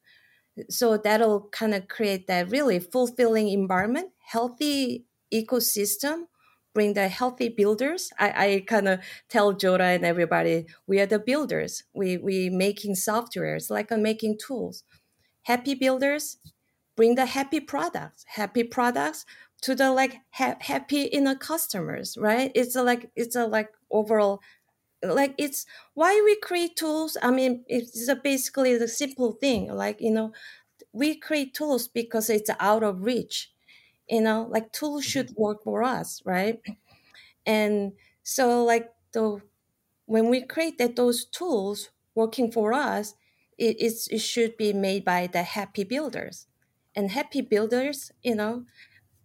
so 0.70 0.98
that'll 0.98 1.50
kind 1.52 1.74
of 1.74 1.88
create 1.88 2.28
that 2.28 2.50
really 2.50 2.80
fulfilling 2.80 3.50
environment 3.50 4.10
healthy 4.26 5.06
ecosystem 5.34 6.24
bring 6.74 6.94
the 6.94 7.08
healthy 7.08 7.50
builders. 7.50 8.10
I, 8.20 8.46
I 8.46 8.64
kind 8.68 8.88
of 8.88 9.00
tell 9.30 9.54
jodah 9.54 9.96
and 9.96 10.06
everybody 10.06 10.66
we 10.88 11.00
are 11.00 11.06
the 11.06 11.20
builders. 11.20 11.84
We 11.94 12.18
we 12.18 12.50
making 12.50 12.96
software. 12.96 13.56
It's 13.56 13.70
like 13.70 13.92
a 13.92 13.98
making 13.98 14.40
tools. 14.46 14.84
Happy 15.44 15.76
builders 15.76 16.38
bring 16.96 17.16
the 17.16 17.26
happy 17.26 17.60
products 17.60 18.24
happy 18.28 18.64
products 18.64 19.26
to 19.62 19.76
the 19.76 19.92
like 19.92 20.18
ha- 20.32 20.58
happy 20.62 21.04
inner 21.04 21.36
customers 21.36 22.18
right? 22.20 22.52
It's 22.56 22.76
a 22.76 22.84
like 22.84 23.10
it's 23.16 23.36
a 23.36 23.46
like 23.46 23.70
overall 23.92 24.42
like 25.04 25.36
it's 25.38 25.66
why 25.96 26.22
we 26.24 26.36
create 26.38 26.76
tools 26.76 27.18
i 27.22 27.30
mean 27.32 27.64
it's 27.68 28.10
basically 28.24 28.78
the 28.78 28.88
simple 28.88 29.34
thing 29.34 29.68
like 29.74 30.00
you 30.00 30.12
know 30.12 30.32
we 30.94 31.16
create 31.16 31.54
tools 31.54 31.88
because 31.88 32.30
it's 32.30 32.50
out 32.60 32.84
of 32.84 33.04
reach 33.04 33.52
you 34.10 34.22
know 34.22 34.48
like 34.50 34.72
tools 34.72 35.04
should 35.04 35.28
mm-hmm. 35.30 35.42
work 35.42 35.64
for 35.64 35.84
us 35.84 36.22
right? 36.26 36.62
And 37.46 37.94
so 38.24 38.64
like 38.64 38.94
the 39.12 39.42
when 40.06 40.30
we 40.30 40.42
create 40.44 40.78
that 40.78 40.96
those 40.96 41.26
tools 41.26 41.90
working 42.16 42.52
for 42.52 42.74
us 42.74 43.16
it, 43.58 43.78
it's, 43.80 44.08
it 44.08 44.20
should 44.20 44.58
be 44.58 44.74
made 44.74 45.06
by 45.06 45.28
the 45.28 45.44
happy 45.44 45.84
builders. 45.84 46.48
And 46.96 47.12
happy 47.12 47.42
builders 47.42 48.12
you 48.22 48.36
know 48.36 48.66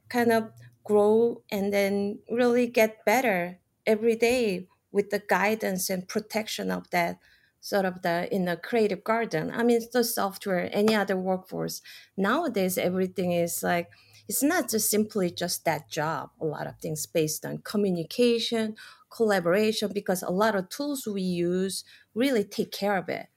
kind 0.08 0.32
of 0.32 0.50
grow 0.84 1.42
and 1.50 1.72
then 1.72 2.20
really 2.30 2.66
get 2.66 3.04
better 3.04 3.58
every 3.86 4.16
day 4.16 4.66
with 4.92 5.10
the 5.10 5.22
guidance 5.28 5.90
and 5.90 6.08
protection 6.08 6.70
of 6.70 6.90
that 6.90 7.18
sort 7.60 7.84
of 7.84 8.02
the 8.02 8.32
in 8.34 8.44
the 8.44 8.56
creative 8.56 9.04
garden. 9.04 9.50
I 9.50 9.62
mean 9.62 9.80
the 9.92 10.04
software 10.04 10.68
any 10.72 10.94
other 10.94 11.16
workforce. 11.16 11.82
Nowadays 12.16 12.78
everything 12.78 13.32
is 13.32 13.62
like 13.62 13.90
it's 14.28 14.42
not 14.42 14.68
just 14.70 14.90
simply 14.90 15.30
just 15.30 15.64
that 15.64 15.88
job. 15.90 16.30
A 16.40 16.44
lot 16.44 16.66
of 16.66 16.78
things 16.78 17.06
based 17.06 17.44
on 17.44 17.58
communication 17.58 18.76
collaboration 19.10 19.90
because 19.92 20.22
a 20.22 20.30
lot 20.30 20.54
of 20.54 20.68
tools 20.68 21.06
we 21.06 21.22
use 21.22 21.82
really 22.14 22.44
take 22.44 22.70
care 22.72 22.96
of 22.96 23.08
it. 23.08 23.28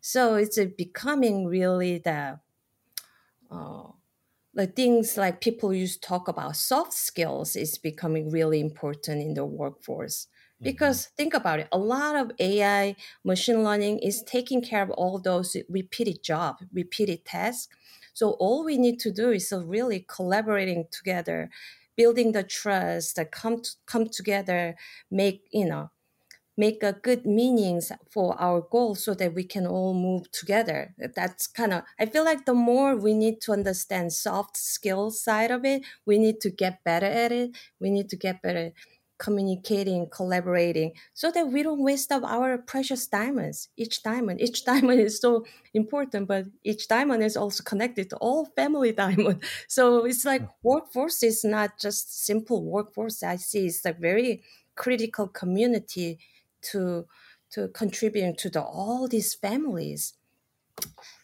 So 0.00 0.36
it's 0.36 0.58
becoming 0.76 1.46
really 1.46 1.98
the 1.98 2.40
uh, 3.50 3.88
the 4.54 4.66
things 4.66 5.16
like 5.16 5.40
people 5.40 5.74
used 5.74 6.02
to 6.02 6.08
talk 6.08 6.28
about 6.28 6.56
soft 6.56 6.92
skills 6.92 7.56
is 7.56 7.78
becoming 7.78 8.30
really 8.30 8.60
important 8.60 9.22
in 9.22 9.34
the 9.34 9.44
workforce 9.46 10.28
because 10.60 11.02
mm-hmm. 11.02 11.14
think 11.16 11.34
about 11.34 11.60
it 11.60 11.68
a 11.72 11.78
lot 11.78 12.16
of 12.16 12.30
ai 12.38 12.96
machine 13.24 13.62
learning 13.62 13.98
is 13.98 14.22
taking 14.22 14.62
care 14.62 14.82
of 14.82 14.90
all 14.90 15.18
those 15.18 15.56
repeated 15.68 16.22
job 16.22 16.56
repeated 16.72 17.24
tasks 17.24 17.68
so 18.14 18.30
all 18.38 18.64
we 18.64 18.78
need 18.78 18.98
to 18.98 19.10
do 19.10 19.30
is 19.30 19.52
really 19.52 20.04
collaborating 20.08 20.84
together 20.90 21.50
building 21.96 22.32
the 22.32 22.42
trust 22.42 23.18
come 23.30 23.60
to, 23.60 23.70
come 23.86 24.06
together 24.08 24.76
make 25.10 25.42
you 25.50 25.66
know 25.66 25.90
make 26.56 26.82
a 26.82 26.92
good 26.92 27.26
meanings 27.26 27.92
for 28.10 28.40
our 28.40 28.60
goals 28.60 29.04
so 29.04 29.14
that 29.14 29.34
we 29.34 29.44
can 29.44 29.66
all 29.66 29.92
move 29.92 30.30
together. 30.32 30.94
That's 31.14 31.46
kind 31.46 31.72
of 31.72 31.82
i 32.00 32.06
feel 32.06 32.24
like 32.24 32.46
the 32.46 32.54
more 32.54 32.96
we 32.96 33.14
need 33.14 33.40
to 33.42 33.52
understand 33.52 34.12
soft 34.12 34.56
skill 34.56 35.10
side 35.10 35.50
of 35.50 35.64
it 35.64 35.82
we 36.06 36.18
need 36.18 36.40
to 36.40 36.50
get 36.50 36.82
better 36.84 37.06
at 37.06 37.32
it. 37.32 37.50
We 37.80 37.90
need 37.90 38.08
to 38.10 38.16
get 38.16 38.42
better 38.42 38.72
communicating 39.18 40.08
collaborating 40.10 40.92
so 41.14 41.30
that 41.30 41.48
we 41.48 41.62
don't 41.62 41.82
waste 41.82 42.12
up 42.12 42.22
our 42.24 42.58
precious 42.58 43.06
diamonds. 43.06 43.68
Each 43.76 44.02
diamond 44.02 44.40
each 44.40 44.64
diamond 44.70 45.00
is 45.00 45.20
so 45.20 45.44
important 45.74 46.28
but 46.28 46.46
each 46.64 46.88
diamond 46.88 47.22
is 47.22 47.36
also 47.36 47.62
connected 47.62 48.10
to 48.10 48.16
all 48.16 48.46
family 48.56 48.92
diamond. 49.04 49.42
So 49.68 50.04
it's 50.04 50.24
like 50.24 50.42
hmm. 50.42 50.48
workforce 50.62 51.22
is 51.22 51.44
not 51.44 51.78
just 51.78 52.24
simple 52.24 52.64
workforce. 52.64 53.22
I 53.22 53.36
see 53.36 53.66
it's 53.66 53.84
a 53.84 53.92
very 53.92 54.42
critical 54.74 55.28
community 55.28 56.18
to 56.62 57.06
to 57.48 57.68
contribute 57.68 58.36
to 58.38 58.50
the, 58.50 58.60
all 58.60 59.08
these 59.08 59.34
families. 59.34 60.14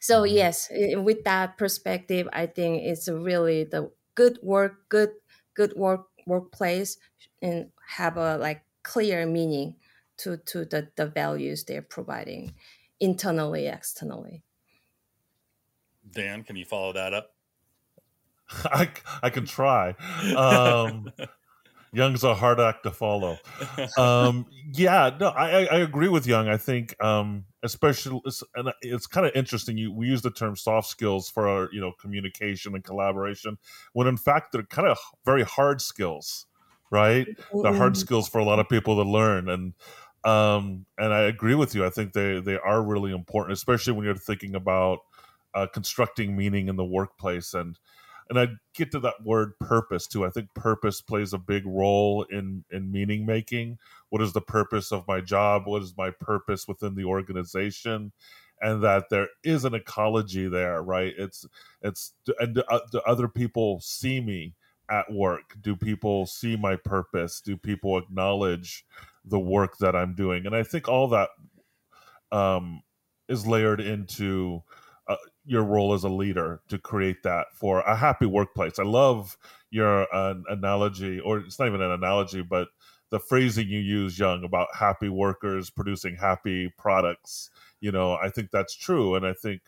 So 0.00 0.24
yes 0.24 0.68
with 0.70 1.24
that 1.24 1.58
perspective 1.58 2.26
i 2.32 2.46
think 2.46 2.82
it's 2.82 3.06
really 3.08 3.64
the 3.64 3.90
good 4.14 4.38
work 4.42 4.88
good 4.88 5.10
good 5.54 5.74
work 5.76 6.06
workplace 6.26 6.96
and 7.40 7.70
have 7.96 8.16
a 8.16 8.36
like 8.38 8.62
clear 8.82 9.26
meaning 9.26 9.76
to 10.16 10.36
to 10.38 10.64
the, 10.64 10.88
the 10.96 11.06
values 11.06 11.64
they're 11.64 11.82
providing 11.82 12.54
internally 13.00 13.66
externally 13.66 14.42
dan 16.10 16.42
can 16.42 16.56
you 16.56 16.64
follow 16.64 16.92
that 16.92 17.12
up 17.14 17.34
i, 18.64 18.88
I 19.22 19.30
can 19.30 19.46
try 19.46 19.94
um 20.36 21.10
Yung's 21.94 22.24
a 22.24 22.34
hard 22.34 22.58
act 22.58 22.84
to 22.84 22.90
follow. 22.90 23.38
Um, 23.98 24.46
yeah, 24.72 25.10
no, 25.18 25.28
I, 25.28 25.64
I 25.64 25.78
agree 25.78 26.08
with 26.08 26.26
Yung. 26.26 26.48
I 26.48 26.56
think, 26.56 26.94
um, 27.02 27.44
especially, 27.62 28.20
and 28.54 28.72
it's 28.80 29.06
kind 29.06 29.26
of 29.26 29.32
interesting. 29.34 29.76
You 29.76 29.92
we 29.92 30.06
use 30.06 30.22
the 30.22 30.30
term 30.30 30.56
soft 30.56 30.88
skills 30.88 31.28
for 31.28 31.48
our, 31.48 31.68
you 31.72 31.80
know 31.80 31.92
communication 32.00 32.74
and 32.74 32.84
collaboration, 32.84 33.58
when 33.92 34.06
in 34.06 34.16
fact 34.16 34.52
they're 34.52 34.62
kind 34.62 34.88
of 34.88 34.98
very 35.24 35.42
hard 35.42 35.80
skills, 35.80 36.46
right? 36.92 37.26
Mm-hmm. 37.26 37.62
They're 37.62 37.74
hard 37.74 37.96
skills 37.96 38.28
for 38.28 38.38
a 38.38 38.44
lot 38.44 38.60
of 38.60 38.68
people 38.68 39.02
to 39.02 39.10
learn, 39.10 39.48
and 39.48 39.72
um, 40.24 40.86
and 40.96 41.12
I 41.12 41.22
agree 41.22 41.56
with 41.56 41.74
you. 41.74 41.84
I 41.84 41.90
think 41.90 42.12
they 42.12 42.40
they 42.40 42.58
are 42.58 42.80
really 42.80 43.12
important, 43.12 43.54
especially 43.54 43.94
when 43.94 44.04
you're 44.04 44.14
thinking 44.14 44.54
about 44.54 45.00
uh, 45.54 45.66
constructing 45.66 46.36
meaning 46.36 46.68
in 46.68 46.76
the 46.76 46.84
workplace 46.84 47.54
and 47.54 47.76
and 48.30 48.38
I 48.38 48.48
get 48.74 48.92
to 48.92 49.00
that 49.00 49.22
word 49.24 49.58
purpose 49.58 50.06
too. 50.06 50.24
I 50.24 50.30
think 50.30 50.54
purpose 50.54 51.02
plays 51.02 51.34
a 51.34 51.38
big 51.38 51.64
role 51.66 52.24
in 52.30 52.64
in 52.70 52.90
meaning 52.90 53.26
making. 53.26 53.78
What 54.08 54.22
is 54.22 54.32
the 54.32 54.40
purpose 54.40 54.90
of 54.90 55.06
my 55.06 55.20
job? 55.20 55.64
What 55.66 55.82
is 55.82 55.94
my 55.98 56.10
purpose 56.10 56.66
within 56.66 56.94
the 56.94 57.04
organization? 57.04 58.12
And 58.62 58.82
that 58.84 59.10
there 59.10 59.28
is 59.42 59.64
an 59.66 59.74
ecology 59.74 60.48
there, 60.48 60.82
right? 60.82 61.12
It's 61.18 61.44
it's 61.82 62.14
and 62.38 62.54
do, 62.54 62.62
uh, 62.70 62.80
do 62.90 63.00
other 63.04 63.28
people 63.28 63.80
see 63.80 64.20
me 64.20 64.54
at 64.92 65.10
work? 65.10 65.56
Do 65.62 65.74
people 65.74 66.26
see 66.26 66.54
my 66.54 66.76
purpose? 66.76 67.40
Do 67.40 67.56
people 67.56 67.96
acknowledge 67.96 68.84
the 69.24 69.40
work 69.40 69.78
that 69.78 69.96
I'm 69.96 70.14
doing? 70.14 70.44
And 70.46 70.54
I 70.54 70.62
think 70.62 70.86
all 70.86 71.08
that 71.08 71.30
um, 72.30 72.82
is 73.28 73.46
layered 73.46 73.80
into 73.80 74.62
uh, 75.08 75.16
your 75.46 75.64
role 75.64 75.94
as 75.94 76.04
a 76.04 76.08
leader 76.08 76.60
to 76.68 76.78
create 76.78 77.22
that 77.22 77.46
for 77.54 77.80
a 77.80 77.96
happy 77.96 78.26
workplace. 78.26 78.78
I 78.78 78.84
love 78.84 79.36
your 79.70 80.06
uh, 80.14 80.34
analogy, 80.48 81.18
or 81.18 81.38
it's 81.38 81.58
not 81.58 81.68
even 81.68 81.80
an 81.80 81.92
analogy, 81.92 82.42
but 82.42 82.68
the 83.10 83.18
phrasing 83.18 83.68
you 83.68 83.80
use, 83.80 84.18
Yung, 84.18 84.44
about 84.44 84.68
happy 84.78 85.08
workers 85.08 85.70
producing 85.70 86.16
happy 86.16 86.72
products. 86.78 87.50
You 87.80 87.92
know, 87.92 88.14
I 88.14 88.28
think 88.28 88.50
that's 88.50 88.76
true, 88.76 89.14
and 89.14 89.26
I 89.26 89.32
think 89.32 89.62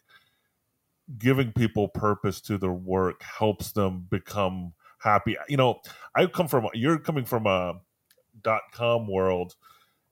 giving 1.19 1.53
people 1.53 1.89
purpose 1.89 2.41
to 2.43 2.59
their 2.59 2.73
work 2.73 3.23
helps 3.23 3.73
them 3.73 4.07
become 4.11 4.73
happy. 5.05 5.37
You 5.49 5.57
know, 5.57 5.81
I 6.17 6.27
come 6.27 6.49
from 6.49 6.67
you're 6.75 6.99
coming 6.99 7.25
from 7.25 7.47
a 7.47 7.75
dot 8.43 8.63
com 8.73 9.07
world 9.07 9.55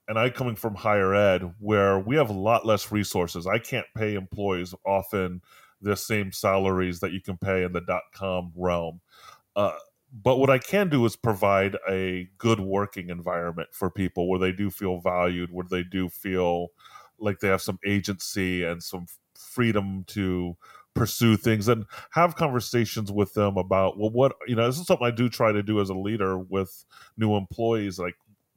and 0.07 0.19
I 0.19 0.31
coming 0.31 0.55
from 0.55 0.75
higher 0.75 1.15
ed 1.15 1.55
where 1.59 1.99
we 1.99 2.17
have 2.17 2.31
a 2.31 2.35
lot 2.35 2.65
less 2.67 2.93
resources. 2.93 3.47
I 3.47 3.59
can't 3.59 3.87
pay 3.97 4.15
employees 4.15 4.75
often 4.87 5.41
the 5.81 5.97
same 5.97 6.31
salaries 6.31 7.01
that 7.01 7.13
you 7.13 7.21
can 7.21 7.37
pay 7.37 7.65
in 7.65 7.73
the 7.73 7.81
dot 7.81 8.03
com 8.15 8.53
realm. 8.55 9.01
Uh, 9.57 9.75
but 10.13 10.39
what 10.39 10.51
I 10.51 10.59
can 10.59 10.91
do 10.91 11.05
is 11.07 11.17
provide 11.17 11.77
a 11.89 12.29
good 12.37 12.61
working 12.61 13.09
environment 13.09 13.71
for 13.73 13.91
people 13.91 14.29
where 14.29 14.39
they 14.39 14.53
do 14.53 14.71
feel 14.71 15.01
valued, 15.01 15.51
where 15.51 15.67
they 15.69 15.83
do 15.83 16.09
feel 16.09 16.69
like 17.19 17.41
they 17.41 17.49
have 17.49 17.63
some 17.63 17.79
agency 17.87 18.63
and 18.63 18.83
some 18.83 19.07
freedom 19.35 20.05
to 20.09 20.57
pursue 20.95 21.37
things 21.37 21.69
and 21.69 21.87
have 22.11 22.37
conversations 22.37 23.11
with 23.11 23.33
them 23.35 23.57
about 23.57 23.99
well 23.99 24.11
what 24.11 24.37
you 24.47 24.55
know 24.55 24.67
this 24.67 24.79
is 24.79 24.87
something 24.87 25.07
i 25.07 25.11
do 25.11 25.29
try 25.29 25.51
to 25.51 25.63
do 25.63 25.81
as 25.81 25.89
a 25.89 25.95
leader 25.95 26.39
with 26.39 26.85
new 27.17 27.35
employees 27.35 27.99
like 27.99 28.15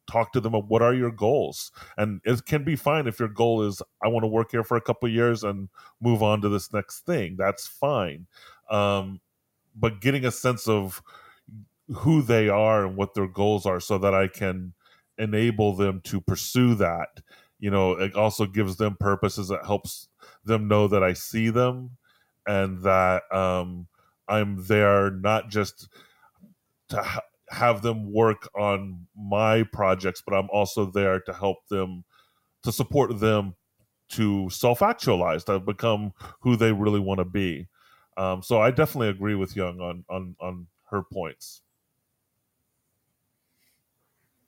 talk 0.07 0.31
to 0.33 0.39
them 0.39 0.53
about 0.53 0.69
what 0.69 0.81
are 0.81 0.93
your 0.93 1.11
goals? 1.11 1.71
And 1.97 2.21
it 2.25 2.45
can 2.45 2.63
be 2.63 2.75
fine 2.75 3.07
if 3.07 3.19
your 3.19 3.29
goal 3.29 3.63
is 3.63 3.81
i 4.03 4.07
want 4.07 4.23
to 4.23 4.27
work 4.27 4.51
here 4.51 4.63
for 4.63 4.77
a 4.77 4.81
couple 4.81 5.09
years 5.09 5.43
and 5.43 5.69
move 6.01 6.21
on 6.23 6.41
to 6.41 6.49
this 6.49 6.71
next 6.73 7.05
thing 7.05 7.35
that's 7.37 7.67
fine. 7.67 8.27
Um, 8.69 9.19
but 9.75 10.01
getting 10.01 10.25
a 10.25 10.31
sense 10.31 10.67
of 10.67 11.01
who 11.93 12.21
they 12.21 12.49
are 12.49 12.85
and 12.85 12.95
what 12.95 13.13
their 13.13 13.27
goals 13.27 13.65
are 13.65 13.79
so 13.79 13.97
that 13.99 14.13
i 14.13 14.27
can 14.27 14.73
enable 15.19 15.75
them 15.75 16.01
to 16.03 16.19
pursue 16.19 16.73
that 16.73 17.21
you 17.59 17.69
know 17.69 17.91
it 17.91 18.15
also 18.15 18.47
gives 18.47 18.77
them 18.77 18.97
purposes 18.99 19.51
it 19.51 19.63
helps 19.65 20.07
them 20.43 20.67
know 20.67 20.87
that 20.87 21.03
i 21.03 21.13
see 21.13 21.49
them 21.49 21.91
and 22.47 22.81
that 22.83 23.23
um, 23.31 23.87
i'm 24.27 24.65
there 24.67 25.09
not 25.11 25.49
just 25.49 25.87
to 26.89 27.01
ha- 27.01 27.21
have 27.49 27.81
them 27.81 28.11
work 28.11 28.49
on 28.55 29.07
my 29.15 29.63
projects, 29.63 30.21
but 30.25 30.35
I'm 30.35 30.49
also 30.51 30.85
there 30.85 31.19
to 31.21 31.33
help 31.33 31.67
them, 31.69 32.03
to 32.63 32.71
support 32.71 33.19
them 33.19 33.55
to 34.09 34.49
self 34.49 34.81
actualize, 34.81 35.43
to 35.45 35.59
become 35.59 36.13
who 36.41 36.55
they 36.55 36.71
really 36.71 36.99
want 36.99 37.19
to 37.19 37.25
be. 37.25 37.67
Um, 38.17 38.41
so 38.41 38.61
I 38.61 38.71
definitely 38.71 39.09
agree 39.09 39.35
with 39.35 39.55
Yung 39.55 39.81
on 39.81 40.05
on 40.09 40.35
on 40.39 40.67
her 40.89 41.03
points. 41.03 41.61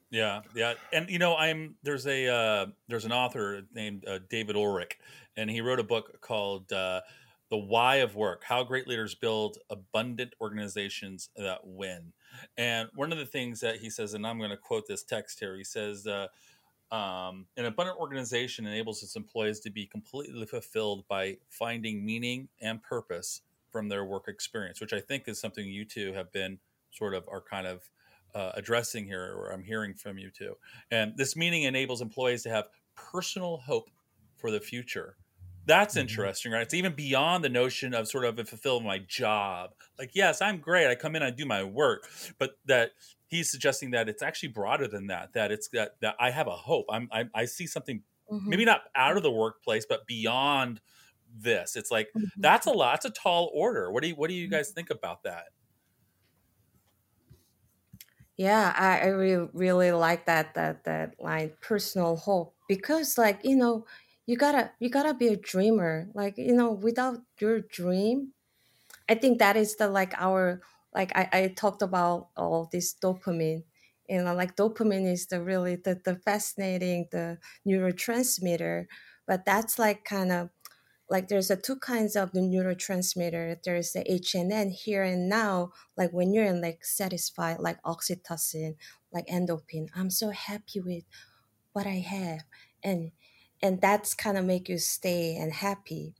Yeah, 0.10 0.42
yeah, 0.56 0.76
and 0.94 1.10
you 1.10 1.20
know, 1.20 1.36
I'm 1.36 1.76
there's 1.84 2.08
a 2.08 2.28
uh, 2.28 2.66
there's 2.88 3.06
an 3.06 3.12
author 3.12 3.64
named 3.74 4.06
uh, 4.08 4.20
David 4.30 4.56
Ulrich, 4.56 4.98
and 5.36 5.50
he 5.50 5.60
wrote 5.60 5.80
a 5.80 5.84
book 5.84 6.22
called 6.22 6.72
uh, 6.72 7.02
"The 7.50 7.58
Why 7.58 7.98
of 7.98 8.16
Work: 8.16 8.44
How 8.44 8.64
Great 8.64 8.88
Leaders 8.88 9.16
Build 9.16 9.58
Abundant 9.70 10.34
Organizations 10.42 11.30
That 11.36 11.66
Win." 11.66 12.14
And 12.58 12.90
one 12.96 13.12
of 13.12 13.18
the 13.18 13.26
things 13.26 13.60
that 13.62 13.78
he 13.78 13.90
says, 13.90 14.14
and 14.14 14.26
I'm 14.26 14.38
going 14.38 14.52
to 14.52 14.58
quote 14.58 14.88
this 14.88 15.04
text 15.04 15.40
here, 15.40 15.56
he 15.56 15.64
says, 15.64 16.08
uh, 16.08 16.28
um, 16.92 17.48
an 17.58 17.66
abundant 17.66 18.00
organization 18.00 18.66
enables 18.66 19.04
its 19.04 19.16
employees 19.16 19.60
to 19.62 19.70
be 19.70 19.86
completely 19.86 20.46
fulfilled 20.46 21.06
by 21.08 21.38
finding 21.50 22.06
meaning 22.06 22.48
and 22.62 22.82
purpose 22.82 23.42
from 23.72 23.90
their 23.90 24.06
work 24.06 24.28
experience, 24.28 24.80
which 24.80 24.94
I 24.94 25.02
think 25.02 25.28
is 25.28 25.40
something 25.40 25.68
you 25.68 25.86
two 25.86 26.14
have 26.14 26.32
been 26.32 26.60
sort 26.92 27.14
of 27.14 27.28
are 27.28 27.42
kind 27.42 27.68
of 27.68 27.90
uh, 28.34 28.52
addressing 28.56 29.06
here, 29.06 29.34
or 29.36 29.52
I'm 29.52 29.64
hearing 29.64 29.94
from 29.94 30.18
you 30.18 30.30
two. 30.30 30.56
And 30.92 31.16
this 31.18 31.36
meaning 31.36 31.64
enables 31.64 32.02
employees 32.02 32.44
to 32.44 32.50
have 32.50 32.70
personal 32.96 33.58
hope 33.58 33.90
for 34.36 34.52
the 34.52 34.60
future 34.60 35.18
that's 35.68 35.94
mm-hmm. 35.94 36.02
interesting, 36.02 36.52
right? 36.54 36.62
It's 36.62 36.74
even 36.74 36.94
beyond 36.94 37.44
the 37.44 37.50
notion 37.50 37.94
of 37.94 38.08
sort 38.08 38.26
of 38.26 38.36
fulfill 38.48 38.80
my 38.80 39.00
job. 39.00 39.72
Like, 40.00 40.12
yes, 40.16 40.42
I'm 40.42 40.58
great. 40.58 40.88
I 40.88 40.96
come 40.96 41.16
in, 41.16 41.22
I 41.22 41.30
do 41.30 41.46
my 41.46 41.64
work, 41.64 42.10
but 42.40 42.58
that 42.66 42.92
he's 43.28 43.52
suggesting 43.52 43.92
that 43.92 44.10
it's 44.10 44.24
actually 44.24 44.50
broader 44.50 44.88
than 44.88 45.08
that. 45.08 45.34
That 45.34 45.52
it's 45.52 45.68
that 45.70 45.98
that 46.02 46.16
I 46.20 46.32
have 46.32 46.48
a 46.48 46.56
hope. 46.56 46.86
I'm 46.90 47.10
I, 47.12 47.26
I 47.36 47.46
see 47.46 47.68
something 47.68 48.02
mm-hmm. 48.32 48.50
maybe 48.50 48.66
not 48.66 48.82
out 48.96 49.18
of 49.18 49.24
the 49.24 49.32
workplace, 49.32 49.86
but 49.88 50.08
beyond 50.08 50.80
this. 51.38 51.76
It's 51.76 51.92
like 51.92 52.08
mm-hmm. 52.18 52.42
that's 52.42 52.66
a 52.66 52.72
lot. 52.72 52.94
That's 52.94 53.18
a 53.18 53.22
tall 53.22 53.52
order. 53.54 53.92
What 53.92 54.02
do 54.02 54.10
you 54.10 54.16
What 54.16 54.30
do 54.30 54.36
you 54.36 54.48
guys 54.48 54.72
think 54.72 54.90
about 54.90 55.24
that? 55.24 55.46
Yeah, 58.38 58.74
I, 58.78 59.00
I 59.00 59.08
really 59.08 59.50
really 59.52 59.92
like 59.92 60.28
that 60.28 60.54
that 60.54 60.86
that 60.86 61.16
line, 61.20 61.52
personal 61.60 62.16
hope, 62.16 62.56
because 62.70 63.18
like 63.18 63.42
you 63.44 63.58
know 63.58 63.86
you 64.28 64.38
gotta 64.38 64.72
you 64.80 64.90
gotta 64.90 65.16
be 65.16 65.30
a 65.30 65.38
dreamer. 65.38 66.10
Like 66.16 66.38
you 66.38 66.54
know 66.54 66.72
without 66.74 67.20
your 67.42 67.62
dream 67.62 68.34
i 69.10 69.16
think 69.16 69.40
that 69.40 69.58
is 69.58 69.76
the 69.78 69.88
like 69.88 70.14
our 70.18 70.62
like 70.94 71.12
i, 71.16 71.30
I 71.34 71.48
talked 71.56 71.82
about 71.82 72.30
all 72.38 72.70
this 72.72 72.96
dopamine 72.96 73.64
you 74.10 74.20
uh, 74.20 74.24
know 74.24 74.36
like 74.36 74.56
dopamine 74.56 75.12
is 75.12 75.28
the 75.28 75.42
really 75.44 75.76
the, 75.76 76.02
the 76.04 76.16
fascinating 76.18 77.08
the 77.12 77.40
neurotransmitter 77.68 78.86
but 79.28 79.46
that's 79.46 79.80
like 79.80 80.06
kind 80.06 80.32
of 80.32 80.50
like 81.10 81.28
there's 81.30 81.50
a 81.52 81.56
two 81.56 81.78
kinds 81.78 82.16
of 82.18 82.32
the 82.34 82.40
neurotransmitter. 82.42 83.64
There's 83.64 83.94
the 83.94 84.04
hnn 84.04 84.72
here 84.72 85.04
and 85.04 85.30
now 85.30 85.72
like 85.96 86.12
when 86.12 86.34
you're 86.34 86.46
in 86.46 86.62
like 86.62 86.84
satisfied 86.84 87.60
like 87.60 87.82
oxytocin 87.84 88.76
like 89.14 89.28
endorphin. 89.28 89.88
I'm 89.96 90.10
so 90.10 90.32
happy 90.32 90.82
with 90.82 91.06
what 91.74 91.86
i 91.88 92.00
have 92.00 92.42
and 92.84 93.12
and 93.62 93.82
that's 93.82 94.14
kind 94.14 94.38
of 94.38 94.46
make 94.46 94.70
you 94.70 94.78
stay 94.78 95.36
and 95.36 95.52
happy. 95.54 96.14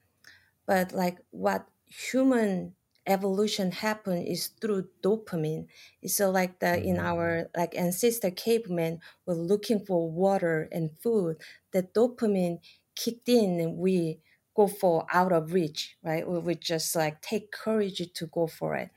But 0.66 0.92
like 0.92 1.18
what 1.32 1.68
human 1.86 2.74
evolution 3.08 3.72
happen 3.72 4.18
is 4.18 4.48
through 4.62 4.90
dopamine. 5.02 5.68
So 6.06 6.30
like 6.30 6.60
the 6.60 6.78
in 6.78 6.98
mm-hmm. 6.98 7.06
our 7.06 7.50
like 7.56 7.76
ancestor 7.76 8.32
cavemen 8.32 9.00
were 9.26 9.36
looking 9.36 9.80
for 9.86 10.12
water 10.12 10.68
and 10.72 10.92
food. 11.00 11.38
The 11.72 11.84
dopamine 11.84 12.60
kicked 12.96 13.30
in 13.30 13.60
and 13.60 13.78
we 13.78 14.20
go 14.56 14.68
for 14.68 15.06
out 15.14 15.32
of 15.32 15.54
reach 15.54 15.96
right? 16.04 16.28
We 16.28 16.40
would 16.40 16.62
just 16.62 16.96
like 16.96 17.22
take 17.22 17.52
courage 17.52 18.02
to 18.14 18.26
go 18.28 18.48
for 18.48 18.76
it. 18.76 18.90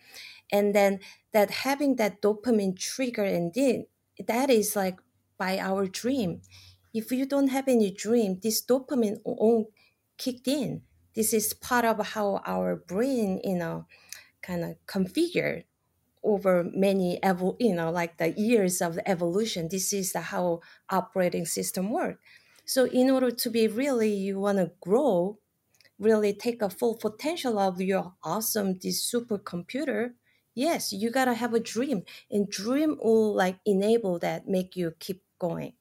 And 0.51 0.75
then 0.75 1.01
that 1.33 1.51
having 1.51 1.97
that 1.97 2.21
dopamine 2.21 2.79
trigger 2.79 3.25
and 3.25 3.55
then 3.55 3.87
that 4.27 4.51
is 4.51 4.75
like 4.75 4.99
by 5.39 5.59
our 5.59 5.87
dream 5.87 6.43
if 6.93 7.13
you 7.13 7.27
don't 7.27 7.49
have 7.49 7.69
any 7.69 7.91
dream, 7.91 8.41
this 8.43 8.65
dopamine 8.65 9.21
won't 9.25 9.69
kick 10.19 10.47
in. 10.49 10.83
This 11.15 11.33
is 11.33 11.53
part 11.55 11.85
of 11.85 12.05
how 12.09 12.41
our 12.47 12.77
brain, 12.77 13.41
you 13.45 13.57
know, 13.57 13.87
kind 14.43 14.65
of 14.65 14.77
configured 14.87 15.65
over 16.23 16.65
many 16.65 17.19
evo- 17.23 17.57
you 17.61 17.75
know 17.75 17.91
like 17.91 18.19
the 18.19 18.31
years 18.33 18.81
of 18.83 18.95
the 18.97 19.09
evolution. 19.09 19.69
This 19.71 19.93
is 19.93 20.13
the 20.13 20.21
how 20.21 20.61
operating 20.91 21.47
system 21.47 21.91
work. 21.91 22.21
So 22.65 22.85
in 22.87 23.11
order 23.11 23.31
to 23.31 23.51
be 23.51 23.69
really 23.69 24.13
you 24.13 24.39
want 24.41 24.59
to 24.59 24.73
grow 24.81 25.39
really 25.99 26.33
take 26.35 26.63
a 26.63 26.71
full 26.71 26.97
potential 26.97 27.59
of 27.59 27.81
your 27.81 28.15
awesome 28.25 28.79
this 28.81 29.01
supercomputer 29.13 30.15
yes 30.55 30.93
you 30.93 31.11
gotta 31.11 31.35
have 31.35 31.55
a 31.55 31.61
dream. 31.61 32.05
And 32.31 32.49
dream 32.51 32.99
will 33.03 33.35
like 33.35 33.61
enable 33.67 34.19
that 34.21 34.49
make 34.49 34.77
you 34.77 34.93
keep 34.99 35.25
going 35.39 35.75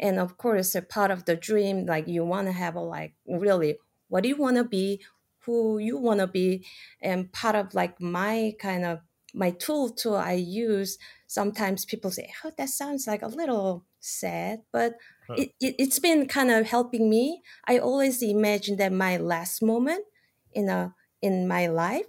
and 0.00 0.18
of 0.18 0.36
course 0.36 0.74
a 0.74 0.82
part 0.82 1.10
of 1.10 1.24
the 1.26 1.36
dream 1.36 1.86
like 1.86 2.08
you 2.08 2.24
want 2.24 2.48
to 2.48 2.52
have 2.52 2.74
a 2.74 2.80
like 2.80 3.14
really 3.28 3.76
what 4.08 4.22
do 4.22 4.28
you 4.28 4.36
want 4.36 4.56
to 4.56 4.64
be 4.64 5.00
who 5.44 5.78
you 5.78 5.96
want 5.96 6.20
to 6.20 6.26
be 6.26 6.66
and 7.00 7.32
part 7.32 7.54
of 7.54 7.74
like 7.74 8.00
my 8.00 8.52
kind 8.58 8.84
of 8.84 8.98
my 9.34 9.50
tool 9.50 9.90
tool 9.90 10.16
i 10.16 10.32
use 10.32 10.98
sometimes 11.26 11.84
people 11.84 12.10
say 12.10 12.32
oh 12.44 12.50
that 12.58 12.68
sounds 12.68 13.06
like 13.06 13.22
a 13.22 13.28
little 13.28 13.84
sad 14.00 14.60
but 14.72 14.94
huh. 15.28 15.34
it, 15.36 15.50
it, 15.60 15.74
it's 15.78 15.98
been 15.98 16.26
kind 16.26 16.50
of 16.50 16.66
helping 16.66 17.08
me 17.08 17.42
i 17.68 17.78
always 17.78 18.22
imagine 18.22 18.76
that 18.76 18.92
my 18.92 19.16
last 19.16 19.62
moment 19.62 20.04
in 20.52 20.68
a 20.68 20.94
in 21.22 21.46
my 21.46 21.66
life 21.66 22.06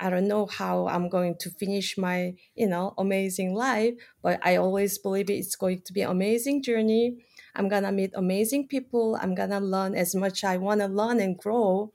I 0.00 0.10
don't 0.10 0.28
know 0.28 0.46
how 0.46 0.86
I'm 0.86 1.08
going 1.08 1.36
to 1.40 1.50
finish 1.50 1.98
my, 1.98 2.34
you 2.54 2.68
know, 2.68 2.94
amazing 2.98 3.54
life, 3.54 3.94
but 4.22 4.38
I 4.42 4.56
always 4.56 4.98
believe 4.98 5.30
it's 5.30 5.56
going 5.56 5.82
to 5.82 5.92
be 5.92 6.02
an 6.02 6.10
amazing 6.10 6.62
journey. 6.62 7.18
I'm 7.54 7.68
gonna 7.68 7.90
meet 7.92 8.12
amazing 8.14 8.68
people. 8.68 9.18
I'm 9.20 9.34
gonna 9.34 9.60
learn 9.60 9.94
as 9.94 10.14
much 10.14 10.44
I 10.44 10.56
want 10.56 10.80
to 10.80 10.86
learn 10.86 11.20
and 11.20 11.36
grow. 11.36 11.92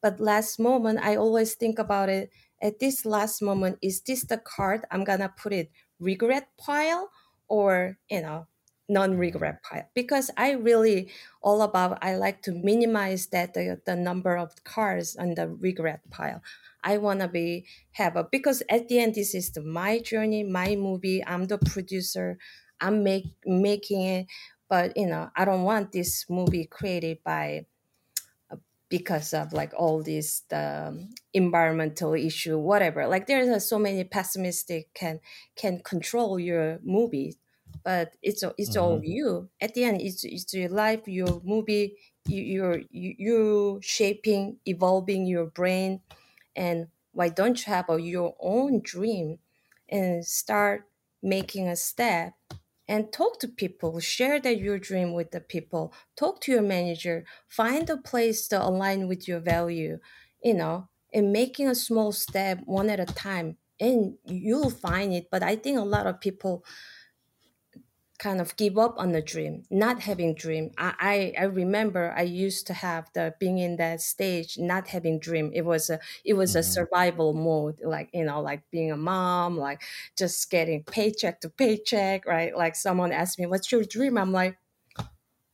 But 0.00 0.20
last 0.20 0.58
moment, 0.58 1.00
I 1.02 1.16
always 1.16 1.54
think 1.54 1.78
about 1.78 2.08
it. 2.08 2.30
At 2.62 2.78
this 2.78 3.04
last 3.04 3.42
moment, 3.42 3.78
is 3.82 4.00
this 4.00 4.24
the 4.24 4.38
card 4.38 4.84
I'm 4.90 5.04
gonna 5.04 5.32
put 5.36 5.52
it 5.52 5.70
regret 6.00 6.48
pile 6.56 7.10
or 7.48 7.98
you 8.10 8.20
know 8.22 8.46
non-regret 8.88 9.62
pile 9.62 9.88
because 9.94 10.30
i 10.36 10.50
really 10.52 11.10
all 11.40 11.62
about 11.62 11.98
i 12.02 12.14
like 12.16 12.42
to 12.42 12.52
minimize 12.52 13.28
that 13.28 13.54
the, 13.54 13.80
the 13.86 13.96
number 13.96 14.36
of 14.36 14.62
cars 14.64 15.16
on 15.16 15.34
the 15.34 15.48
regret 15.48 16.00
pile 16.10 16.42
I 16.84 16.98
want 16.98 17.20
to 17.20 17.28
be 17.28 17.64
have 17.92 18.14
a 18.14 18.24
because 18.24 18.62
at 18.68 18.88
the 18.88 18.98
end 18.98 19.14
this 19.14 19.34
is 19.34 19.50
the, 19.50 19.62
my 19.62 20.00
journey, 20.00 20.44
my 20.44 20.76
movie. 20.76 21.24
I'm 21.26 21.46
the 21.46 21.56
producer. 21.56 22.36
I'm 22.78 23.02
make 23.02 23.32
making 23.46 24.02
it, 24.02 24.26
but 24.68 24.96
you 24.96 25.06
know 25.06 25.30
I 25.34 25.44
don't 25.44 25.62
want 25.62 25.92
this 25.92 26.26
movie 26.28 26.66
created 26.66 27.18
by 27.24 27.66
uh, 28.50 28.56
because 28.88 29.32
of 29.32 29.52
like 29.52 29.72
all 29.76 30.02
these 30.02 30.42
the 30.48 30.88
um, 30.88 31.14
environmental 31.32 32.14
issue 32.14 32.58
whatever 32.58 33.06
like 33.06 33.26
there's 33.26 33.48
uh, 33.48 33.58
so 33.58 33.78
many 33.78 34.04
pessimistic 34.04 34.92
can 34.94 35.20
can 35.56 35.80
control 35.80 36.38
your 36.38 36.80
movie 36.84 37.36
but 37.84 38.16
it's 38.22 38.42
it's 38.58 38.70
mm-hmm. 38.70 38.80
all 38.80 39.00
you. 39.02 39.48
At 39.60 39.74
the 39.74 39.84
end 39.84 40.00
it's, 40.00 40.24
it's 40.24 40.52
your 40.54 40.70
life 40.70 41.06
your 41.06 41.40
movie 41.44 41.96
you, 42.26 42.42
you're 42.42 42.80
you, 42.90 43.14
you're 43.18 43.82
shaping 43.82 44.58
evolving 44.66 45.26
your 45.26 45.46
brain. 45.46 46.00
And 46.56 46.88
why 47.12 47.28
don't 47.28 47.58
you 47.66 47.72
have 47.72 47.88
a, 47.88 48.00
your 48.00 48.34
own 48.40 48.80
dream 48.82 49.38
and 49.88 50.24
start 50.24 50.88
making 51.22 51.68
a 51.68 51.76
step 51.76 52.34
and 52.86 53.12
talk 53.12 53.40
to 53.40 53.48
people 53.48 53.98
share 53.98 54.38
that 54.40 54.58
your 54.58 54.78
dream 54.78 55.14
with 55.14 55.30
the 55.30 55.40
people 55.40 55.92
talk 56.16 56.40
to 56.40 56.52
your 56.52 56.62
manager 56.62 57.24
find 57.48 57.88
a 57.88 57.96
place 57.96 58.46
to 58.46 58.62
align 58.62 59.08
with 59.08 59.26
your 59.26 59.40
value 59.40 59.98
you 60.42 60.52
know 60.52 60.86
and 61.12 61.32
making 61.32 61.66
a 61.66 61.74
small 61.74 62.10
step 62.12 62.58
one 62.64 62.90
at 62.90 62.98
a 62.98 63.06
time. 63.06 63.56
And 63.80 64.14
you'll 64.24 64.70
find 64.70 65.12
it 65.12 65.26
but 65.30 65.42
i 65.42 65.56
think 65.56 65.78
a 65.78 65.82
lot 65.82 66.06
of 66.06 66.20
people 66.20 66.64
kind 68.18 68.40
of 68.40 68.56
give 68.56 68.78
up 68.78 68.94
on 68.98 69.12
the 69.12 69.20
dream, 69.20 69.64
not 69.70 70.00
having 70.00 70.34
dream. 70.34 70.70
I, 70.78 71.32
I, 71.36 71.42
I 71.42 71.44
remember 71.44 72.14
I 72.16 72.22
used 72.22 72.66
to 72.68 72.74
have 72.74 73.10
the 73.12 73.34
being 73.40 73.58
in 73.58 73.76
that 73.76 74.00
stage, 74.00 74.56
not 74.58 74.88
having 74.88 75.18
dream. 75.18 75.50
It 75.52 75.62
was 75.62 75.90
a 75.90 75.98
it 76.24 76.34
was 76.34 76.50
mm-hmm. 76.50 76.60
a 76.60 76.62
survival 76.62 77.32
mode, 77.32 77.80
like 77.82 78.10
you 78.12 78.24
know, 78.24 78.40
like 78.40 78.62
being 78.70 78.92
a 78.92 78.96
mom, 78.96 79.56
like 79.58 79.82
just 80.16 80.50
getting 80.50 80.84
paycheck 80.84 81.40
to 81.40 81.50
paycheck, 81.50 82.26
right? 82.26 82.56
Like 82.56 82.76
someone 82.76 83.12
asked 83.12 83.38
me, 83.38 83.46
"What's 83.46 83.72
your 83.72 83.84
dream?" 83.84 84.16
I'm 84.16 84.32
like, 84.32 84.58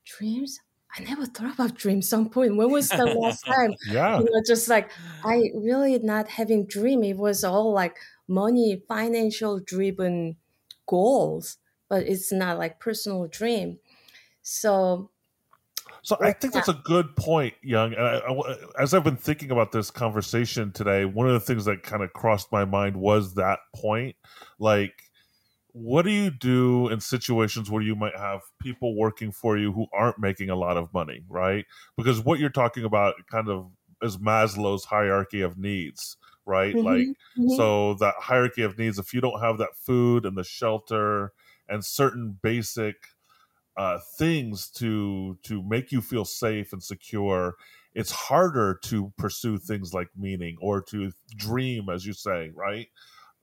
dreams. 0.04 0.60
I 0.98 1.04
never 1.04 1.24
thought 1.24 1.54
about 1.54 1.76
dreams. 1.76 2.08
Some 2.08 2.30
point, 2.30 2.56
when 2.56 2.70
was 2.70 2.88
the 2.88 3.04
last 3.20 3.46
time? 3.46 3.74
yeah, 3.88 4.18
you 4.18 4.24
know, 4.24 4.42
just 4.46 4.68
like 4.68 4.90
I 5.24 5.50
really 5.54 5.98
not 6.00 6.28
having 6.28 6.66
dream. 6.66 7.04
It 7.04 7.16
was 7.16 7.42
all 7.42 7.72
like 7.72 7.96
money, 8.28 8.82
financial 8.86 9.60
driven 9.60 10.36
goals 10.86 11.56
but 11.90 12.06
it's 12.06 12.32
not 12.32 12.56
like 12.56 12.80
personal 12.80 13.26
dream. 13.26 13.78
So 14.40 15.10
so 16.02 16.16
I 16.20 16.32
think 16.32 16.54
that's 16.54 16.68
a 16.68 16.80
good 16.84 17.14
point, 17.16 17.54
Yung. 17.62 17.92
And 17.92 18.02
I, 18.02 18.18
I, 18.18 18.56
as 18.78 18.94
I've 18.94 19.04
been 19.04 19.16
thinking 19.16 19.50
about 19.50 19.72
this 19.72 19.90
conversation 19.90 20.72
today, 20.72 21.04
one 21.04 21.26
of 21.26 21.34
the 21.34 21.40
things 21.40 21.66
that 21.66 21.82
kind 21.82 22.02
of 22.02 22.12
crossed 22.12 22.50
my 22.50 22.64
mind 22.64 22.96
was 22.96 23.34
that 23.34 23.58
point. 23.74 24.16
Like, 24.58 24.94
what 25.72 26.02
do 26.02 26.10
you 26.10 26.30
do 26.30 26.88
in 26.88 27.00
situations 27.00 27.70
where 27.70 27.82
you 27.82 27.94
might 27.94 28.16
have 28.16 28.40
people 28.60 28.96
working 28.96 29.30
for 29.30 29.58
you 29.58 29.72
who 29.72 29.86
aren't 29.92 30.18
making 30.18 30.48
a 30.48 30.56
lot 30.56 30.76
of 30.76 30.92
money, 30.94 31.22
right? 31.28 31.66
Because 31.96 32.20
what 32.20 32.38
you're 32.38 32.50
talking 32.50 32.84
about 32.84 33.14
kind 33.30 33.48
of 33.48 33.70
is 34.02 34.16
Maslow's 34.16 34.84
hierarchy 34.84 35.42
of 35.42 35.58
needs, 35.58 36.16
right? 36.46 36.74
Mm-hmm, 36.74 36.86
like, 36.86 37.06
mm-hmm. 37.06 37.48
so 37.56 37.94
that 37.94 38.14
hierarchy 38.18 38.62
of 38.62 38.78
needs, 38.78 38.98
if 38.98 39.12
you 39.12 39.20
don't 39.20 39.40
have 39.40 39.58
that 39.58 39.76
food 39.76 40.24
and 40.24 40.36
the 40.36 40.44
shelter 40.44 41.32
and 41.70 41.84
certain 41.84 42.38
basic 42.42 42.96
uh, 43.76 43.98
things 44.18 44.68
to 44.68 45.38
to 45.42 45.62
make 45.62 45.92
you 45.92 46.00
feel 46.00 46.24
safe 46.24 46.72
and 46.72 46.82
secure 46.82 47.54
it's 47.94 48.10
harder 48.10 48.78
to 48.84 49.12
pursue 49.16 49.58
things 49.58 49.94
like 49.94 50.08
meaning 50.16 50.56
or 50.60 50.80
to 50.82 51.10
dream 51.36 51.88
as 51.88 52.04
you 52.04 52.12
say 52.12 52.50
right, 52.54 52.88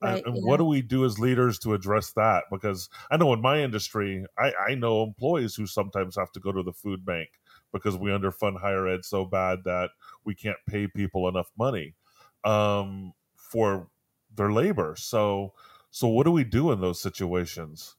right 0.02 0.18
and, 0.18 0.26
and 0.28 0.36
yeah. 0.38 0.44
what 0.44 0.58
do 0.58 0.66
we 0.66 0.82
do 0.82 1.06
as 1.06 1.18
leaders 1.18 1.58
to 1.58 1.74
address 1.74 2.12
that? 2.12 2.44
Because 2.52 2.90
i 3.10 3.18
know 3.18 3.34
in 3.34 3.42
my 3.42 3.62
industry 3.62 4.26
I, 4.38 4.54
I 4.70 4.76
know 4.76 5.02
employees 5.02 5.56
who 5.56 5.66
sometimes 5.66 6.16
have 6.18 6.32
to 6.34 6.40
go 6.40 6.52
to 6.52 6.62
the 6.62 6.74
food 6.74 7.04
bank 7.04 7.30
because 7.74 7.98
we 7.98 8.12
underfund 8.12 8.60
higher 8.60 8.88
ed 8.88 9.06
so 9.06 9.26
bad 9.26 9.60
that 9.66 9.90
we 10.24 10.36
can't 10.36 10.58
pay 10.68 10.88
people 10.88 11.28
enough 11.28 11.52
money 11.58 11.96
um, 12.44 13.14
for 13.36 13.90
their 14.36 14.52
labor. 14.52 14.96
So 14.98 15.54
so 15.90 16.08
what 16.08 16.26
do 16.26 16.32
we 16.32 16.44
do 16.44 16.72
in 16.72 16.82
those 16.82 17.02
situations 17.02 17.96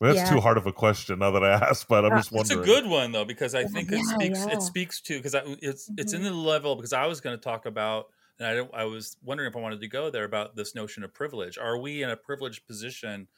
that's 0.00 0.16
yeah. 0.16 0.30
too 0.30 0.40
hard 0.40 0.56
of 0.56 0.66
a 0.66 0.72
question 0.72 1.18
now 1.18 1.32
that 1.32 1.42
I 1.42 1.50
asked, 1.50 1.88
but 1.88 2.04
I'm 2.04 2.16
just 2.16 2.30
wondering. 2.30 2.60
It's 2.60 2.68
a 2.68 2.72
good 2.72 2.88
one 2.88 3.12
though 3.12 3.24
because 3.24 3.54
I 3.54 3.64
think 3.64 3.90
yeah, 3.90 3.98
it 3.98 4.04
speaks 4.04 4.46
yeah. 4.46 4.52
it 4.52 4.62
speaks 4.62 5.00
to 5.02 5.16
because 5.18 5.34
it's 5.34 5.86
mm-hmm. 5.86 5.94
it's 5.98 6.12
in 6.12 6.22
mm-hmm. 6.22 6.30
the 6.30 6.36
level 6.36 6.76
because 6.76 6.92
I 6.92 7.06
was 7.06 7.20
going 7.20 7.36
to 7.36 7.42
talk 7.42 7.66
about 7.66 8.06
and 8.38 8.46
I 8.74 8.82
I 8.82 8.84
was 8.84 9.16
wondering 9.22 9.50
if 9.50 9.56
I 9.56 9.60
wanted 9.60 9.80
to 9.80 9.88
go 9.88 10.10
there 10.10 10.24
about 10.24 10.54
this 10.56 10.74
notion 10.74 11.02
of 11.02 11.12
privilege. 11.12 11.58
Are 11.58 11.78
we 11.78 12.02
in 12.02 12.10
a 12.10 12.16
privileged 12.16 12.66
position? 12.66 13.28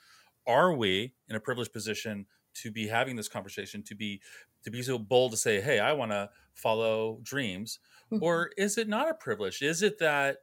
Are 0.46 0.74
we 0.74 1.14
in 1.28 1.36
a 1.36 1.40
privileged 1.40 1.72
position 1.72 2.26
to 2.54 2.70
be 2.70 2.88
having 2.88 3.16
this 3.16 3.28
conversation? 3.28 3.82
To 3.84 3.94
be 3.94 4.20
to 4.64 4.70
be 4.70 4.82
so 4.82 4.98
bold 4.98 5.32
to 5.32 5.38
say, 5.38 5.60
"Hey, 5.60 5.78
I 5.78 5.92
want 5.92 6.10
to 6.12 6.28
follow 6.54 7.20
dreams," 7.22 7.78
mm-hmm. 8.12 8.22
or 8.22 8.50
is 8.58 8.76
it 8.76 8.88
not 8.88 9.08
a 9.08 9.14
privilege? 9.14 9.62
Is 9.62 9.82
it 9.82 9.98
that 10.00 10.38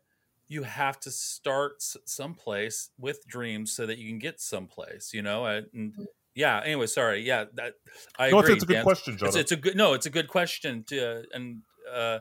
you 0.48 0.64
have 0.64 1.00
to 1.00 1.12
start 1.12 1.82
someplace 2.06 2.90
with 2.98 3.26
dreams 3.28 3.72
so 3.72 3.86
that 3.86 3.98
you 3.98 4.08
can 4.10 4.20
get 4.20 4.40
someplace 4.40 5.12
you 5.14 5.22
know 5.22 5.46
and 5.46 5.66
mm-hmm. 5.68 6.04
yeah 6.36 6.62
anyway 6.64 6.86
sorry 6.86 7.22
yeah 7.22 7.46
that 7.54 7.74
i 8.18 8.30
no, 8.30 8.40
agree 8.40 8.54
it's, 8.54 8.64
a 8.64 8.68
good 8.68 8.74
Dan. 8.74 8.84
question 8.84 9.18
It's, 9.22 9.36
it's, 9.36 9.52
a 9.52 9.56
good 9.56 9.76
no 9.76 9.94
it's 9.94 10.06
a 10.06 10.12
good 10.12 10.28
question 10.28 10.84
to 10.88 11.24
and 11.34 11.62
uh 11.94 12.20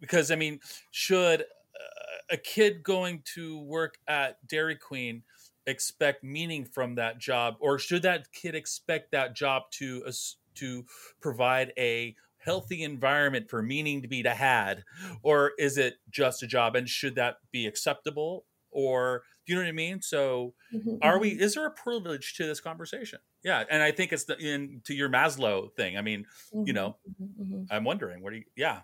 because 0.00 0.30
i 0.30 0.36
mean 0.36 0.60
should 0.90 1.44
a 2.30 2.36
kid 2.36 2.82
going 2.82 3.22
to 3.34 3.60
work 3.60 3.98
at 4.08 4.38
dairy 4.48 4.76
queen 4.76 5.22
expect 5.66 6.24
meaning 6.24 6.64
from 6.64 6.96
that 6.96 7.18
job 7.18 7.54
or 7.60 7.78
should 7.78 8.02
that 8.02 8.32
kid 8.32 8.54
expect 8.54 9.12
that 9.12 9.36
job 9.36 9.62
to 9.70 10.02
uh, 10.06 10.12
to 10.54 10.84
provide 11.20 11.72
a 11.78 12.14
healthy 12.44 12.82
environment 12.82 13.48
for 13.48 13.62
meaning 13.62 14.02
to 14.02 14.08
be 14.08 14.22
to 14.22 14.30
had 14.30 14.84
or 15.22 15.52
is 15.58 15.78
it 15.78 15.94
just 16.10 16.42
a 16.42 16.46
job 16.46 16.74
and 16.76 16.88
should 16.88 17.14
that 17.14 17.36
be 17.50 17.66
acceptable 17.66 18.44
or 18.70 19.22
do 19.46 19.52
you 19.52 19.58
know 19.58 19.64
what 19.64 19.68
i 19.68 19.72
mean 19.72 20.00
so 20.00 20.54
mm-hmm, 20.74 20.96
are 21.02 21.18
we 21.18 21.32
mm-hmm. 21.32 21.42
is 21.42 21.54
there 21.54 21.66
a 21.66 21.70
privilege 21.70 22.34
to 22.34 22.46
this 22.46 22.60
conversation 22.60 23.18
yeah 23.44 23.64
and 23.70 23.82
i 23.82 23.90
think 23.90 24.12
it's 24.12 24.24
the, 24.24 24.36
in 24.38 24.80
to 24.84 24.94
your 24.94 25.08
maslow 25.08 25.72
thing 25.74 25.96
i 25.96 26.02
mean 26.02 26.24
mm-hmm, 26.54 26.66
you 26.66 26.72
know 26.72 26.96
mm-hmm, 27.08 27.42
mm-hmm. 27.42 27.62
i'm 27.70 27.84
wondering 27.84 28.22
what 28.22 28.30
do 28.30 28.36
you 28.36 28.44
yeah 28.56 28.80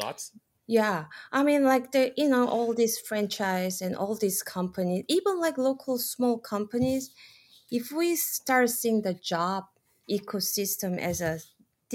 thoughts 0.00 0.32
yeah 0.66 1.04
i 1.32 1.42
mean 1.42 1.64
like 1.64 1.92
the 1.92 2.12
you 2.16 2.28
know 2.28 2.48
all 2.48 2.72
these 2.72 2.98
franchise 2.98 3.82
and 3.82 3.94
all 3.96 4.14
these 4.16 4.42
companies 4.42 5.04
even 5.08 5.40
like 5.40 5.58
local 5.58 5.98
small 5.98 6.38
companies 6.38 7.10
if 7.70 7.90
we 7.92 8.16
start 8.16 8.70
seeing 8.70 9.02
the 9.02 9.14
job 9.14 9.64
ecosystem 10.10 10.98
as 10.98 11.20
a 11.20 11.38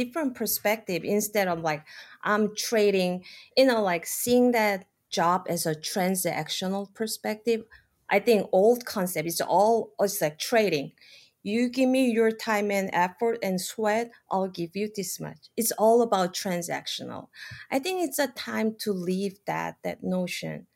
different 0.04 0.36
perspective 0.36 1.04
instead 1.04 1.48
of 1.48 1.60
like 1.62 1.86
I'm 2.24 2.56
trading, 2.56 3.26
you 3.58 3.66
know, 3.66 3.82
like 3.82 4.06
seeing 4.06 4.52
that 4.52 4.88
job 5.10 5.46
as 5.50 5.66
a 5.66 5.76
transactional 5.76 6.94
perspective. 6.94 7.64
I 8.10 8.20
think 8.20 8.50
old 8.52 8.86
concept 8.86 9.28
is 9.28 9.42
all 9.42 9.94
it's 10.00 10.22
like 10.22 10.40
trading. 10.40 10.94
You 11.42 11.70
give 11.70 11.90
me 11.90 12.12
your 12.12 12.32
time 12.32 12.70
and 12.70 12.90
effort 12.92 13.40
and 13.42 13.62
sweat, 13.62 14.12
I'll 14.30 14.50
give 14.50 14.76
you 14.76 14.92
this 14.94 15.20
much. 15.20 15.50
It's 15.56 15.72
all 15.74 16.02
about 16.02 16.34
transactional. 16.34 17.30
I 17.72 17.80
think 17.80 18.04
it's 18.04 18.20
a 18.20 18.28
time 18.28 18.76
to 18.80 18.92
leave 18.92 19.40
that 19.46 19.78
that 19.84 20.04
notion. 20.04 20.68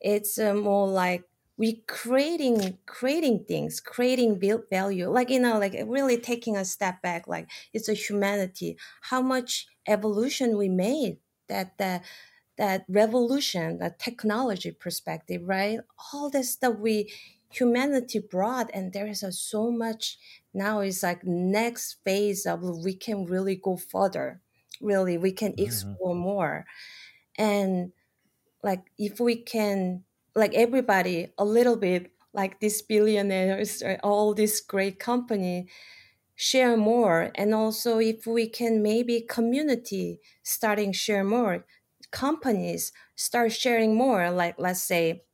It's 0.00 0.38
uh, 0.38 0.54
more 0.54 0.88
like 0.88 1.24
we 1.56 1.82
creating 1.86 2.78
creating 2.86 3.44
things 3.46 3.80
creating 3.80 4.38
build 4.38 4.62
value 4.70 5.08
like 5.08 5.28
you 5.30 5.38
know 5.38 5.58
like 5.58 5.76
really 5.86 6.16
taking 6.16 6.56
a 6.56 6.64
step 6.64 7.02
back 7.02 7.26
like 7.28 7.48
it's 7.72 7.88
a 7.88 7.94
humanity. 7.94 8.76
How 9.02 9.20
much 9.22 9.66
evolution 9.86 10.56
we 10.56 10.68
made 10.68 11.18
that 11.48 11.78
that 11.78 12.04
that 12.58 12.84
revolution 12.88 13.78
that 13.78 13.98
technology 13.98 14.70
perspective 14.70 15.42
right? 15.44 15.80
All 16.12 16.30
this 16.30 16.52
stuff 16.52 16.78
we 16.78 17.12
humanity 17.50 18.18
brought 18.18 18.70
and 18.72 18.92
there 18.92 19.06
is 19.06 19.22
a, 19.22 19.30
so 19.30 19.70
much 19.70 20.18
now 20.54 20.80
is 20.80 21.02
like 21.02 21.24
next 21.24 21.98
phase 22.02 22.46
of 22.46 22.62
we 22.62 22.94
can 22.94 23.26
really 23.26 23.56
go 23.56 23.76
further. 23.76 24.40
Really 24.80 25.18
we 25.18 25.32
can 25.32 25.52
mm-hmm. 25.52 25.64
explore 25.64 26.14
more. 26.14 26.66
And 27.36 27.92
like 28.62 28.90
if 28.98 29.20
we 29.20 29.36
can 29.36 30.04
like 30.34 30.54
everybody 30.54 31.28
a 31.38 31.44
little 31.44 31.76
bit 31.76 32.12
like 32.32 32.60
these 32.60 32.80
billionaires 32.82 33.82
uh, 33.82 33.96
all 34.02 34.34
this 34.34 34.60
great 34.60 34.98
company 34.98 35.68
share 36.36 36.76
more. 36.76 37.30
And 37.34 37.54
also 37.54 37.98
if 37.98 38.26
we 38.26 38.48
can 38.48 38.82
maybe 38.82 39.20
community 39.22 40.20
starting 40.42 40.92
share 40.92 41.24
more 41.24 41.66
companies 42.10 42.92
start 43.16 43.52
sharing 43.52 43.94
more 43.94 44.30
like 44.30 44.54
let's 44.58 44.82
say 44.82 45.24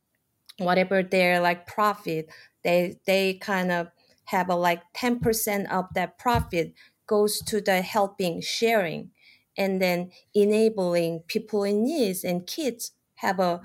whatever 0.57 1.01
their 1.03 1.39
like 1.39 1.67
profit 1.67 2.29
they 2.63 2.99
they 3.05 3.33
kind 3.35 3.71
of 3.71 3.89
have 4.25 4.49
a 4.49 4.55
like 4.55 4.81
10% 4.93 5.71
of 5.71 5.85
that 5.95 6.17
profit 6.17 6.73
goes 7.07 7.39
to 7.39 7.61
the 7.61 7.81
helping 7.81 8.41
sharing 8.41 9.11
and 9.57 9.81
then 9.81 10.11
enabling 10.35 11.21
people 11.27 11.63
in 11.63 11.83
needs 11.83 12.23
and 12.23 12.45
kids 12.47 12.91
have 13.15 13.39
a 13.39 13.61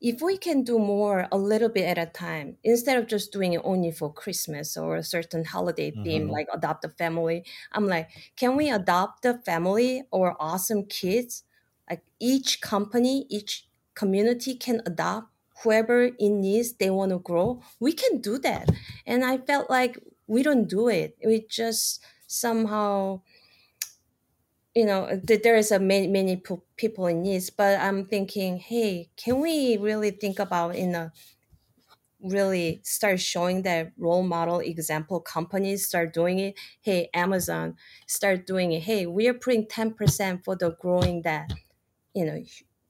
if 0.00 0.20
we 0.20 0.36
can 0.36 0.62
do 0.62 0.78
more 0.78 1.26
a 1.32 1.38
little 1.38 1.70
bit 1.70 1.84
at 1.84 1.96
a 1.96 2.06
time 2.06 2.56
instead 2.62 2.98
of 2.98 3.06
just 3.06 3.32
doing 3.32 3.54
it 3.54 3.60
only 3.64 3.90
for 3.90 4.12
christmas 4.12 4.76
or 4.76 4.96
a 4.96 5.02
certain 5.02 5.44
holiday 5.44 5.90
theme 5.90 6.24
mm-hmm. 6.24 6.32
like 6.32 6.48
adopt 6.52 6.84
a 6.84 6.88
family 6.88 7.44
i'm 7.72 7.86
like 7.86 8.10
can 8.36 8.56
we 8.56 8.70
adopt 8.70 9.24
a 9.24 9.38
family 9.38 10.02
or 10.10 10.36
awesome 10.40 10.84
kids? 10.84 11.44
Like 11.88 12.02
each 12.20 12.60
company 12.60 13.26
each 13.30 13.66
community 13.94 14.54
can 14.54 14.82
adopt 14.84 15.28
whoever 15.62 16.04
in 16.18 16.40
needs 16.40 16.74
they 16.74 16.90
want 16.90 17.12
to 17.12 17.18
grow. 17.18 17.62
We 17.80 17.92
can 17.92 18.20
do 18.20 18.38
that. 18.38 18.70
And 19.06 19.24
i 19.24 19.38
felt 19.38 19.70
like 19.70 19.98
we 20.26 20.42
don't 20.42 20.68
do 20.68 20.88
it. 20.88 21.16
We 21.24 21.46
just 21.48 22.04
somehow 22.26 23.22
you 24.76 24.84
know 24.84 25.20
there 25.24 25.56
is 25.56 25.72
a 25.72 25.80
many 25.80 26.06
many 26.06 26.42
people 26.76 27.06
in 27.08 27.22
needs 27.22 27.50
but 27.50 27.80
i'm 27.80 28.06
thinking 28.06 28.58
hey 28.58 29.10
can 29.16 29.40
we 29.40 29.78
really 29.78 30.12
think 30.12 30.38
about 30.38 30.76
in 30.76 30.94
a 30.94 31.12
really 32.20 32.80
start 32.82 33.20
showing 33.20 33.62
that 33.62 33.92
role 33.98 34.22
model 34.22 34.60
example 34.60 35.20
companies 35.20 35.86
start 35.86 36.14
doing 36.14 36.38
it? 36.38 36.58
Hey 36.80 37.10
amazon 37.14 37.76
start 38.06 38.46
doing 38.46 38.72
it. 38.72 38.82
Hey 38.82 39.06
we 39.06 39.28
are 39.28 39.34
putting 39.34 39.66
10% 39.66 40.44
for 40.44 40.56
the 40.56 40.70
growing 40.80 41.22
that 41.22 41.52
you 42.14 42.24
know 42.24 42.42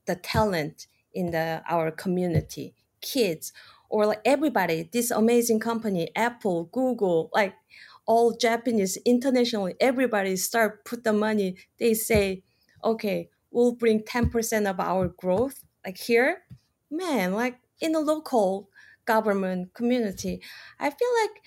the 0.07 0.17
talent 0.17 0.87
in 1.13 1.33
the 1.33 1.63
our 1.69 1.91
community 1.91 2.75
kids 3.01 3.53
or 3.91 4.07
like 4.07 4.21
everybody 4.25 4.89
this 4.93 5.11
amazing 5.11 5.61
company 5.61 6.11
apple 6.17 6.65
google 6.73 7.31
like 7.35 7.55
all 8.07 8.37
japanese 8.37 8.97
internationally 9.05 9.75
everybody 9.81 10.37
start 10.37 10.85
put 10.85 11.05
the 11.05 11.13
money 11.13 11.57
they 11.79 11.95
say 11.95 12.43
okay 12.85 13.29
we'll 13.51 13.75
bring 13.75 14.03
10% 14.03 14.69
of 14.69 14.79
our 14.79 15.09
growth 15.09 15.65
like 15.85 15.97
here. 15.97 16.43
Man 16.91 17.33
like 17.33 17.59
in 17.81 17.93
the 17.93 18.01
local 18.01 18.69
government 19.05 19.73
community 19.75 20.41
i 20.81 20.91
feel 20.91 21.09
like 21.23 21.43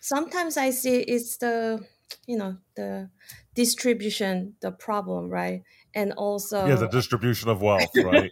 sometimes 0.00 0.56
i 0.56 0.70
see 0.70 1.00
it's 1.00 1.36
the 1.38 1.84
you 2.26 2.36
know 2.36 2.56
the 2.76 3.10
distribution 3.54 4.54
the 4.60 4.72
problem 4.72 5.28
right? 5.28 5.62
And 5.94 6.12
also 6.12 6.66
yeah 6.66 6.76
the 6.76 6.88
distribution 6.88 7.50
of 7.50 7.60
wealth 7.60 7.90
right? 7.96 8.30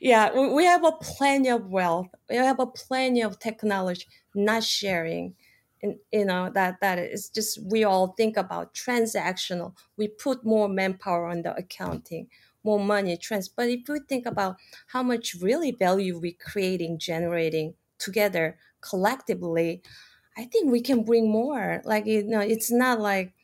Yeah 0.00 0.32
we 0.34 0.64
have 0.64 0.84
a 0.84 0.92
plenty 0.92 1.48
of 1.48 1.68
wealth. 1.68 2.08
We 2.28 2.36
have 2.36 2.60
a 2.60 2.66
plenty 2.66 3.22
of 3.22 3.38
technology 3.38 4.06
not 4.34 4.62
sharing 4.62 5.34
you 6.12 6.24
know 6.24 6.50
that 6.50 6.80
that 6.80 6.98
is 6.98 7.28
just 7.28 7.58
we 7.70 7.84
all 7.84 8.08
think 8.08 8.36
about 8.36 8.74
transactional 8.74 9.76
we 9.96 10.08
put 10.08 10.44
more 10.44 10.68
manpower 10.68 11.26
on 11.26 11.42
the 11.42 11.54
accounting 11.56 12.28
more 12.62 12.80
money 12.80 13.16
trans 13.16 13.48
but 13.48 13.68
if 13.68 13.88
we 13.88 14.00
think 14.00 14.26
about 14.26 14.56
how 14.88 15.02
much 15.02 15.34
really 15.34 15.70
value 15.72 16.18
we 16.18 16.32
creating 16.32 16.98
generating 16.98 17.74
together 17.98 18.58
collectively 18.80 19.82
i 20.36 20.44
think 20.44 20.70
we 20.70 20.80
can 20.80 21.04
bring 21.04 21.30
more 21.30 21.82
like 21.84 22.06
you 22.06 22.22
know 22.24 22.40
it's 22.40 22.70
not 22.70 23.00
like 23.00 23.34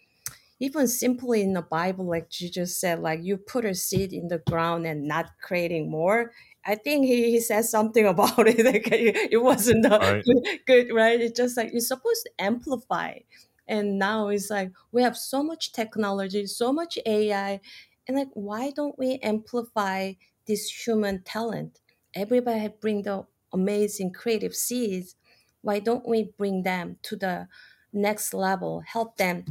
even 0.59 0.87
simply 0.87 1.41
in 1.43 1.55
the 1.55 1.63
Bible, 1.63 2.05
like 2.05 2.29
Jesus 2.29 2.77
said, 2.77 3.01
like 3.01 3.21
you 3.23 3.39
put 3.39 3.65
a 3.65 3.75
seed 3.75 4.13
in 4.13 4.29
the 4.29 4.39
ground 4.39 4.87
and 4.87 5.09
not 5.09 5.31
creating 5.41 5.91
more. 5.91 6.33
I 6.65 6.75
think 6.75 7.07
he, 7.07 7.31
he 7.31 7.41
said 7.41 7.65
something 7.65 8.07
about 8.07 8.39
it. 8.47 8.65
Like 8.65 8.89
it 8.91 9.43
wasn't 9.43 9.87
right. 9.89 10.25
Good, 10.25 10.61
good, 10.67 10.95
right? 10.95 11.21
It's 11.21 11.37
just 11.37 11.57
like 11.57 11.73
you're 11.73 11.81
supposed 11.81 12.25
to 12.27 12.31
amplify. 12.45 13.21
And 13.67 13.99
now 13.99 14.29
it's 14.29 14.51
like 14.51 14.73
we 14.93 15.03
have 15.03 15.17
so 15.17 15.43
much 15.43 15.73
technology, 15.73 16.47
so 16.47 16.73
much 16.73 16.99
AI, 17.07 17.61
and 18.07 18.17
like 18.17 18.29
why 18.35 18.71
don't 18.71 18.99
we 18.99 19.19
amplify 19.23 20.15
this 20.47 20.87
human 20.87 21.23
talent? 21.23 21.81
Everybody 22.15 22.69
bring 22.81 23.03
the 23.03 23.27
amazing 23.53 24.13
creative 24.13 24.55
seeds. 24.55 25.15
Why 25.63 25.79
don't 25.79 26.09
we 26.09 26.33
bring 26.37 26.63
them 26.63 26.97
to 27.03 27.17
the 27.17 27.49
next 27.93 28.35
level? 28.35 28.83
Help 28.87 29.17
them 29.17 29.45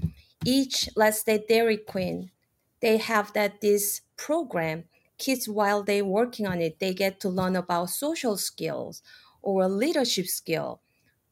each 0.46 0.88
let's 0.96 1.24
say 1.24 1.44
dairy 1.48 1.78
queen 1.78 2.32
they 2.82 2.98
have 2.98 3.34
that 3.34 3.62
this 3.62 4.02
program 4.18 4.86
kids 5.20 5.48
while 5.50 5.84
they 5.84 6.02
working 6.02 6.48
on 6.48 6.62
it 6.62 6.80
they 6.80 6.94
get 6.94 7.20
to 7.22 7.30
learn 7.30 7.56
about 7.56 7.90
social 7.90 8.38
skills 8.38 9.04
or 9.42 9.68
leadership 9.70 10.28
skill. 10.28 10.82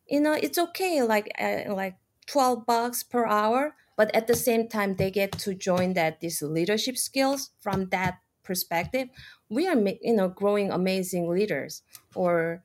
You 0.07 0.21
know 0.21 0.33
it's 0.33 0.57
okay 0.57 1.03
like 1.03 1.29
uh, 1.39 1.73
like 1.73 1.97
12 2.27 2.65
bucks 2.65 3.03
per 3.03 3.25
hour 3.25 3.75
but 3.97 4.13
at 4.15 4.27
the 4.27 4.35
same 4.35 4.67
time 4.69 4.95
they 4.95 5.11
get 5.11 5.31
to 5.39 5.53
join 5.53 5.93
that 5.93 6.19
these 6.21 6.41
leadership 6.41 6.97
skills 6.97 7.51
from 7.59 7.89
that 7.89 8.19
perspective. 8.43 9.09
We 9.49 9.67
are 9.67 9.77
you 10.01 10.13
know 10.15 10.29
growing 10.29 10.71
amazing 10.71 11.29
leaders 11.29 11.83
or 12.15 12.63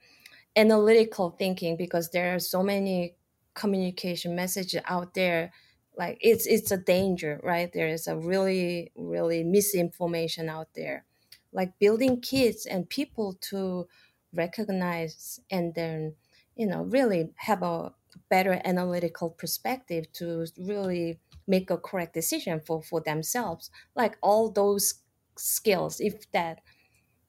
analytical 0.57 1.31
thinking 1.31 1.77
because 1.77 2.11
there 2.11 2.35
are 2.35 2.39
so 2.39 2.62
many 2.62 3.16
communication 3.55 4.35
messages 4.37 4.83
out 4.87 5.14
there. 5.14 5.53
Like 5.97 6.18
it's 6.20 6.47
it's 6.47 6.70
a 6.70 6.79
danger 6.79 7.41
right? 7.43 7.73
There 7.73 7.89
is 7.89 8.07
a 8.07 8.16
really 8.16 8.93
really 8.97 9.45
misinformation 9.45 10.49
out 10.49 10.75
there 10.75 11.05
like 11.53 11.79
building 11.79 12.21
kids 12.21 12.67
and 12.67 12.89
people 12.89 13.35
to 13.41 13.87
recognize 14.33 15.41
and 15.51 15.75
then 15.75 16.15
you 16.57 16.67
know 16.67 16.83
really 16.85 17.31
have 17.37 17.63
a 17.63 17.93
better 18.29 18.61
analytical 18.65 19.31
perspective 19.31 20.11
to 20.13 20.47
really 20.59 21.19
make 21.47 21.71
a 21.71 21.77
correct 21.77 22.15
decision 22.15 22.61
for 22.61 22.83
for 22.83 23.01
themselves. 23.01 23.71
Like 23.95 24.17
all 24.23 24.51
those 24.51 24.95
skills 25.37 26.01
if 26.01 26.31
that 26.33 26.61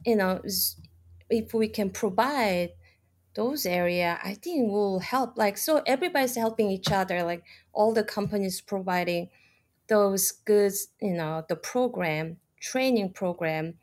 you 0.05 0.15
know 0.15 0.41
if 1.29 1.53
we 1.53 1.67
can 1.67 1.89
provide 1.89 2.71
those 3.35 3.65
area 3.65 4.19
i 4.23 4.33
think 4.35 4.69
will 4.71 4.99
help. 4.99 5.37
Like 5.37 5.57
so 5.57 5.81
everybody's 5.85 6.35
helping 6.35 6.69
each 6.69 6.91
other 6.91 7.23
like 7.23 7.43
all 7.73 7.93
the 7.93 8.03
companies 8.03 8.61
providing 8.61 9.29
those 9.87 10.31
goods 10.31 10.89
you 11.01 11.13
know 11.13 11.43
the 11.49 11.55
program 11.55 12.37
training 12.59 13.11
program 13.13 13.75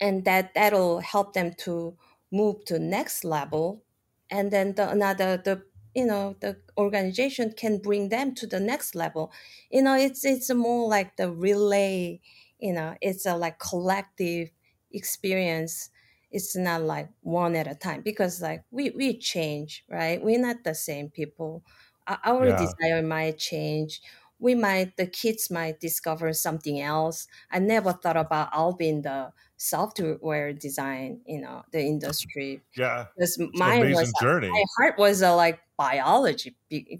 and 0.00 0.24
that 0.24 0.54
that'll 0.54 1.00
help 1.00 1.32
them 1.32 1.54
to 1.58 1.96
move 2.32 2.64
to 2.66 2.78
next 2.78 3.24
level. 3.24 3.82
And 4.30 4.50
then 4.50 4.74
the 4.74 4.88
another 4.90 5.36
the 5.36 5.64
you 5.94 6.06
know 6.06 6.36
the 6.40 6.60
organization 6.76 7.52
can 7.52 7.78
bring 7.78 8.08
them 8.10 8.34
to 8.36 8.46
the 8.46 8.60
next 8.60 8.94
level. 8.94 9.32
You 9.70 9.82
know 9.82 9.94
it's 9.94 10.24
it's 10.24 10.52
more 10.52 10.88
like 10.88 11.16
the 11.16 11.32
relay 11.32 12.20
you 12.58 12.72
know 12.72 12.96
it's 13.00 13.26
a 13.26 13.36
like 13.36 13.58
collective 13.58 14.50
experience. 14.90 15.90
It's 16.30 16.56
not 16.56 16.82
like 16.82 17.08
one 17.22 17.54
at 17.54 17.66
a 17.68 17.74
time 17.74 18.02
because 18.02 18.42
like 18.42 18.64
we 18.70 18.90
we 18.90 19.16
change 19.18 19.84
right? 19.88 20.22
We're 20.22 20.40
not 20.40 20.64
the 20.64 20.74
same 20.74 21.10
people. 21.10 21.64
Our 22.06 22.48
yeah. 22.48 22.56
desire 22.56 23.02
might 23.02 23.38
change. 23.38 24.00
We 24.38 24.54
might 24.54 24.96
the 24.96 25.06
kids 25.06 25.50
might 25.50 25.80
discover 25.80 26.32
something 26.32 26.80
else. 26.80 27.26
I 27.50 27.58
never 27.58 27.92
thought 27.92 28.16
about 28.16 28.50
i'll 28.52 28.74
be 28.74 28.88
in 28.88 29.02
the 29.02 29.32
software 29.58 30.52
design 30.52 31.20
you 31.26 31.40
know 31.40 31.62
the 31.72 31.80
industry 31.80 32.60
yeah 32.76 33.06
because 33.16 33.38
mine 33.54 33.90
was 33.94 34.12
journey. 34.20 34.50
my 34.50 34.64
heart 34.76 34.98
was 34.98 35.22
uh, 35.22 35.34
like 35.34 35.60
biology 35.78 36.54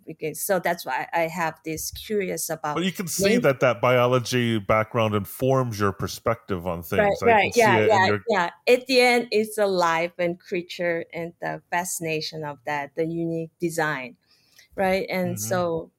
because 0.06 0.40
so 0.40 0.58
that's 0.58 0.84
why 0.84 1.06
i 1.12 1.20
have 1.20 1.58
this 1.66 1.90
curious 1.90 2.48
about 2.48 2.76
but 2.76 2.84
you 2.84 2.92
can 2.92 3.06
see 3.06 3.36
that 3.36 3.60
that 3.60 3.80
biology 3.80 4.58
background 4.58 5.14
informs 5.14 5.78
your 5.78 5.92
perspective 5.92 6.66
on 6.66 6.82
things 6.82 7.18
right, 7.22 7.34
right. 7.34 7.56
yeah 7.56 7.78
yeah 7.80 8.06
your... 8.06 8.20
yeah 8.30 8.50
at 8.66 8.86
the 8.86 9.00
end 9.00 9.28
it's 9.30 9.58
a 9.58 9.66
life 9.66 10.12
and 10.18 10.40
creature 10.40 11.04
and 11.12 11.34
the 11.42 11.60
fascination 11.70 12.42
of 12.42 12.58
that 12.64 12.90
the 12.96 13.04
unique 13.04 13.50
design 13.60 14.16
right 14.74 15.06
and 15.10 15.36
mm-hmm. 15.36 15.48
so 15.48 15.90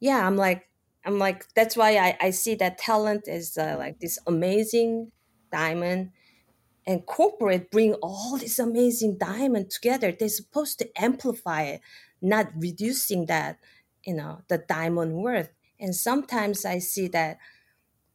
yeah 0.00 0.26
i'm 0.26 0.36
like 0.36 0.68
i'm 1.04 1.20
like 1.20 1.46
that's 1.54 1.76
why 1.76 1.96
i, 1.96 2.16
I 2.20 2.30
see 2.30 2.56
that 2.56 2.78
talent 2.78 3.28
is 3.28 3.56
uh, 3.56 3.76
like 3.78 4.00
this 4.00 4.18
amazing 4.26 5.12
diamond 5.50 6.12
and 6.86 7.06
corporate 7.06 7.70
bring 7.70 7.94
all 7.94 8.38
this 8.38 8.58
amazing 8.58 9.18
diamond 9.18 9.70
together. 9.70 10.12
They're 10.12 10.28
supposed 10.28 10.78
to 10.78 10.88
amplify 11.00 11.62
it 11.62 11.80
not 12.22 12.48
reducing 12.56 13.26
that 13.26 13.58
you 14.04 14.14
know 14.14 14.42
the 14.48 14.58
diamond 14.58 15.14
worth. 15.14 15.50
And 15.78 15.94
sometimes 15.94 16.64
i 16.64 16.78
see 16.78 17.08
that 17.08 17.38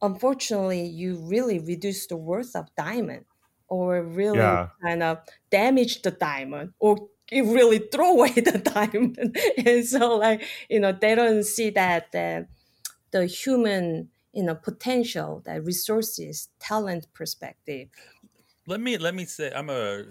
unfortunately 0.01 0.85
you 0.85 1.17
really 1.17 1.59
reduce 1.59 2.05
the 2.07 2.17
worth 2.17 2.55
of 2.55 2.67
diamond 2.75 3.25
or 3.67 4.03
really 4.03 4.37
yeah. 4.37 4.67
kind 4.83 5.01
of 5.01 5.19
damage 5.49 6.01
the 6.03 6.11
diamond 6.11 6.73
or 6.79 7.07
you 7.31 7.53
really 7.53 7.79
throw 7.79 8.11
away 8.11 8.31
the 8.35 8.59
diamond. 8.59 9.35
And 9.65 9.85
so 9.85 10.17
like 10.17 10.43
you 10.69 10.79
know 10.79 10.91
they 10.91 11.15
don't 11.15 11.43
see 11.43 11.71
that 11.71 12.11
the, 12.11 12.47
the 13.11 13.25
human 13.25 14.09
you 14.35 14.43
know 14.43 14.55
potential 14.55 15.41
that 15.45 15.63
resources 15.63 16.49
talent 16.59 17.07
perspective. 17.13 17.89
Let 18.67 18.81
me 18.81 18.97
let 18.97 19.15
me 19.15 19.25
say 19.25 19.51
i'm 19.55 19.69
a 19.69 20.03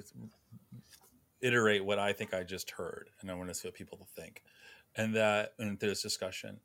iterate 1.41 1.85
what 1.85 1.99
i 1.99 2.13
think 2.13 2.33
i 2.33 2.43
just 2.43 2.71
heard 2.71 3.11
and 3.21 3.31
i 3.31 3.35
want 3.35 3.49
to 3.49 3.55
see 3.55 3.69
what 3.69 3.75
people 3.75 4.09
think. 4.17 4.43
And 4.97 5.15
that 5.17 5.55
in 5.59 5.77
this 5.81 6.03
discussion. 6.03 6.61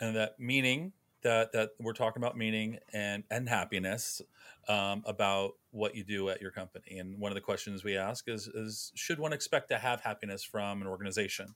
And 0.00 0.16
that 0.16 0.40
meaning 0.40 0.92
that 1.26 1.52
that 1.52 1.70
we're 1.80 1.92
talking 1.92 2.22
about 2.22 2.36
meaning 2.36 2.78
and 2.92 3.24
and 3.30 3.48
happiness 3.48 4.22
um, 4.68 5.02
about 5.06 5.52
what 5.70 5.94
you 5.94 6.04
do 6.04 6.28
at 6.28 6.40
your 6.40 6.50
company. 6.50 6.98
And 6.98 7.18
one 7.18 7.30
of 7.30 7.34
the 7.34 7.40
questions 7.40 7.84
we 7.84 7.96
ask 7.96 8.28
is, 8.28 8.46
is 8.48 8.92
should 8.94 9.18
one 9.18 9.32
expect 9.32 9.68
to 9.68 9.78
have 9.78 10.00
happiness 10.00 10.42
from 10.42 10.80
an 10.80 10.88
organization? 10.88 11.54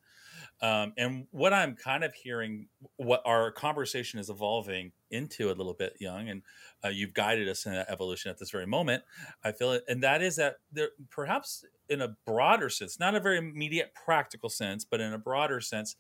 Um, 0.60 0.92
and 0.96 1.26
what 1.30 1.52
I'm 1.52 1.74
kind 1.74 2.04
of 2.04 2.14
hearing, 2.14 2.68
what 2.96 3.22
our 3.24 3.50
conversation 3.50 4.20
is 4.20 4.28
evolving 4.28 4.92
into 5.10 5.50
a 5.50 5.54
little 5.54 5.74
bit, 5.74 5.96
Yung, 6.00 6.28
and 6.28 6.42
uh, 6.84 6.88
you've 6.88 7.14
guided 7.14 7.48
us 7.48 7.66
in 7.66 7.72
that 7.72 7.90
evolution 7.90 8.30
at 8.30 8.38
this 8.38 8.50
very 8.50 8.66
moment. 8.66 9.02
I 9.42 9.52
feel 9.52 9.72
it, 9.72 9.84
and 9.88 10.02
that 10.02 10.22
is 10.22 10.36
that 10.36 10.56
there, 10.72 10.90
perhaps 11.10 11.64
in 11.88 12.00
a 12.00 12.16
broader 12.26 12.68
sense, 12.68 13.00
not 13.00 13.14
a 13.14 13.20
very 13.20 13.38
immediate 13.38 13.92
practical 13.94 14.48
sense, 14.48 14.84
but 14.84 15.00
in 15.00 15.12
a 15.12 15.18
broader 15.18 15.60
sense, 15.60 15.96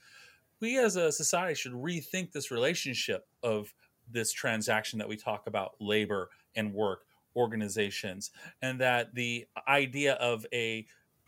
we 0.60 0.78
as 0.78 0.96
a 0.96 1.10
society 1.10 1.54
should 1.54 1.72
rethink 1.72 2.32
this 2.32 2.50
relationship 2.50 3.26
of 3.42 3.72
this 4.10 4.32
transaction 4.32 4.98
that 4.98 5.08
we 5.08 5.16
talk 5.16 5.46
about 5.46 5.72
labor 5.80 6.30
and 6.56 6.72
work 6.72 7.04
organizations 7.36 8.30
and 8.62 8.80
that 8.80 9.14
the 9.14 9.46
idea 9.68 10.14
of 10.14 10.44
a 10.52 10.86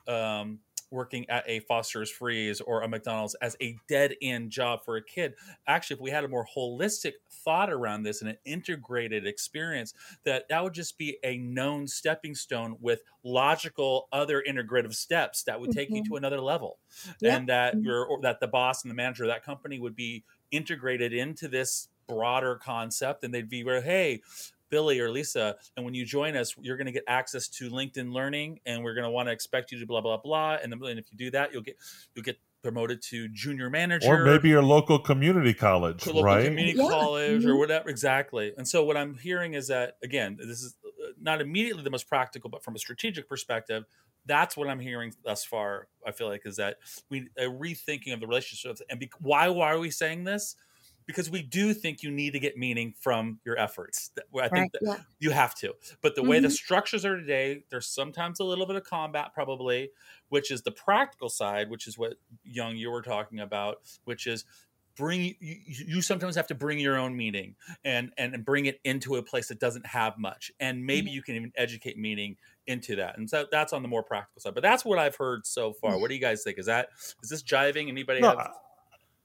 um, 0.09 0.59
working 0.93 1.29
at 1.29 1.45
a 1.47 1.61
Foster's 1.61 2.11
Freeze 2.11 2.61
or 2.61 2.83
a 2.83 2.89
McDonald's 2.89 3.35
as 3.37 3.57
a 3.61 3.77
dead 3.89 4.15
end 4.23 4.51
job 4.51 4.85
for 4.85 4.97
a 4.97 5.03
kid. 5.03 5.35
Actually, 5.67 5.95
if 5.95 6.01
we 6.01 6.11
had 6.11 6.25
a 6.25 6.29
more 6.29 6.47
holistic 6.57 7.13
thought 7.31 7.73
around 7.73 8.03
this 8.03 8.21
and 8.21 8.31
an 8.31 8.39
integrated 8.45 9.27
experience, 9.27 9.95
that 10.25 10.49
that 10.49 10.63
would 10.63 10.75
just 10.75 10.99
be 10.99 11.19
a 11.25 11.39
known 11.39 11.87
stepping 11.87 12.35
stone 12.35 12.77
with 12.81 13.03
logical 13.25 14.09
other 14.13 14.43
integrative 14.47 14.95
steps 14.95 15.43
that 15.45 15.61
would 15.61 15.73
take 15.73 15.89
mm-hmm. 15.89 15.97
you 15.97 16.05
to 16.05 16.17
another 16.17 16.41
level, 16.41 16.79
yep. 17.21 17.39
and 17.39 17.49
that 17.49 17.75
mm-hmm. 17.75 17.87
your 17.87 18.21
that 18.23 18.41
the 18.41 18.49
boss 18.49 18.85
and 18.85 18.91
the 18.91 18.95
manager 18.95 19.25
of 19.25 19.29
that 19.29 19.45
company 19.45 19.79
would 19.79 19.97
be 19.97 20.25
integrated 20.51 21.13
into 21.13 21.49
this 21.49 21.89
broader 22.09 22.57
concept 22.57 23.25
and 23.25 23.33
they'd 23.33 23.49
be 23.49 23.65
where 23.65 23.81
hey 23.81 24.21
Billy 24.73 24.99
or 25.01 25.11
Lisa, 25.11 25.55
and 25.77 25.85
when 25.85 25.93
you 25.93 26.07
join 26.07 26.35
us, 26.35 26.57
you're 26.59 26.79
going 26.79 26.87
to 26.87 26.93
get 26.93 27.05
access 27.07 27.47
to 27.47 27.69
LinkedIn 27.69 28.11
Learning, 28.11 28.59
and 28.65 28.83
we're 28.83 28.95
going 28.95 29.05
to 29.05 29.11
want 29.11 29.29
to 29.29 29.33
expect 29.33 29.71
you 29.71 29.79
to 29.79 29.87
blah 29.87 30.01
blah 30.01 30.17
blah. 30.17 30.57
And 30.61 30.73
then, 30.73 30.83
and 30.83 30.99
if 30.99 31.13
you 31.13 31.19
do 31.19 31.31
that, 31.33 31.53
you'll 31.53 31.63
get 31.63 31.77
you'll 32.15 32.25
get 32.25 32.39
promoted 32.63 33.03
to 33.03 33.29
junior 33.29 33.69
manager, 33.69 34.09
or 34.09 34.25
maybe 34.25 34.49
your 34.49 34.63
local 34.63 34.99
community 34.99 35.53
college, 35.53 36.07
local 36.07 36.23
right? 36.25 36.47
Community 36.47 36.79
yeah. 36.79 36.89
college 36.89 37.45
or 37.45 37.51
mm-hmm. 37.51 37.59
whatever. 37.59 37.89
Exactly. 37.91 38.55
And 38.57 38.67
so 38.67 38.83
what 38.83 38.97
I'm 38.97 39.19
hearing 39.19 39.53
is 39.53 39.69
that 39.69 39.99
again, 40.03 40.39
this 40.41 40.63
is 40.63 40.75
uh, 40.85 41.13
not 41.21 41.43
immediately 41.43 41.83
the 41.83 41.91
most 41.91 42.09
practical, 42.09 42.49
but 42.49 42.65
from 42.65 42.75
a 42.75 42.79
strategic 42.79 43.29
perspective, 43.29 43.85
that's 44.25 44.57
what 44.57 44.69
I'm 44.69 44.81
hearing 44.81 45.13
thus 45.23 45.45
far. 45.45 45.89
I 46.07 46.13
feel 46.13 46.29
like 46.29 46.47
is 46.47 46.57
that 46.57 46.79
we 47.11 47.29
a 47.37 47.43
rethinking 47.43 48.15
of 48.15 48.21
the 48.21 48.27
relationships. 48.27 48.81
And 48.89 48.99
be, 48.99 49.11
why 49.21 49.49
why 49.49 49.71
are 49.71 49.79
we 49.79 49.91
saying 49.91 50.25
this? 50.25 50.57
Because 51.07 51.31
we 51.31 51.43
do 51.43 51.75
think 51.75 52.03
you 52.03 52.11
need 52.11 52.33
to 52.33 52.39
get 52.39 52.57
meaning 52.57 52.95
from 52.99 53.41
your 53.45 53.59
efforts. 53.59 54.11
I 54.41 54.49
think 54.49 54.73
right, 54.83 54.97
yeah. 54.97 55.03
you 55.19 55.31
have 55.31 55.55
to. 55.57 55.75
But 56.01 56.15
the 56.15 56.23
mm-hmm. 56.23 56.31
way 56.31 56.41
the 56.41 56.49
mm-hmm. 56.49 56.55
structures 56.55 57.05
are 57.05 57.17
today, 57.17 57.65
there's 57.71 57.87
sometimes 57.87 58.41
a 58.41 58.45
little 58.45 58.67
bit 58.67 58.77
of 58.77 58.85
combat, 58.85 59.33
probably, 59.35 59.91
which 60.29 60.51
is 60.51 60.63
the 60.63 60.71
practical 60.71 61.29
side, 61.29 61.71
which 61.71 61.87
is 61.87 61.99
what 61.99 62.15
Yung 62.45 62.77
you 62.77 62.91
were 62.91 63.03
talking 63.03 63.41
about, 63.41 63.79
which 64.05 64.27
is 64.27 64.45
bring 64.97 65.35
you, 65.41 65.57
you 65.67 66.03
sometimes 66.03 66.37
have 66.37 66.47
to 66.47 66.55
bring 66.55 66.79
your 66.79 66.99
own 66.99 67.17
meaning 67.17 67.55
and, 67.85 68.13
and 68.19 68.35
and 68.35 68.45
bring 68.45 68.67
it 68.67 68.81
into 68.85 69.17
a 69.17 69.23
place 69.23 69.49
that 69.49 69.59
doesn't 69.59 69.87
have 69.87 70.19
much 70.19 70.53
and 70.61 70.85
maybe 70.85 71.09
mm-hmm. 71.09 71.15
you 71.15 71.23
can 71.23 71.35
even 71.35 71.53
educate 71.57 71.97
meaning 71.99 72.37
into 72.67 72.97
that 72.97 73.17
and 73.17 73.29
so 73.29 73.47
that's 73.51 73.73
on 73.73 73.83
the 73.83 73.89
more 73.89 74.03
practical 74.03 74.41
side 74.41 74.55
but 74.55 74.63
that's 74.63 74.85
what 74.85 74.99
i've 74.99 75.17
heard 75.17 75.47
so 75.47 75.73
far 75.73 75.99
what 75.99 76.09
do 76.09 76.15
you 76.15 76.21
guys 76.21 76.43
think 76.43 76.59
is 76.59 76.67
that 76.67 76.89
is 77.23 77.31
this 77.31 77.43
jiving 77.43 77.89
anybody 77.89 78.21
no, 78.21 78.29
have 78.29 78.53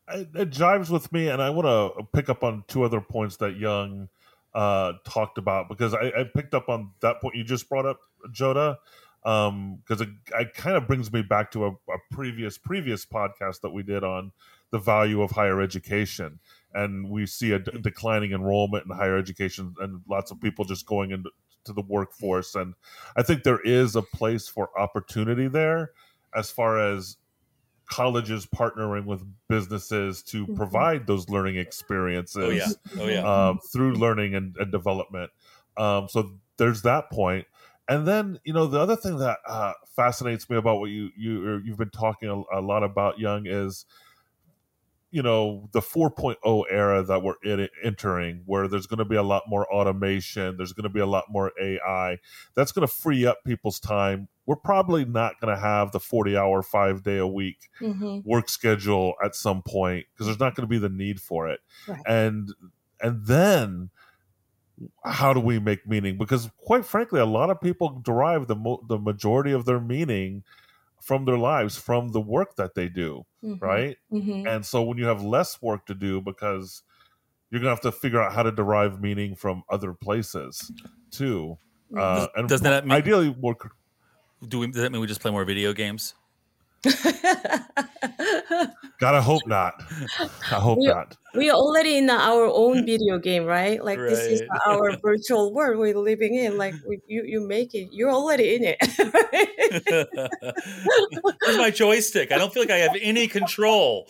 it, 0.10 0.30
it 0.34 0.50
jives 0.50 0.90
with 0.90 1.12
me, 1.12 1.30
and 1.30 1.42
I 1.42 1.50
want 1.50 1.66
to 1.68 2.04
pick 2.14 2.30
up 2.30 2.44
on 2.44 2.64
two 2.68 2.84
other 2.84 3.02
points 3.02 3.38
that 3.38 3.58
Yung 3.58 4.10
uh, 4.54 4.94
talked 5.06 5.38
about 5.38 5.70
because 5.70 5.94
I, 5.94 6.08
I, 6.08 6.24
picked 6.34 6.56
up 6.56 6.70
on 6.70 6.92
that 7.02 7.22
point 7.22 7.36
you 7.36 7.44
just 7.44 7.70
brought 7.70 7.86
up, 7.86 8.00
Jodah, 8.32 8.78
because 9.22 9.50
um, 9.52 9.82
it, 9.90 10.10
it 10.40 10.54
kind 10.56 10.76
of 10.76 10.88
brings 10.88 11.12
me 11.12 11.22
back 11.22 11.52
to 11.52 11.66
a, 11.66 11.70
a, 11.70 11.98
previous 12.12 12.58
previous 12.58 13.06
podcast 13.06 13.62
that 13.62 13.70
we 13.70 13.84
did 13.84 14.04
on 14.04 14.32
the 14.72 14.80
value 14.80 15.22
of 15.22 15.32
higher 15.32 15.62
education, 15.62 16.40
and 16.74 17.10
we 17.10 17.26
see 17.26 17.52
a 17.52 17.60
d- 17.60 17.72
declining 17.82 18.32
enrollment 18.32 18.86
in 18.86 18.96
higher 18.96 19.18
education, 19.18 19.76
and 19.80 20.02
lots 20.10 20.32
of 20.32 20.42
people 20.42 20.66
just 20.66 20.86
going 20.86 21.12
into 21.12 21.30
to 21.66 21.74
the 21.74 21.84
workforce, 21.88 22.56
and 22.56 22.74
I 23.16 23.24
think 23.24 23.44
there 23.44 23.62
is 23.62 23.96
a 23.96 24.02
place 24.02 24.48
for 24.48 24.70
opportunity 24.80 25.50
there 25.50 25.92
as 26.34 26.50
far 26.50 26.80
as 26.80 27.18
colleges 27.88 28.46
partnering 28.46 29.06
with 29.06 29.24
businesses 29.48 30.22
to 30.22 30.44
mm-hmm. 30.44 30.56
provide 30.56 31.08
those 31.08 31.30
learning 31.30 31.58
experiences 31.58 32.44
oh, 32.44 32.50
yeah. 32.50 32.68
Oh, 33.00 33.08
yeah. 33.08 33.48
Um, 33.50 33.60
through 33.72 33.96
learning 33.96 34.36
and, 34.36 34.56
and 34.58 34.72
development 34.72 35.32
um, 35.78 36.08
so 36.10 36.32
there's 36.58 36.82
that 36.84 37.10
point 37.10 37.46
and 37.88 38.08
then 38.08 38.40
you 38.44 38.54
know 38.54 38.68
the 38.68 38.80
other 38.80 38.96
thing 38.96 39.18
that 39.20 39.38
uh, 39.48 39.74
fascinates 39.96 40.50
me 40.50 40.58
about 40.58 40.80
what 40.80 40.90
you 40.90 41.10
you 41.18 41.62
you've 41.64 41.78
been 41.78 41.90
talking 41.90 42.30
a, 42.30 42.60
a 42.60 42.62
lot 42.62 42.84
about 42.84 43.20
yung 43.20 43.46
is 43.46 43.86
you 45.12 45.22
know 45.22 45.70
the 45.72 45.80
4.0 45.80 46.64
era 46.70 47.02
that 47.04 47.24
we're 47.24 47.36
in, 47.44 47.70
entering 47.84 48.44
where 48.46 48.68
there's 48.68 48.88
going 48.88 48.98
to 49.00 49.06
be 49.06 49.16
a 49.16 49.24
lot 49.24 49.44
more 49.48 49.72
automation 49.74 50.58
there's 50.58 50.74
going 50.74 50.84
to 50.84 50.90
be 50.90 51.00
a 51.00 51.06
lot 51.06 51.26
more 51.30 51.54
ai 51.62 52.18
that's 52.56 52.72
going 52.72 52.86
to 52.86 52.94
free 52.94 53.26
up 53.26 53.38
people's 53.46 53.80
time 53.80 54.28
we're 54.48 54.56
probably 54.56 55.06
not 55.06 55.40
going 55.40 55.54
to 55.54 55.62
have 55.62 55.92
the 55.92 56.00
40 56.00 56.36
hour 56.36 56.64
five 56.64 57.04
day 57.04 57.18
a 57.18 57.28
week 57.28 57.70
mm-hmm. 57.80 58.20
work 58.24 58.50
schedule 58.50 59.14
at 59.24 59.36
some 59.36 59.62
point 59.62 60.08
because 60.12 60.26
there's 60.26 60.40
not 60.40 60.56
going 60.56 60.64
to 60.64 60.68
be 60.68 60.80
the 60.80 60.90
need 60.90 61.22
for 61.22 61.48
it 61.48 61.60
right. 61.88 62.02
and 62.08 62.52
and 63.00 63.26
then 63.28 63.92
how 65.04 65.34
do 65.34 65.40
we 65.40 65.60
make 65.60 65.88
meaning 65.88 66.18
because 66.18 66.50
quite 66.58 66.86
frankly 66.86 67.20
a 67.20 67.26
lot 67.26 67.50
of 67.50 67.62
people 67.62 68.02
derive 68.04 68.48
the 68.48 68.56
mo- 68.56 68.84
the 68.88 68.98
majority 68.98 69.52
of 69.52 69.66
their 69.66 69.80
meaning 69.80 70.44
from 71.02 71.26
their 71.26 71.38
lives 71.38 71.78
from 71.78 72.10
the 72.10 72.22
work 72.22 72.56
that 72.56 72.74
they 72.74 72.88
do 72.88 73.26
mm-hmm. 73.44 73.64
right 73.64 73.98
mm-hmm. 74.12 74.48
and 74.48 74.66
so 74.66 74.82
when 74.82 74.98
you 74.98 75.06
have 75.06 75.22
less 75.22 75.62
work 75.62 75.86
to 75.86 75.94
do 75.94 76.22
because 76.22 76.84
you're 77.50 77.60
gonna 77.60 77.70
have 77.70 77.82
to 77.82 77.92
figure 77.92 78.22
out 78.22 78.34
how 78.34 78.44
to 78.44 78.52
derive 78.52 79.02
meaning 79.02 79.36
from 79.36 79.64
other 79.70 79.94
places 79.94 80.72
too 81.12 81.58
uh, 81.98 82.28
and 82.36 82.50
does 82.50 82.62
that 82.62 82.86
mean 82.86 82.92
ideally 82.92 83.30
work 83.30 83.72
do 84.46 84.60
we, 84.60 84.68
does 84.68 84.82
that 84.82 84.92
mean 84.92 85.02
we 85.02 85.08
just 85.08 85.22
play 85.22 85.32
more 85.32 85.46
video 85.46 85.74
games? 85.74 86.14
Gotta 89.00 89.22
hope 89.22 89.46
not. 89.46 89.84
I 90.20 90.56
hope 90.56 90.80
we, 90.80 90.88
not. 90.88 91.16
We 91.36 91.50
are 91.50 91.56
already 91.56 91.98
in 91.98 92.10
our 92.10 92.46
own 92.46 92.86
video 92.86 93.18
game, 93.20 93.46
right? 93.46 93.84
Like 93.84 94.00
right. 94.00 94.10
this 94.10 94.20
is 94.20 94.42
our 94.66 94.98
virtual 95.02 95.54
world 95.54 95.78
we're 95.78 95.98
living 95.98 96.36
in. 96.36 96.58
Like 96.58 96.74
we, 96.88 97.00
you, 97.08 97.24
you 97.24 97.42
make 97.42 97.74
it. 97.76 97.90
You're 97.92 98.12
already 98.12 98.56
in 98.56 98.64
it. 98.64 98.78
Where's 101.42 101.58
my 101.58 101.72
joystick? 101.72 102.32
I 102.32 102.38
don't 102.38 102.54
feel 102.54 102.64
like 102.64 102.72
I 102.72 102.78
have 102.78 102.96
any 103.00 103.28
control. 103.28 104.08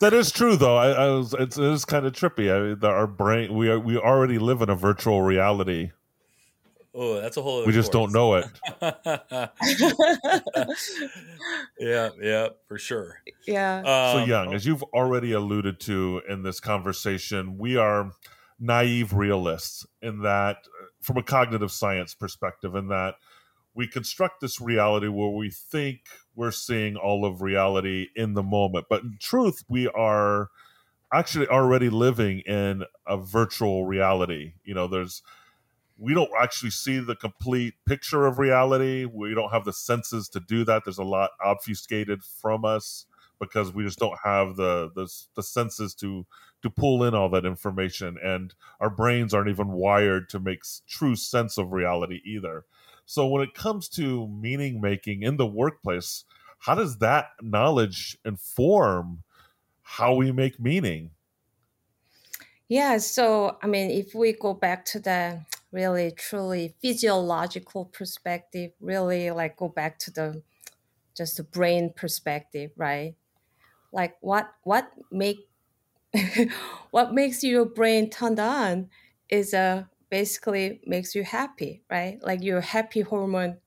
that 0.00 0.12
is 0.12 0.32
true, 0.32 0.56
though. 0.56 0.76
I, 0.76 0.90
I 0.90 1.10
was. 1.10 1.34
It's, 1.34 1.58
it 1.58 1.64
is 1.64 1.84
kind 1.84 2.06
of 2.06 2.12
trippy. 2.12 2.52
I 2.52 2.74
mean, 2.74 2.84
our 2.84 3.06
brain. 3.06 3.54
We 3.54 3.68
are. 3.68 3.78
We 3.78 3.98
already 3.98 4.38
live 4.38 4.62
in 4.62 4.70
a 4.70 4.76
virtual 4.76 5.22
reality 5.22 5.90
Oh, 6.94 7.20
that's 7.20 7.36
a 7.36 7.42
whole. 7.42 7.66
We 7.66 7.72
just 7.72 7.90
course. 7.90 8.12
don't 8.12 8.12
know 8.12 8.34
it. 8.34 8.46
yeah, 11.80 12.10
yeah, 12.22 12.48
for 12.68 12.78
sure. 12.78 13.20
Yeah. 13.46 13.78
Um, 13.78 13.84
so 13.84 14.24
yung, 14.24 14.54
as 14.54 14.64
you've 14.64 14.84
already 14.84 15.32
alluded 15.32 15.80
to 15.80 16.22
in 16.28 16.44
this 16.44 16.60
conversation, 16.60 17.58
we 17.58 17.76
are 17.76 18.12
naive 18.60 19.12
realists 19.12 19.84
in 20.02 20.22
that, 20.22 20.58
from 21.02 21.16
a 21.16 21.22
cognitive 21.22 21.72
science 21.72 22.14
perspective, 22.14 22.76
in 22.76 22.88
that 22.88 23.16
we 23.74 23.88
construct 23.88 24.40
this 24.40 24.60
reality 24.60 25.08
where 25.08 25.30
we 25.30 25.50
think 25.50 26.00
we're 26.36 26.52
seeing 26.52 26.96
all 26.96 27.24
of 27.24 27.42
reality 27.42 28.08
in 28.14 28.34
the 28.34 28.42
moment, 28.42 28.86
but 28.88 29.02
in 29.02 29.16
truth, 29.20 29.64
we 29.68 29.88
are 29.88 30.48
actually 31.12 31.48
already 31.48 31.90
living 31.90 32.40
in 32.40 32.84
a 33.06 33.16
virtual 33.16 33.84
reality. 33.84 34.54
You 34.64 34.74
know, 34.74 34.86
there's 34.86 35.22
we 35.96 36.14
don't 36.14 36.30
actually 36.40 36.70
see 36.70 36.98
the 36.98 37.14
complete 37.14 37.74
picture 37.86 38.26
of 38.26 38.38
reality. 38.38 39.04
We 39.04 39.34
don't 39.34 39.50
have 39.50 39.64
the 39.64 39.72
senses 39.72 40.28
to 40.30 40.40
do 40.40 40.64
that. 40.64 40.84
There's 40.84 40.98
a 40.98 41.04
lot 41.04 41.30
obfuscated 41.44 42.22
from 42.22 42.64
us 42.64 43.06
because 43.40 43.72
we 43.72 43.84
just 43.84 43.98
don't 43.98 44.18
have 44.22 44.56
the 44.56 44.90
the, 44.94 45.08
the 45.34 45.42
senses 45.42 45.94
to 45.96 46.26
to 46.62 46.70
pull 46.70 47.04
in 47.04 47.14
all 47.14 47.28
that 47.30 47.44
information, 47.44 48.16
and 48.22 48.54
our 48.80 48.90
brains 48.90 49.34
aren't 49.34 49.50
even 49.50 49.68
wired 49.68 50.28
to 50.30 50.40
make 50.40 50.62
true 50.88 51.14
sense 51.14 51.58
of 51.58 51.72
reality 51.72 52.20
either. 52.24 52.64
So 53.06 53.26
when 53.26 53.42
it 53.42 53.54
comes 53.54 53.88
to 53.90 54.26
meaning 54.28 54.80
making 54.80 55.22
in 55.22 55.36
the 55.36 55.46
workplace, 55.46 56.24
how 56.58 56.74
does 56.74 56.98
that 56.98 57.26
knowledge 57.42 58.16
inform 58.24 59.22
how 59.82 60.14
we 60.14 60.32
make 60.32 60.58
meaning? 60.58 61.10
Yeah, 62.68 62.96
so 62.96 63.58
I 63.62 63.66
mean, 63.66 63.90
if 63.90 64.14
we 64.14 64.32
go 64.32 64.54
back 64.54 64.86
to 64.86 64.98
the 64.98 65.44
really 65.74 66.12
truly 66.12 66.76
physiological 66.80 67.86
perspective, 67.86 68.72
really 68.80 69.30
like 69.32 69.58
go 69.58 69.68
back 69.68 69.98
to 70.00 70.12
the 70.12 70.42
just 71.16 71.36
the 71.38 71.44
brain 71.44 71.92
perspective, 71.94 72.72
right? 72.76 73.16
Like 73.92 74.16
what 74.20 74.54
what 74.64 74.92
make 75.12 75.48
what 76.90 77.14
makes 77.14 77.44
your 77.44 77.66
brain 77.66 78.10
turned 78.10 78.40
on 78.40 78.90
is 79.28 79.54
uh, 79.54 79.84
basically 80.10 80.80
makes 80.86 81.14
you 81.14 81.24
happy, 81.24 81.82
right? 81.90 82.22
Like 82.22 82.42
your 82.42 82.60
happy 82.62 83.02
hormone 83.02 83.60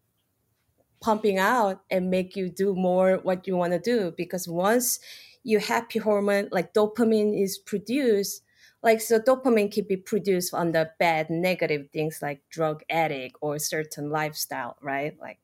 pumping 1.00 1.38
out 1.38 1.84
and 1.92 2.10
make 2.10 2.36
you 2.36 2.50
do 2.50 2.76
more 2.76 3.18
what 3.18 3.46
you 3.48 3.56
want 3.56 3.74
to 3.74 3.80
do 3.80 4.12
because 4.18 4.48
once 4.48 5.00
your 5.44 5.60
happy 5.62 6.00
hormone 6.00 6.50
like 6.52 6.74
dopamine 6.74 7.40
is 7.40 7.58
produced 7.58 8.42
like 8.84 9.02
so 9.02 9.20
dopamine 9.20 9.72
can 9.72 9.86
be 9.88 9.98
produced 9.98 10.54
on 10.54 10.72
the 10.72 10.92
bad 11.00 11.30
negative 11.30 11.90
things 11.92 12.22
like 12.22 12.48
drug 12.50 12.84
addict 12.90 13.38
or 13.42 13.60
certain 13.60 14.10
lifestyle 14.10 14.78
right? 14.82 15.18
Like 15.20 15.40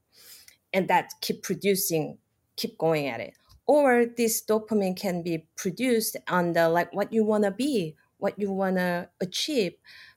and 0.73 0.87
that 0.87 1.13
keep 1.21 1.43
producing 1.43 2.17
keep 2.55 2.77
going 2.77 3.07
at 3.07 3.19
it. 3.19 3.33
Or 3.65 4.05
this 4.05 4.43
dopamine 4.43 4.97
can 4.97 5.23
be 5.23 5.47
produced 5.55 6.17
on 6.27 6.53
the 6.53 6.69
like 6.69 6.93
what 6.93 7.13
you 7.13 7.23
want 7.23 7.43
to 7.45 7.51
be 7.51 7.95
what 8.17 8.39
you 8.39 8.51
want 8.51 8.77
to 8.77 9.09
achieve. 9.19 9.73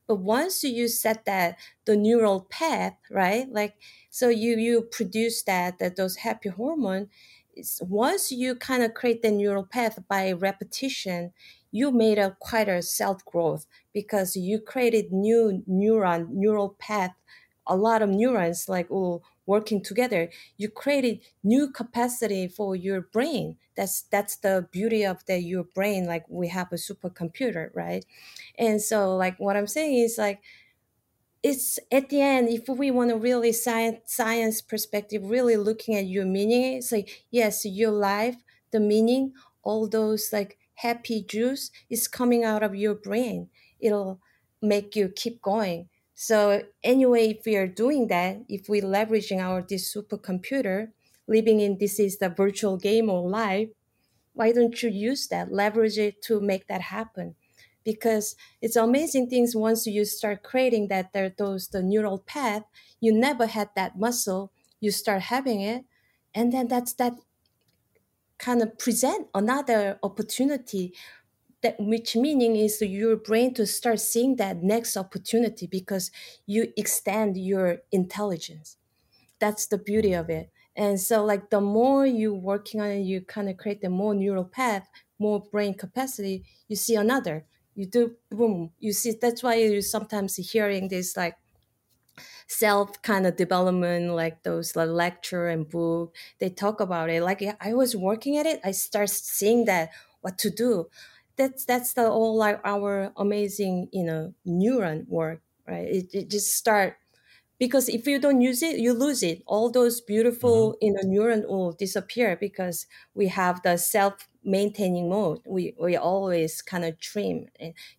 But 0.07 0.17
once 0.17 0.62
you 0.62 0.87
set 0.87 1.25
that 1.25 1.59
the 1.85 1.97
neural 1.97 2.43
path 2.43 2.97
right? 3.11 3.51
Like 3.51 3.77
so 4.11 4.29
you 4.29 4.57
you 4.59 4.83
produce 4.83 5.43
that 5.45 5.79
that 5.79 5.97
those 5.97 6.17
happy 6.17 6.49
hormone 6.49 7.09
once 7.81 8.31
you 8.31 8.55
kind 8.55 8.83
of 8.83 8.95
create 8.95 9.23
the 9.23 9.31
neural 9.31 9.64
path 9.64 9.99
by 10.09 10.33
repetition 10.33 11.33
you 11.77 11.91
made 11.93 12.18
a 12.18 12.37
quite 12.41 12.68
a 12.68 12.83
self 12.83 13.24
growth 13.24 13.66
because 13.93 14.37
you 14.37 14.61
created 14.61 15.12
new 15.12 15.62
neuron 15.68 16.29
neural 16.31 16.70
path 16.79 17.14
a 17.66 17.77
lot 17.77 18.03
of 18.03 18.09
neurons 18.09 18.68
like 18.68 18.91
all 18.91 19.24
working 19.47 19.83
together. 19.83 20.31
You 20.57 20.68
created 20.68 21.20
new 21.43 21.70
capacity 21.70 22.49
for 22.49 22.77
your 22.77 23.01
brain. 23.01 23.59
That's 23.77 24.03
that's 24.03 24.37
the 24.37 24.68
beauty 24.70 25.05
of 25.05 25.24
the 25.27 25.39
your 25.39 25.64
brain 25.64 26.07
like 26.07 26.29
we 26.29 26.49
have 26.49 26.72
a 26.72 26.77
supercomputer 26.77 27.70
right? 27.74 28.05
And 28.59 28.81
so 28.81 29.16
like 29.16 29.39
what 29.39 29.57
i'm 29.57 29.66
saying 29.66 29.97
is 29.99 30.16
like 30.18 30.43
it's 31.43 31.79
at 31.93 32.09
the 32.09 32.20
end 32.20 32.49
if 32.49 32.68
we 32.68 32.91
want 32.91 33.11
to 33.11 33.16
really 33.16 33.53
science 33.53 34.01
science 34.07 34.61
perspective 34.61 35.22
really 35.31 35.57
looking 35.57 35.95
at 35.95 36.07
your 36.07 36.24
meaning 36.24 36.74
it's 36.77 36.91
like 36.93 37.24
yes 37.31 37.64
your 37.64 37.91
life 37.91 38.37
the 38.72 38.81
meaning 38.81 39.33
all 39.62 39.87
those 39.89 40.33
like 40.33 40.59
happy 40.77 41.22
juice 41.22 41.70
is 41.91 42.09
coming 42.09 42.45
out 42.45 42.62
of 42.62 42.74
your 42.74 42.95
brain. 42.95 43.51
It'll 43.81 44.20
make 44.62 44.97
you 44.97 45.09
keep 45.09 45.43
going. 45.43 45.89
So 46.14 46.62
anyway 46.83 47.29
if 47.31 47.45
we 47.45 47.57
are 47.57 47.68
doing 47.68 48.09
that 48.09 48.39
if 48.49 48.68
we 48.68 48.81
leveraging 48.81 49.39
our 49.39 49.62
this 49.62 49.93
supercomputer 49.95 50.93
living 51.27 51.61
in 51.61 51.79
this 51.79 51.99
is 52.01 52.18
the 52.18 52.31
virtual 52.31 52.77
game 52.79 53.11
or 53.11 53.29
life 53.29 53.68
why 54.35 54.53
don't 54.53 54.83
you 54.83 54.91
use 54.91 55.29
that? 55.29 55.51
Leverage 55.53 55.99
it 55.99 56.22
to 56.22 56.41
make 56.41 56.66
that 56.68 56.83
happen. 56.83 57.37
Because 57.85 58.37
it's 58.61 58.77
amazing 58.77 59.29
things 59.31 59.55
once 59.55 59.87
you 59.87 60.05
start 60.05 60.43
creating 60.43 60.89
that 60.89 61.12
there 61.12 61.31
those 61.31 61.68
the 61.68 61.83
neural 61.83 62.18
path 62.18 62.64
you 63.01 63.12
never 63.12 63.47
had 63.47 63.70
that 63.77 63.97
muscle 63.97 64.53
you 64.81 64.91
start 64.91 65.22
having 65.22 65.61
it 65.61 65.85
and 66.35 66.53
then 66.53 66.66
that's 66.66 66.93
that 66.95 67.12
kind 68.39 68.62
of 68.62 68.78
present 68.78 69.28
another 69.34 69.99
opportunity 70.03 70.95
that 71.62 71.76
which 71.78 72.16
meaning 72.16 72.57
is 72.57 72.80
your 72.82 73.16
brain 73.16 73.55
to 73.55 73.66
start 73.66 74.01
seeing 74.01 74.37
that 74.37 74.62
next 74.62 74.97
opportunity 74.97 75.66
because 75.66 76.11
you 76.47 76.72
extend 76.76 77.37
your 77.37 77.78
intelligence. 77.93 78.76
That's 79.39 79.66
the 79.66 79.78
beauty 79.78 80.12
of 80.12 80.30
it. 80.30 80.51
And 80.76 81.01
so 81.01 81.24
like 81.24 81.51
the 81.51 81.61
more 81.61 82.07
you 82.07 82.34
working 82.34 82.80
on 82.80 82.89
it 82.91 83.01
you 83.01 83.22
kind 83.22 83.49
of 83.49 83.57
create 83.57 83.80
the 83.80 83.91
more 83.91 84.14
neural 84.14 84.45
path 84.45 84.89
more 85.18 85.41
brain 85.41 85.74
capacity 85.74 86.45
you 86.68 86.76
see 86.76 86.95
another. 86.97 87.47
You 87.74 87.87
do 87.87 88.16
boom 88.30 88.72
you 88.78 88.93
see 88.93 89.12
that's 89.20 89.43
why 89.43 89.57
you 89.57 89.82
sometimes 89.82 90.37
hearing 90.37 90.89
this 90.89 91.16
like 91.16 91.37
self 92.47 93.01
kind 93.03 93.27
of 93.27 93.37
development 93.37 94.12
like 94.14 94.43
those 94.43 94.77
like 94.77 94.89
lecture 94.89 95.49
and 95.49 95.69
book 95.69 96.14
they 96.39 96.49
talk 96.49 96.81
about 96.81 97.11
it. 97.11 97.23
Like 97.23 97.43
i 97.61 97.75
was 97.75 97.97
working 97.97 98.37
at 98.37 98.47
it 98.47 98.61
i 98.64 98.71
start 98.71 99.11
seeing 99.11 99.64
that 99.67 99.91
what 100.21 100.39
to 100.39 100.51
do. 100.51 100.89
That's 101.37 101.64
that's 101.64 101.93
the 101.93 102.09
all 102.09 102.37
like 102.37 102.61
our 102.64 103.12
amazing 103.17 103.89
you 103.93 104.05
know 104.05 104.35
neuron 104.47 105.07
work 105.09 105.41
right? 105.69 105.87
It, 105.87 106.14
it 106.14 106.31
just 106.31 106.55
start 106.55 106.97
because 107.59 107.89
if 107.89 108.07
you 108.07 108.19
don't 108.19 108.41
use 108.41 108.62
it 108.62 108.79
you 108.79 108.93
lose 108.93 109.23
it. 109.23 109.43
All 109.47 109.71
those 109.71 110.01
beautiful 110.01 110.73
mm-hmm. 110.73 110.87
you 110.87 110.93
know 110.93 111.03
neuron 111.03 111.47
will 111.49 111.73
disappear 111.73 112.37
because 112.37 112.87
we 113.14 113.29
have 113.29 113.62
the 113.62 113.77
self 113.77 114.29
maintaining 114.45 115.09
mode. 115.09 115.41
We 115.47 115.75
we 115.81 115.97
always 115.97 116.62
kind 116.62 116.85
of 116.85 116.99
trim 117.01 117.47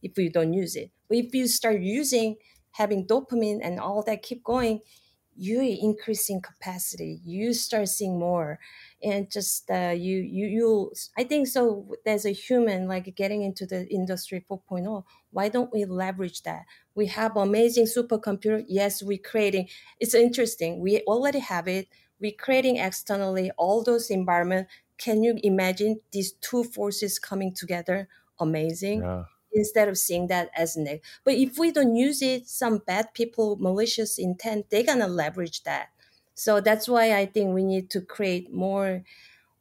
if 0.01 0.15
we 0.17 0.29
don't 0.29 0.53
use 0.53 0.75
it. 0.75 0.91
But 1.07 1.17
if 1.17 1.33
you 1.33 1.47
start 1.47 1.79
using 1.81 2.37
having 2.71 3.05
dopamine 3.07 3.59
and 3.61 3.79
all 3.79 4.03
that 4.03 4.21
keep 4.23 4.43
going 4.43 4.81
you 5.39 5.61
increasing 5.61 6.41
capacity 6.41 7.21
you 7.23 7.53
start 7.53 7.87
seeing 7.87 8.17
more. 8.17 8.59
And 9.03 9.29
just 9.31 9.69
uh, 9.69 9.93
you 9.95 10.17
you 10.17 10.47
you 10.47 10.91
i 11.15 11.23
think 11.23 11.47
so 11.47 11.93
There's 12.03 12.25
a 12.25 12.31
human 12.31 12.87
like 12.87 13.13
getting 13.15 13.43
into 13.43 13.67
the 13.67 13.87
industry 13.93 14.43
4.0 14.49 15.03
why 15.29 15.49
don't 15.49 15.71
we 15.71 15.85
leverage 15.85 16.41
that? 16.43 16.65
We 16.95 17.05
have 17.07 17.37
amazing 17.37 17.85
supercomputer 17.85 18.65
yes 18.67 19.03
we're 19.03 19.19
creating 19.19 19.69
it's 19.99 20.15
interesting 20.15 20.79
we 20.79 21.01
already 21.01 21.39
have 21.39 21.67
it 21.67 21.87
we're 22.19 22.31
creating 22.31 22.77
externally 22.77 23.51
all 23.57 23.83
those 23.83 24.09
environment. 24.09 24.67
Can 24.97 25.21
you 25.21 25.37
imagine 25.43 26.01
these 26.11 26.31
two 26.31 26.63
forces 26.63 27.19
coming 27.19 27.53
together? 27.53 28.09
Amazing. 28.39 29.03
Yeah 29.03 29.25
instead 29.57 29.89
of 29.89 29.97
seeing 29.97 30.27
that 30.27 30.51
as 30.55 30.77
negative. 30.77 31.05
But 31.25 31.35
if 31.35 31.57
we 31.59 31.71
don't 31.71 31.95
use 31.95 32.21
it, 32.21 32.47
some 32.47 32.79
bad 32.79 33.13
people, 33.13 33.57
malicious 33.57 34.17
intent, 34.19 34.69
they're 34.69 34.83
gonna 34.85 35.07
leverage 35.09 35.63
that. 35.63 35.89
So 36.35 36.61
that's 36.61 36.87
why 36.87 37.17
I 37.17 37.25
think 37.25 37.53
we 37.55 37.63
need 37.63 37.89
to 37.91 38.01
create 38.01 38.53
more, 38.53 39.03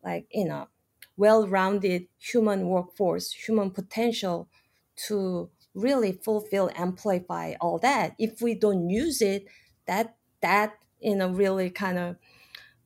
like 0.02 0.26
you 0.30 0.44
know, 0.46 0.68
well-rounded 1.16 2.08
human 2.18 2.68
workforce, 2.68 3.32
human 3.32 3.70
potential, 3.70 4.48
to 5.08 5.50
really 5.74 6.12
fulfill, 6.12 6.70
amplify 6.74 7.54
all 7.60 7.78
that. 7.80 8.14
If 8.18 8.40
we 8.40 8.54
don't 8.54 8.88
use 8.90 9.20
it, 9.22 9.46
that 9.86 10.16
that 10.40 10.78
you 11.00 11.16
know 11.16 11.28
really 11.30 11.70
kind 11.70 11.98
of 11.98 12.16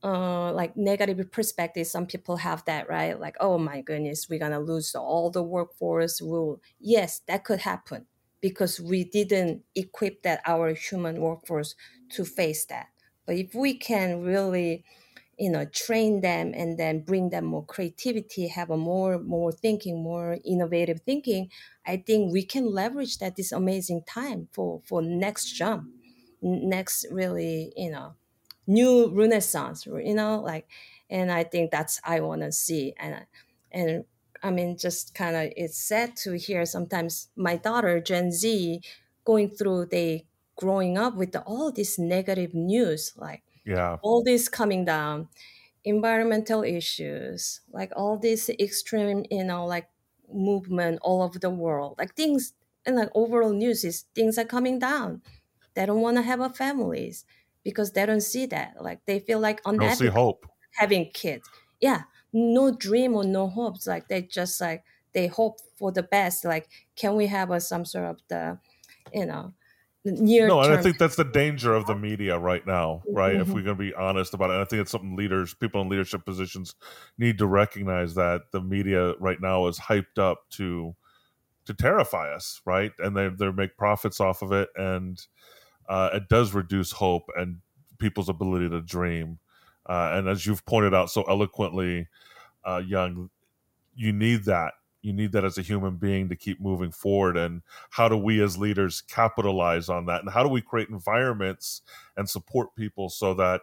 uh, 0.03 0.53
like 0.53 0.77
negative 0.77 1.31
perspective. 1.31 1.87
Some 1.87 2.07
people 2.07 2.37
have 2.39 2.65
that, 2.65 2.89
right? 2.89 3.19
Like, 3.19 3.37
oh 3.41 3.59
my 3.59 3.81
goodness, 3.83 4.29
we're 4.29 4.39
gonna 4.39 4.61
lose 4.61 4.95
all 4.95 5.31
the 5.31 5.43
workforce. 5.43 6.21
Will 6.21 6.61
yes, 6.79 7.21
that 7.29 7.45
could 7.45 7.61
happen 7.61 8.07
because 8.41 8.81
we 8.81 9.05
didn't 9.05 9.65
equip 9.75 10.23
that 10.23 10.41
our 10.47 10.73
human 10.73 11.21
workforce 11.21 11.75
to 12.11 12.25
face 12.25 12.65
that. 12.67 12.89
But 13.27 13.37
if 13.37 13.55
we 13.55 13.75
can 13.77 14.23
really, 14.23 14.85
you 15.39 15.51
know, 15.51 15.65
train 15.67 16.21
them 16.21 16.53
and 16.55 16.79
then 16.79 17.01
bring 17.05 17.31
them 17.31 17.45
more 17.47 17.65
creativity, 17.65 18.49
have 18.49 18.71
a 18.71 18.77
more 18.77 19.19
more 19.19 19.53
thinking, 19.53 20.03
more 20.03 20.39
innovative 20.45 21.01
thinking, 21.03 21.51
I 21.87 21.97
think 21.99 22.33
we 22.33 22.45
can 22.45 22.67
leverage 22.67 23.19
that 23.19 23.37
this 23.37 23.53
amazing 23.53 24.03
time 24.05 24.49
for 24.53 24.83
for 24.85 25.03
next 25.03 25.53
jump, 25.53 25.89
next 26.43 27.07
really, 27.11 27.73
you 27.77 27.91
know, 27.91 28.17
new 28.67 29.11
renaissance 29.13 29.87
you 29.87 30.15
know 30.15 30.41
like 30.41 30.69
and 31.09 31.31
i 31.33 31.43
think 31.43 31.71
that's 31.71 32.01
i 32.05 32.21
want 32.21 32.41
to 32.43 32.53
see 32.53 32.95
and 32.99 33.27
and 33.73 34.05
i 34.43 34.51
mean 34.51 34.77
just 34.77 35.15
kind 35.15 35.37
of 35.37 35.53
it's 35.57 35.79
sad 35.79 36.17
to 36.17 36.37
hear 36.37 36.65
sometimes 36.65 37.29
my 37.37 37.57
daughter 37.57 38.01
gen 38.01 38.31
z 38.31 38.81
going 39.25 39.49
through 39.49 39.87
they 39.87 40.25
growing 40.57 40.99
up 40.99 41.15
with 41.17 41.35
all 41.47 41.73
this 41.73 41.99
negative 41.99 42.55
news 42.55 43.13
like 43.17 43.43
yeah. 43.65 43.97
all 44.03 44.23
this 44.23 44.49
coming 44.49 44.85
down 44.85 45.29
environmental 45.85 46.63
issues 46.63 47.61
like 47.73 47.91
all 47.97 48.19
this 48.19 48.51
extreme 48.51 49.25
you 49.31 49.43
know 49.43 49.65
like 49.65 49.89
movement 50.33 50.99
all 51.03 51.23
over 51.23 51.39
the 51.39 51.51
world 51.51 51.95
like 51.99 52.15
things 52.15 52.53
and 52.87 52.97
like 52.97 53.11
overall 53.15 53.53
news 53.53 53.85
is 53.85 54.05
things 54.15 54.39
are 54.39 54.45
coming 54.45 54.79
down. 54.79 55.23
They 55.75 55.87
don't 55.87 56.01
want 56.01 56.17
to 56.17 56.23
have 56.23 56.41
a 56.41 56.51
families 56.51 57.25
because 57.65 57.93
they 57.93 58.07
don't 58.07 58.21
see 58.23 58.47
that. 58.47 58.75
Like 58.81 59.01
they 59.07 59.21
feel 59.21 59.41
like 59.41 59.61
on 59.65 59.79
see 59.95 60.07
hope 60.07 60.47
having 60.77 61.11
kids. 61.13 61.49
Yeah, 61.81 62.03
no 62.33 62.75
dream 62.75 63.15
or 63.15 63.25
no 63.25 63.49
hopes. 63.49 63.87
Like 63.87 64.09
they 64.09 64.23
just 64.23 64.61
like 64.61 64.85
they 65.13 65.27
hope 65.27 65.59
for 65.79 65.93
the 65.93 66.03
best. 66.03 66.45
Like 66.45 66.69
can 66.97 67.17
we 67.17 67.27
have 67.27 67.51
a 67.51 67.61
some 67.61 67.85
sort 67.85 68.07
of 68.07 68.21
the, 68.29 68.59
you 69.13 69.27
know, 69.27 69.55
near. 70.05 70.49
No, 70.49 70.61
and 70.61 70.73
I 70.73 70.83
think 70.83 70.99
that's 70.99 71.17
the 71.17 71.25
danger 71.25 71.75
of 71.75 71.87
the 71.87 71.95
media 71.95 72.39
right 72.39 72.67
now, 72.67 73.03
right? 73.09 73.35
Mm-hmm. 73.35 73.43
If 73.43 73.49
we're 73.49 73.63
going 73.63 73.77
to 73.77 73.83
be 73.83 73.95
honest 73.95 74.35
about 74.35 74.51
it, 74.51 74.55
and 74.55 74.63
I 74.63 74.65
think 74.65 74.83
it's 74.83 74.91
something 74.91 75.17
leaders, 75.17 75.55
people 75.55 75.81
in 75.83 75.89
leadership 75.89 76.25
positions, 76.25 76.75
need 77.19 77.39
to 77.39 77.47
recognize 77.47 78.15
that 78.15 78.43
the 78.53 78.61
media 78.61 79.15
right 79.19 79.41
now 79.41 79.67
is 79.67 79.79
hyped 79.79 80.19
up 80.19 80.49
to 80.51 80.95
to 81.67 81.75
terrify 81.75 82.33
us, 82.35 82.61
right? 82.65 82.93
And 82.99 83.17
they 83.17 83.29
they 83.29 83.51
make 83.51 83.77
profits 83.77 84.21
off 84.21 84.43
of 84.43 84.53
it 84.53 84.69
and 84.77 85.21
uh, 85.91 86.09
it 86.15 86.29
does 86.29 86.55
reduce 86.55 86.93
hope 86.93 87.25
and 87.37 87.59
people's 87.99 88.29
ability 88.29 88.71
to 88.71 88.81
dream. 88.81 89.41
Uh, 89.85 90.13
and 90.15 90.29
as 90.29 90.47
you've 90.47 90.65
pointed 90.65 90.95
out 90.95 91.11
so 91.11 91.25
eloquently, 91.25 92.07
uh, 92.65 92.81
Yung, 92.87 93.29
you 93.97 94.13
need 94.13 94.45
that. 94.45 94.75
You 95.03 95.13
need 95.13 95.33
that 95.33 95.45
as 95.45 95.59
a 95.59 95.63
human 95.63 95.97
being 95.97 96.29
to 96.29 96.37
keep 96.37 96.61
moving 96.61 96.93
forward. 96.93 97.37
And 97.37 97.63
how 97.91 98.09
do 98.09 98.17
we 98.17 98.41
as 98.41 98.57
leaders 98.57 99.01
capitalize 99.01 99.89
on 99.89 100.07
that? 100.07 100.21
And 100.21 100.31
how 100.31 100.45
do 100.45 100.49
we 100.49 100.61
create 100.61 100.91
environments 100.91 101.83
and 102.17 102.29
support 102.29 102.77
people 102.77 103.09
so 103.09 103.35
that 103.35 103.63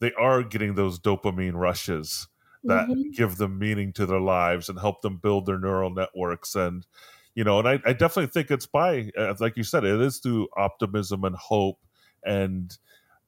they 0.00 0.12
are 0.12 0.42
getting 0.42 0.74
those 0.74 1.00
dopamine 1.00 1.54
rushes 1.54 2.28
that 2.64 2.88
mm-hmm. 2.88 3.12
give 3.12 3.38
them 3.38 3.58
meaning 3.58 3.94
to 3.94 4.04
their 4.04 4.20
lives 4.20 4.68
and 4.68 4.78
help 4.78 5.00
them 5.00 5.16
build 5.16 5.46
their 5.46 5.58
neural 5.58 5.88
networks 5.88 6.54
and 6.54 6.84
you 7.36 7.44
know, 7.44 7.58
and 7.58 7.68
I, 7.68 7.78
I 7.84 7.92
definitely 7.92 8.28
think 8.28 8.50
it's 8.50 8.66
by, 8.66 9.10
uh, 9.16 9.34
like 9.38 9.58
you 9.58 9.62
said, 9.62 9.84
it 9.84 10.00
is 10.00 10.18
through 10.18 10.48
optimism 10.56 11.22
and 11.22 11.36
hope 11.36 11.78
and 12.24 12.76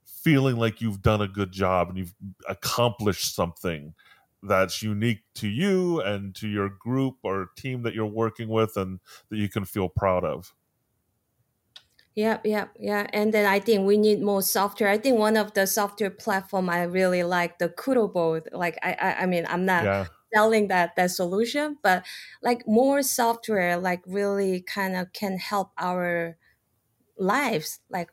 feeling 0.07 0.57
like 0.57 0.81
you've 0.81 1.03
done 1.03 1.21
a 1.21 1.29
good 1.29 1.53
job 1.53 1.91
and 1.91 1.99
you've 1.99 2.15
accomplished 2.49 3.35
something 3.35 3.95
that's 4.43 4.83
unique 4.83 5.21
to 5.35 5.47
you 5.47 6.01
and 6.01 6.35
to 6.37 6.49
your 6.49 6.71
group 6.71 7.17
or 7.23 7.51
team 7.57 7.83
that 7.83 7.95
you're 7.95 8.07
working 8.07 8.49
with 8.49 8.79
and 8.79 8.99
that 9.29 9.37
you 9.37 9.49
can 9.49 9.67
feel 9.67 9.91
proud 9.91 10.25
of. 10.25 10.55
Yep, 12.15 12.47
yep, 12.47 12.71
yeah. 12.81 13.07
And 13.13 13.33
then 13.33 13.47
I 13.47 13.61
think 13.61 13.87
we 13.87 13.97
need 13.97 14.21
more 14.23 14.43
software. 14.43 14.89
I 14.89 14.99
think 14.99 15.19
one 15.19 15.37
of 15.37 15.53
the 15.55 15.67
software 15.67 16.11
platform 16.11 16.69
I 16.69 16.83
really 16.85 17.23
like 17.23 17.59
the 17.59 17.69
Kudoboard. 17.69 18.49
Like 18.53 18.77
I, 18.83 18.93
I, 18.95 19.23
I 19.23 19.27
mean, 19.27 19.47
I'm 19.49 19.67
not 19.67 19.85
Yeah. 19.85 20.07
Selling 20.35 20.68
that 20.68 20.97
that 20.97 21.11
solution, 21.11 21.79
but 21.83 22.05
like 22.43 22.66
more 22.66 23.03
software, 23.03 23.76
like 23.79 24.03
really 24.07 24.61
kind 24.62 24.97
of 24.97 25.12
can 25.12 25.39
help 25.39 25.72
our 25.79 26.37
lives, 27.18 27.81
like 27.91 28.11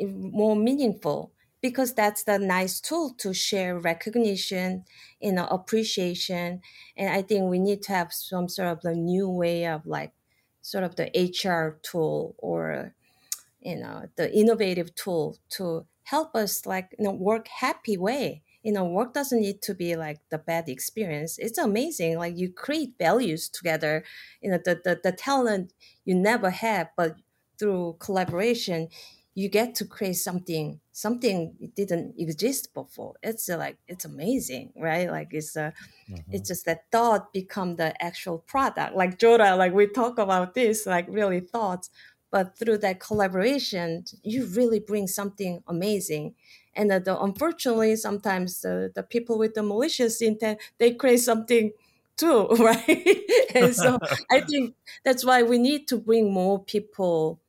more 0.00 0.56
meaningful. 0.56 1.32
Because 1.62 1.94
that's 1.94 2.24
the 2.24 2.38
nice 2.38 2.80
tool 2.80 3.14
to 3.18 3.34
share 3.34 3.78
recognition, 3.78 4.84
you 5.20 5.32
know, 5.32 5.46
appreciation, 5.46 6.62
and 6.96 7.10
I 7.10 7.22
think 7.22 7.50
we 7.50 7.58
need 7.58 7.82
to 7.84 7.92
have 7.92 8.12
some 8.12 8.48
sort 8.48 8.68
of 8.68 8.82
the 8.82 8.94
new 8.94 9.28
way 9.28 9.66
of 9.66 9.86
like, 9.86 10.12
sort 10.62 10.84
of 10.84 10.96
the 10.96 11.10
HR 11.18 11.80
tool 11.82 12.34
or 12.38 12.94
you 13.60 13.76
know 13.76 14.08
the 14.16 14.32
innovative 14.36 14.94
tool 14.94 15.38
to 15.50 15.86
help 16.04 16.34
us 16.34 16.66
like 16.66 16.94
you 16.98 17.04
know 17.04 17.12
work 17.12 17.48
happy 17.48 17.96
way 17.96 18.42
you 18.62 18.72
know 18.72 18.84
work 18.84 19.14
doesn't 19.14 19.40
need 19.40 19.62
to 19.62 19.74
be 19.74 19.96
like 19.96 20.20
the 20.30 20.38
bad 20.38 20.68
experience. 20.68 21.38
It's 21.38 21.58
amazing 21.58 22.18
like 22.18 22.36
you 22.36 22.52
create 22.52 22.94
values 22.98 23.48
together 23.48 24.04
you 24.40 24.50
know 24.50 24.58
the 24.64 24.80
the, 24.84 25.00
the 25.02 25.12
talent 25.12 25.72
you 26.04 26.14
never 26.14 26.50
have 26.50 26.88
but 26.96 27.16
through 27.58 27.96
collaboration 28.00 28.88
you 29.34 29.48
get 29.48 29.74
to 29.76 29.84
create 29.84 30.14
something 30.14 30.80
something 30.92 31.70
didn't 31.76 32.14
exist 32.18 32.74
before. 32.74 33.14
It's 33.22 33.48
uh, 33.48 33.56
like 33.56 33.78
it's 33.86 34.04
amazing 34.04 34.72
right? 34.76 35.08
Like 35.10 35.28
it's 35.32 35.56
uh, 35.56 35.70
Mhm. 36.08 36.32
it's 36.32 36.48
just 36.48 36.66
that 36.66 36.90
thought 36.92 37.32
become 37.32 37.76
the 37.76 38.00
actual 38.02 38.38
product. 38.38 38.94
Like 38.96 39.18
jodah 39.18 39.56
like 39.56 39.72
we 39.72 39.86
talk 39.88 40.18
about 40.18 40.54
this 40.54 40.86
like 40.86 41.06
really 41.08 41.40
thoughts 41.40 41.90
but 42.30 42.58
through 42.58 42.78
that 42.78 43.00
collaboration 43.00 44.04
you 44.22 44.46
really 44.48 44.80
bring 44.80 45.06
something 45.06 45.62
amazing 45.66 46.34
and 46.78 46.90
uh, 46.92 46.98
the, 46.98 47.20
unfortunately 47.20 47.96
sometimes 47.96 48.62
the, 48.62 48.90
the 48.94 49.02
people 49.02 49.38
with 49.38 49.54
the 49.54 49.62
malicious 49.62 50.22
intent 50.22 50.58
they 50.78 50.94
create 50.94 51.20
something 51.20 51.72
too 52.16 52.46
right? 52.58 53.18
And 53.54 53.74
so 53.74 53.98
i 54.30 54.40
think 54.40 54.74
that's 55.04 55.24
why 55.24 55.42
we 55.42 55.58
need 55.58 55.88
to 55.88 55.98
bring 55.98 56.32
more 56.32 56.62
people 56.64 57.40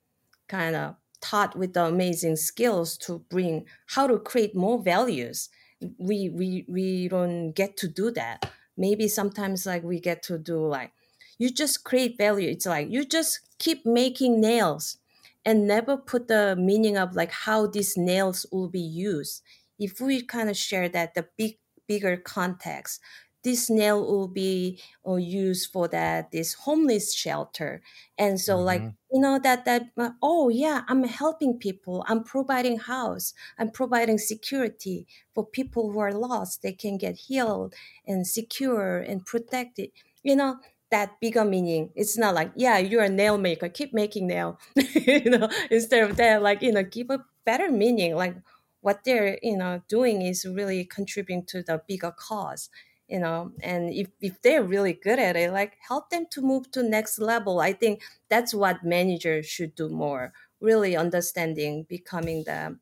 kind 0.47 0.75
of 0.75 0.95
taught 1.21 1.55
with 1.55 1.73
the 1.73 1.85
amazing 1.85 2.35
skills 2.35 2.97
to 2.97 3.19
bring 3.29 3.65
how 3.87 4.07
to 4.07 4.19
create 4.19 4.55
more 4.55 4.81
values. 4.81 5.49
We 5.97 6.29
we 6.29 6.65
we 6.67 7.07
don't 7.07 7.51
get 7.51 7.77
to 7.77 7.87
do 7.87 8.11
that. 8.11 8.51
Maybe 8.77 9.07
sometimes 9.07 9.65
like 9.65 9.83
we 9.83 9.99
get 9.99 10.23
to 10.23 10.37
do 10.37 10.65
like 10.65 10.91
you 11.37 11.51
just 11.51 11.83
create 11.83 12.17
value. 12.17 12.49
It's 12.49 12.65
like 12.65 12.89
you 12.89 13.05
just 13.05 13.41
keep 13.59 13.85
making 13.85 14.41
nails 14.41 14.97
and 15.45 15.67
never 15.67 15.97
put 15.97 16.27
the 16.27 16.55
meaning 16.57 16.97
of 16.97 17.15
like 17.15 17.31
how 17.31 17.67
these 17.67 17.97
nails 17.97 18.45
will 18.51 18.69
be 18.69 18.81
used. 18.81 19.41
If 19.77 19.99
we 20.01 20.21
kind 20.23 20.49
of 20.49 20.57
share 20.57 20.89
that 20.89 21.13
the 21.13 21.27
big 21.37 21.59
bigger 21.87 22.17
context 22.17 23.01
this 23.43 23.69
nail 23.69 24.01
will 24.05 24.27
be 24.27 24.81
uh, 25.07 25.15
used 25.15 25.71
for 25.71 25.87
that 25.87 26.31
this 26.31 26.53
homeless 26.53 27.13
shelter. 27.15 27.81
And 28.17 28.39
so 28.39 28.59
like 28.59 28.83
Mhm. 28.83 28.97
you 29.11 29.21
know 29.21 29.39
that 29.39 29.65
that 29.65 29.83
uh, 29.97 30.11
oh 30.21 30.49
yeah 30.49 30.83
i'm 30.87 31.03
helping 31.03 31.57
people. 31.57 32.03
I'm 32.07 32.23
providing 32.23 32.77
house. 32.79 33.33
I'm 33.57 33.71
providing 33.71 34.17
security 34.17 35.07
for 35.33 35.45
people 35.45 35.91
who 35.91 35.99
are 35.99 36.13
lost. 36.13 36.61
They 36.61 36.73
can 36.73 36.97
get 36.97 37.15
healed 37.15 37.73
and 38.05 38.27
secure 38.27 38.99
and 38.99 39.25
protected. 39.25 39.91
You 40.21 40.35
know 40.35 40.59
that 40.91 41.19
bigger 41.19 41.45
meaning. 41.45 41.91
It's 41.95 42.17
not 42.17 42.35
like 42.35 42.51
yeah 42.55 42.77
you're 42.77 43.03
a 43.03 43.09
nail 43.09 43.37
maker 43.37 43.69
keep 43.69 43.93
making 43.93 44.27
nail 44.27 44.59
you 44.75 45.29
know 45.29 45.49
instead 45.69 46.09
of 46.09 46.17
that 46.17 46.41
like 46.41 46.61
you 46.61 46.71
know 46.71 46.83
give 46.83 47.09
a 47.09 47.23
better 47.45 47.71
meaning. 47.71 48.15
Like 48.15 48.35
what 48.81 49.03
they're 49.03 49.37
you 49.41 49.57
know 49.57 49.81
doing 49.87 50.21
is 50.21 50.45
really 50.45 50.85
contributing 50.85 51.45
to 51.45 51.63
the 51.63 51.81
bigger 51.87 52.11
cause 52.11 52.69
you 53.07 53.19
know 53.19 53.51
and 53.61 53.91
if, 53.91 54.07
if 54.21 54.41
they're 54.41 54.63
really 54.63 54.93
good 54.93 55.19
at 55.19 55.35
it 55.35 55.51
like 55.51 55.77
help 55.87 56.09
them 56.09 56.25
to 56.31 56.41
move 56.41 56.71
to 56.71 56.83
next 56.83 57.19
level. 57.19 57.59
I 57.59 57.73
think 57.73 58.01
that's 58.29 58.53
what 58.53 58.83
managers 58.83 59.45
should 59.45 59.75
do 59.75 59.89
more 59.89 60.33
really 60.61 60.95
understanding 60.95 61.85
becoming 61.87 62.43
the 62.43 62.77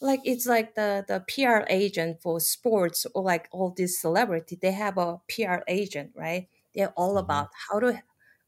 like 0.00 0.20
it's 0.24 0.46
like 0.46 0.74
the 0.74 1.04
the 1.06 1.24
pr 1.28 1.64
agent 1.70 2.20
for 2.20 2.40
sports 2.40 3.06
or 3.14 3.22
like 3.22 3.48
all 3.52 3.70
these 3.70 3.98
celebrity 3.98 4.58
they 4.60 4.72
have 4.72 4.98
a 4.98 5.20
pr 5.28 5.62
agent 5.68 6.10
right 6.14 6.48
they're 6.74 6.92
all 6.92 7.18
Mhm. 7.18 7.18
about 7.18 7.50
how 7.68 7.80
to 7.80 8.02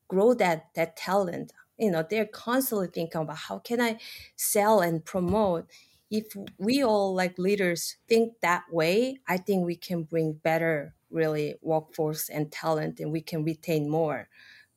grow 0.09 0.35
that 0.35 0.75
that 0.75 0.97
talent. 0.97 1.53
You 1.79 1.91
know 1.91 2.05
they're 2.09 2.27
constantly 2.27 2.89
thinking 2.89 3.23
about 3.23 3.37
how 3.39 3.59
can 3.59 3.81
i 3.81 3.99
sell 4.37 4.81
and 4.81 5.05
promote. 5.05 5.71
If 6.11 6.37
we 6.59 6.83
all 6.85 7.15
like 7.15 7.39
leaders 7.39 7.97
think 8.09 8.41
that 8.41 8.65
way 8.73 9.19
i 9.27 9.37
think 9.37 9.67
we 9.67 9.77
can 9.77 10.05
bring 10.05 10.35
better 10.35 10.95
really 11.11 11.57
workforce 11.63 12.29
and 12.29 12.53
talent 12.53 13.01
and 13.01 13.13
we 13.13 13.21
can 13.23 13.45
retain 13.45 13.89
more. 13.91 14.29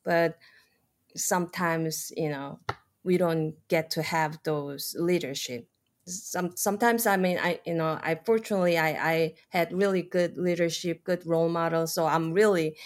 But 0.04 0.38
sometimes 1.16 2.12
you 2.16 2.28
know 2.28 2.60
we 3.04 3.16
don't 3.18 3.56
get 3.68 3.90
to 3.92 4.02
have 4.02 4.42
those 4.44 4.94
leadership 4.98 5.68
some 6.08 6.56
sometimes 6.56 7.06
i 7.06 7.16
mean 7.16 7.38
i 7.38 7.60
you 7.66 7.74
know 7.74 7.98
i 8.02 8.14
fortunately 8.26 8.78
i 8.78 8.88
i 9.12 9.34
had 9.50 9.72
really 9.72 10.02
good 10.02 10.36
leadership 10.38 11.04
good 11.04 11.24
role 11.26 11.48
models 11.48 11.94
so 11.94 12.06
i'm 12.06 12.32
really 12.32 12.76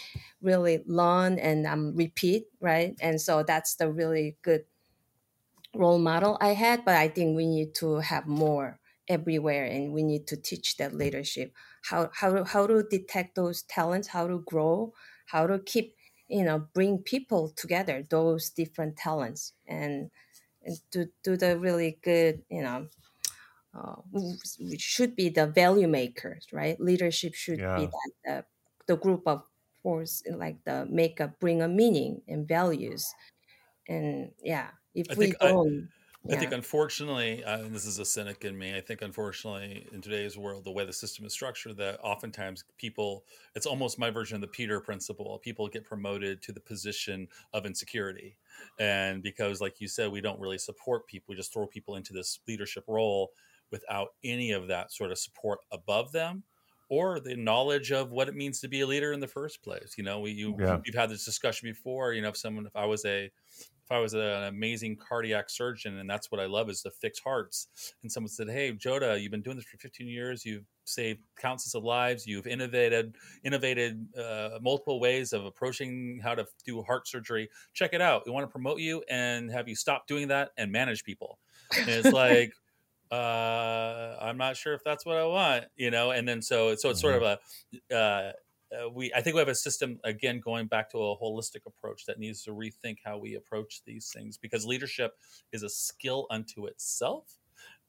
really 0.41 0.83
learn 0.85 1.39
and 1.39 1.67
i'm 1.67 1.95
repeat 1.95 2.47
right? 2.59 2.95
And 3.01 3.19
so 3.19 3.43
that's 3.43 3.75
the 3.75 3.91
really 3.91 4.37
good 4.41 4.65
role 5.75 5.97
model 5.97 6.37
i 6.39 6.49
had 6.49 6.85
but 6.85 6.95
i 6.95 7.07
think 7.07 7.35
we 7.35 7.47
need 7.47 7.73
to 7.73 7.95
have 7.95 8.27
more 8.27 8.79
everywhere 9.07 9.65
and 9.65 9.91
we 9.93 10.03
need 10.03 10.25
to 10.27 10.37
teach 10.37 10.77
that 10.77 10.93
leadership. 10.93 11.53
How 11.83 12.09
how 12.13 12.31
to, 12.33 12.45
how 12.45 12.67
to 12.67 12.83
detect 12.83 13.35
those 13.35 13.63
talents 13.63 14.07
how 14.07 14.27
to 14.27 14.39
grow 14.39 14.93
how 15.25 15.45
to 15.47 15.59
keep 15.59 15.95
you 16.29 16.43
know 16.43 16.59
bring 16.73 16.99
people 16.99 17.49
together 17.49 18.03
those 18.09 18.49
different 18.49 18.95
talents 18.97 19.53
and 19.67 20.09
and 20.61 20.77
to 20.91 21.09
do 21.23 21.35
the 21.37 21.59
really 21.59 21.99
good 22.03 22.43
you 22.49 22.61
know 22.61 22.87
uh, 23.73 23.95
we 24.11 24.77
should 24.77 25.15
be 25.15 25.29
the 25.29 25.47
value 25.47 25.87
makers 25.87 26.47
right 26.53 26.79
leadership 26.79 27.33
should 27.33 27.63
be 27.73 27.85
Yeah. 27.85 27.91
that 27.91 28.11
the, 28.87 28.93
the 28.93 28.97
group 28.97 29.23
of 29.27 29.43
force 29.81 30.23
like 30.31 30.63
the 30.65 30.85
make 30.87 31.19
a 31.19 31.27
bring 31.39 31.61
a 31.61 31.67
meaning 31.67 32.21
and 32.27 32.47
values 32.47 33.05
and 33.87 34.33
yeah 34.43 34.71
if 34.95 35.07
I 35.09 35.15
we 35.15 35.27
think 35.27 35.35
I, 35.41 35.53
don't 35.53 35.89
I 36.31 36.37
think 36.37 36.53
unfortunately, 36.53 37.43
uh, 37.43 37.59
and 37.59 37.75
this 37.75 37.85
is 37.85 37.99
a 37.99 38.05
cynic 38.05 38.45
in 38.45 38.57
me. 38.57 38.75
I 38.75 38.81
think 38.81 39.01
unfortunately, 39.01 39.87
in 39.91 40.01
today's 40.01 40.37
world, 40.37 40.65
the 40.65 40.71
way 40.71 40.85
the 40.85 40.93
system 40.93 41.25
is 41.25 41.33
structured, 41.33 41.77
that 41.77 41.99
oftentimes 42.01 42.65
people, 42.77 43.25
it's 43.55 43.65
almost 43.65 43.99
my 43.99 44.11
version 44.11 44.35
of 44.35 44.41
the 44.41 44.47
Peter 44.47 44.81
principle. 44.81 45.39
People 45.39 45.67
get 45.69 45.85
promoted 45.85 46.41
to 46.43 46.53
the 46.53 46.61
position 46.61 47.27
of 47.53 47.65
insecurity, 47.65 48.37
and 48.79 49.23
because, 49.23 49.61
like 49.61 49.81
you 49.81 49.87
said, 49.89 50.11
we 50.11 50.21
don't 50.21 50.39
really 50.39 50.59
support 50.59 51.07
people, 51.07 51.33
we 51.33 51.37
just 51.37 51.53
throw 51.53 51.67
people 51.67 51.95
into 51.97 52.13
this 52.13 52.39
leadership 52.47 52.85
role 52.87 53.33
without 53.73 54.09
any 54.23 54.51
of 54.51 54.69
that 54.69 54.93
sort 54.93 55.11
of 55.11 55.17
support 55.17 55.59
above 55.73 56.13
them 56.13 56.45
or 56.89 57.19
the 57.19 57.35
knowledge 57.35 57.91
of 57.91 58.11
what 58.11 58.29
it 58.29 58.35
means 58.35 58.59
to 58.61 58.67
be 58.69 58.81
a 58.81 58.87
leader 58.87 59.11
in 59.13 59.19
the 59.19 59.27
first 59.27 59.63
place. 59.63 59.95
You 59.97 60.03
know, 60.05 60.19
we 60.21 60.31
you 60.31 60.59
Yeah. 60.59 60.79
we've 60.85 60.95
had 60.95 61.09
this 61.09 61.25
discussion 61.25 61.67
before. 61.69 62.13
You 62.13 62.21
know, 62.21 62.29
if 62.29 62.37
someone, 62.37 62.67
if 62.67 62.75
I 62.75 62.85
was 62.85 63.03
a 63.05 63.25
if 63.25 63.91
I 63.91 63.99
was 63.99 64.13
an 64.13 64.21
amazing 64.21 64.95
cardiac 64.97 65.49
surgeon, 65.49 65.97
and 65.97 66.09
that's 66.09 66.31
what 66.31 66.39
I 66.39 66.45
love 66.45 66.69
is 66.69 66.83
to 66.83 66.91
fix 66.91 67.19
hearts, 67.19 67.67
and 68.03 68.11
someone 68.11 68.29
said, 68.29 68.47
"Hey, 68.49 68.71
Jodah, 68.73 69.19
you've 69.21 69.31
been 69.31 69.41
doing 69.41 69.57
this 69.57 69.65
for 69.65 69.77
15 69.77 70.07
years. 70.07 70.45
You've 70.45 70.65
saved 70.85 71.21
countless 71.37 71.75
of 71.75 71.83
lives. 71.83 72.27
You've 72.27 72.47
innovated 72.47 73.15
innovated 73.43 74.15
uh, 74.15 74.59
multiple 74.61 74.99
ways 75.01 75.33
of 75.33 75.45
approaching 75.45 76.19
how 76.23 76.35
to 76.35 76.45
do 76.65 76.81
heart 76.83 77.07
surgery. 77.07 77.49
Check 77.73 77.93
it 77.93 78.01
out. 78.01 78.23
We 78.25 78.31
want 78.31 78.45
to 78.45 78.51
promote 78.51 78.79
you 78.79 79.03
and 79.09 79.51
have 79.51 79.67
you 79.67 79.75
stop 79.75 80.07
doing 80.07 80.29
that 80.29 80.51
and 80.57 80.71
manage 80.71 81.03
people." 81.03 81.39
And 81.85 81.95
it's 81.95 82.11
like, 82.13 82.53
uh, 83.13 84.17
I'm 84.21 84.37
not 84.37 84.57
sure 84.57 84.73
if 84.73 84.83
that's 84.83 85.05
what 85.05 85.17
I 85.17 85.25
want, 85.25 85.65
you 85.75 85.91
know. 85.91 86.11
And 86.11 86.27
then 86.27 86.41
so 86.41 86.75
so 86.75 86.89
it's 86.89 87.01
sort 87.01 87.15
of 87.15 87.23
a 87.23 87.39
uh, 87.95 88.33
uh, 88.75 88.89
we 88.89 89.13
I 89.13 89.21
think 89.21 89.35
we 89.35 89.39
have 89.39 89.47
a 89.47 89.55
system 89.55 89.99
again 90.03 90.39
going 90.39 90.67
back 90.67 90.89
to 90.91 90.97
a 90.97 91.17
holistic 91.17 91.65
approach 91.65 92.05
that 92.05 92.19
needs 92.19 92.43
to 92.43 92.51
rethink 92.51 92.97
how 93.03 93.17
we 93.17 93.35
approach 93.35 93.83
these 93.85 94.11
things 94.11 94.37
because 94.37 94.65
leadership 94.65 95.13
is 95.51 95.63
a 95.63 95.69
skill 95.69 96.27
unto 96.29 96.65
itself 96.65 97.39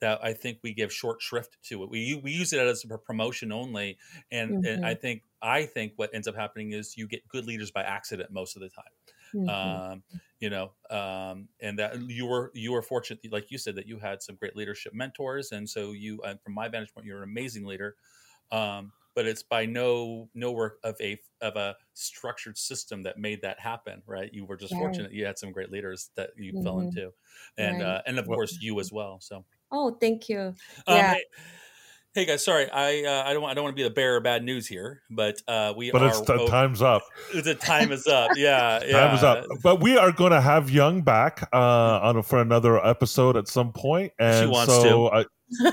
that 0.01 0.22
I 0.22 0.33
think 0.35 0.59
we 0.62 0.75
give 0.75 0.93
short 0.93 1.22
shrift 1.22 1.57
to 1.64 1.83
it. 1.85 1.91
We 1.91 2.20
we 2.22 2.33
use 2.33 2.53
it 2.53 2.61
as 2.61 2.85
a 2.91 2.99
promotion 2.99 3.53
only, 3.53 3.99
and 4.31 4.57
and 4.64 4.79
I 4.85 4.95
Mhm, 4.95 4.97
think 4.97 5.22
I 5.41 5.64
think 5.66 5.95
what 5.97 6.11
ends 6.14 6.29
up 6.29 6.35
happening 6.35 6.72
is 6.72 6.97
you 6.97 7.09
get 7.09 7.27
good 7.29 7.47
leaders 7.47 7.70
by 7.70 7.83
accident 7.83 8.31
most 8.31 8.57
of 8.57 8.62
the 8.62 8.68
time 8.70 8.85
mhm. 9.33 9.85
um, 9.93 10.05
you 10.45 10.51
know 10.51 10.72
um, 10.90 11.49
and 11.61 11.78
that 11.78 11.99
you 12.11 12.26
were 12.26 12.51
you 12.55 12.72
were 12.72 12.82
fortunate 12.82 13.20
like 13.32 13.51
you 13.51 13.59
said 13.59 13.74
that 13.76 13.86
you 13.86 13.99
had 13.99 14.22
some 14.22 14.36
great 14.36 14.57
leadership 14.57 14.92
mentors 14.95 15.53
and 15.53 15.68
so 15.68 15.92
you 15.92 16.20
uh, 16.22 16.34
from 16.45 16.55
my 16.55 16.68
vantage 16.68 16.92
point 16.95 17.07
you're 17.07 17.22
an 17.22 17.30
amazing 17.30 17.64
leader 17.66 17.97
um, 18.51 18.92
but 19.14 19.26
it's 19.26 19.42
by 19.42 19.66
no 19.66 20.28
no 20.34 20.53
work 20.53 20.78
of 20.84 20.97
a 21.01 21.20
of 21.40 21.57
a 21.57 21.76
structured 21.95 22.59
system 22.59 23.03
that 23.05 23.18
made 23.18 23.42
that 23.42 23.61
happen. 23.61 24.03
Right? 24.07 24.32
You 24.32 24.45
were 24.45 24.57
just 24.57 24.74
Right. 24.74 24.76
fortunate. 24.76 25.12
You 25.12 25.24
had 25.26 25.38
some 25.38 25.53
great 25.53 25.70
leaders 25.70 26.11
that 26.16 26.30
you 26.36 26.55
fell 26.62 26.80
Mhm. 26.80 26.80
into, 26.80 27.12
and 27.59 27.80
Right. 27.80 27.82
uh, 27.82 28.03
and 28.07 28.18
of 28.18 28.28
Well- 28.28 28.36
course 28.36 28.59
you 28.61 28.80
as 28.80 28.92
well. 28.92 29.20
So. 29.20 29.45
Oh, 29.70 29.90
thank 30.01 30.28
you. 30.28 30.57
Um, 30.86 31.07
Yeah. 31.07 31.14
hey, 31.14 31.24
hey, 32.15 32.25
guys, 32.25 32.45
sorry, 32.45 32.71
I 32.71 33.03
uh, 33.03 33.25
I 33.27 33.33
don't 33.33 33.43
want 33.43 33.53
I 33.53 33.55
don't 33.55 33.65
want 33.65 33.77
to 33.77 33.81
be 33.81 33.87
the 33.87 33.95
bearer 33.95 34.19
of 34.19 34.23
bad 34.23 34.45
news 34.45 34.67
here, 34.67 35.03
but 35.11 35.41
uh, 35.49 35.75
we 35.77 35.91
But 35.91 36.03
are 36.03 36.09
it's 36.09 36.21
t- 36.21 36.33
oh, 36.33 36.47
time's 36.47 36.81
up. 36.81 37.03
the 37.35 37.55
time 37.55 37.93
is 37.93 38.07
up. 38.07 38.31
Yeah, 38.37 38.83
yeah. 38.87 38.93
Time 39.07 39.15
is 39.17 39.25
up. 39.25 39.47
But 39.62 39.81
we 39.81 39.97
are 39.97 40.12
going 40.12 40.33
to 40.33 40.41
have 40.41 40.71
Yung 40.71 41.03
back 41.03 41.49
uh, 41.53 42.01
on 42.03 42.23
for 42.23 42.41
another 42.41 42.85
episode 42.85 43.37
at 43.37 43.49
some 43.49 43.73
point, 43.73 44.12
and 44.19 44.55
so 44.67 45.11
I, 45.11 45.25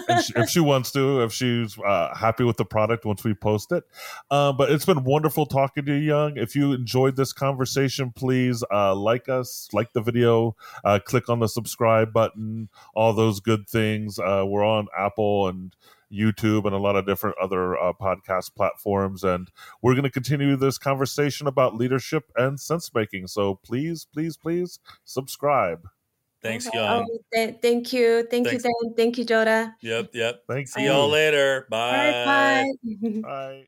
and 0.07 0.23
she, 0.23 0.33
if 0.35 0.49
she 0.49 0.59
wants 0.59 0.91
to, 0.91 1.21
if 1.21 1.33
she's 1.33 1.77
uh, 1.79 2.15
happy 2.15 2.43
with 2.43 2.57
the 2.57 2.65
product 2.65 3.05
once 3.05 3.23
we 3.23 3.33
post 3.33 3.71
it. 3.71 3.83
Uh, 4.29 4.51
but 4.51 4.71
it's 4.71 4.85
been 4.85 5.03
wonderful 5.03 5.45
talking 5.45 5.85
to 5.85 5.93
you, 5.93 6.13
Yung. 6.13 6.37
If 6.37 6.55
you 6.55 6.73
enjoyed 6.73 7.15
this 7.15 7.33
conversation, 7.33 8.11
please 8.11 8.63
uh, 8.71 8.95
like 8.95 9.29
us, 9.29 9.69
like 9.73 9.93
the 9.93 10.01
video, 10.01 10.55
uh, 10.83 10.99
click 11.03 11.29
on 11.29 11.39
the 11.39 11.47
subscribe 11.47 12.11
button, 12.13 12.69
all 12.95 13.13
those 13.13 13.39
good 13.39 13.67
things. 13.67 14.19
Uh, 14.19 14.43
we're 14.45 14.65
on 14.65 14.87
Apple 14.97 15.47
and 15.47 15.75
YouTube 16.11 16.65
and 16.65 16.73
a 16.75 16.77
lot 16.77 16.95
of 16.95 17.05
different 17.05 17.35
other 17.41 17.77
uh, 17.77 17.93
podcast 17.93 18.53
platforms, 18.55 19.23
and 19.23 19.49
we're 19.81 19.93
going 19.93 20.03
to 20.03 20.09
continue 20.11 20.55
this 20.55 20.77
conversation 20.77 21.47
about 21.47 21.75
leadership 21.75 22.31
and 22.35 22.59
sense 22.59 22.91
making. 22.93 23.27
So 23.27 23.59
please, 23.63 24.05
please, 24.13 24.37
please 24.37 24.79
subscribe. 25.05 25.87
Thanks, 26.41 26.67
Oh, 26.73 26.77
Yung. 26.77 27.19
th- 27.33 27.57
thank 27.61 27.93
you. 27.93 28.25
Thank 28.29 28.47
Thanks. 28.47 28.63
you, 28.65 28.73
Dan. 28.83 28.93
Thank 28.95 29.17
you, 29.19 29.25
Jodah. 29.25 29.75
Yep, 29.81 30.09
yep. 30.13 30.41
Thanks. 30.47 30.73
See 30.73 30.81
you. 30.81 30.89
y'all 30.89 31.07
later. 31.07 31.67
All 31.71 31.79
right, 31.79 32.25
bye. 32.25 33.21
Bye. 33.21 33.67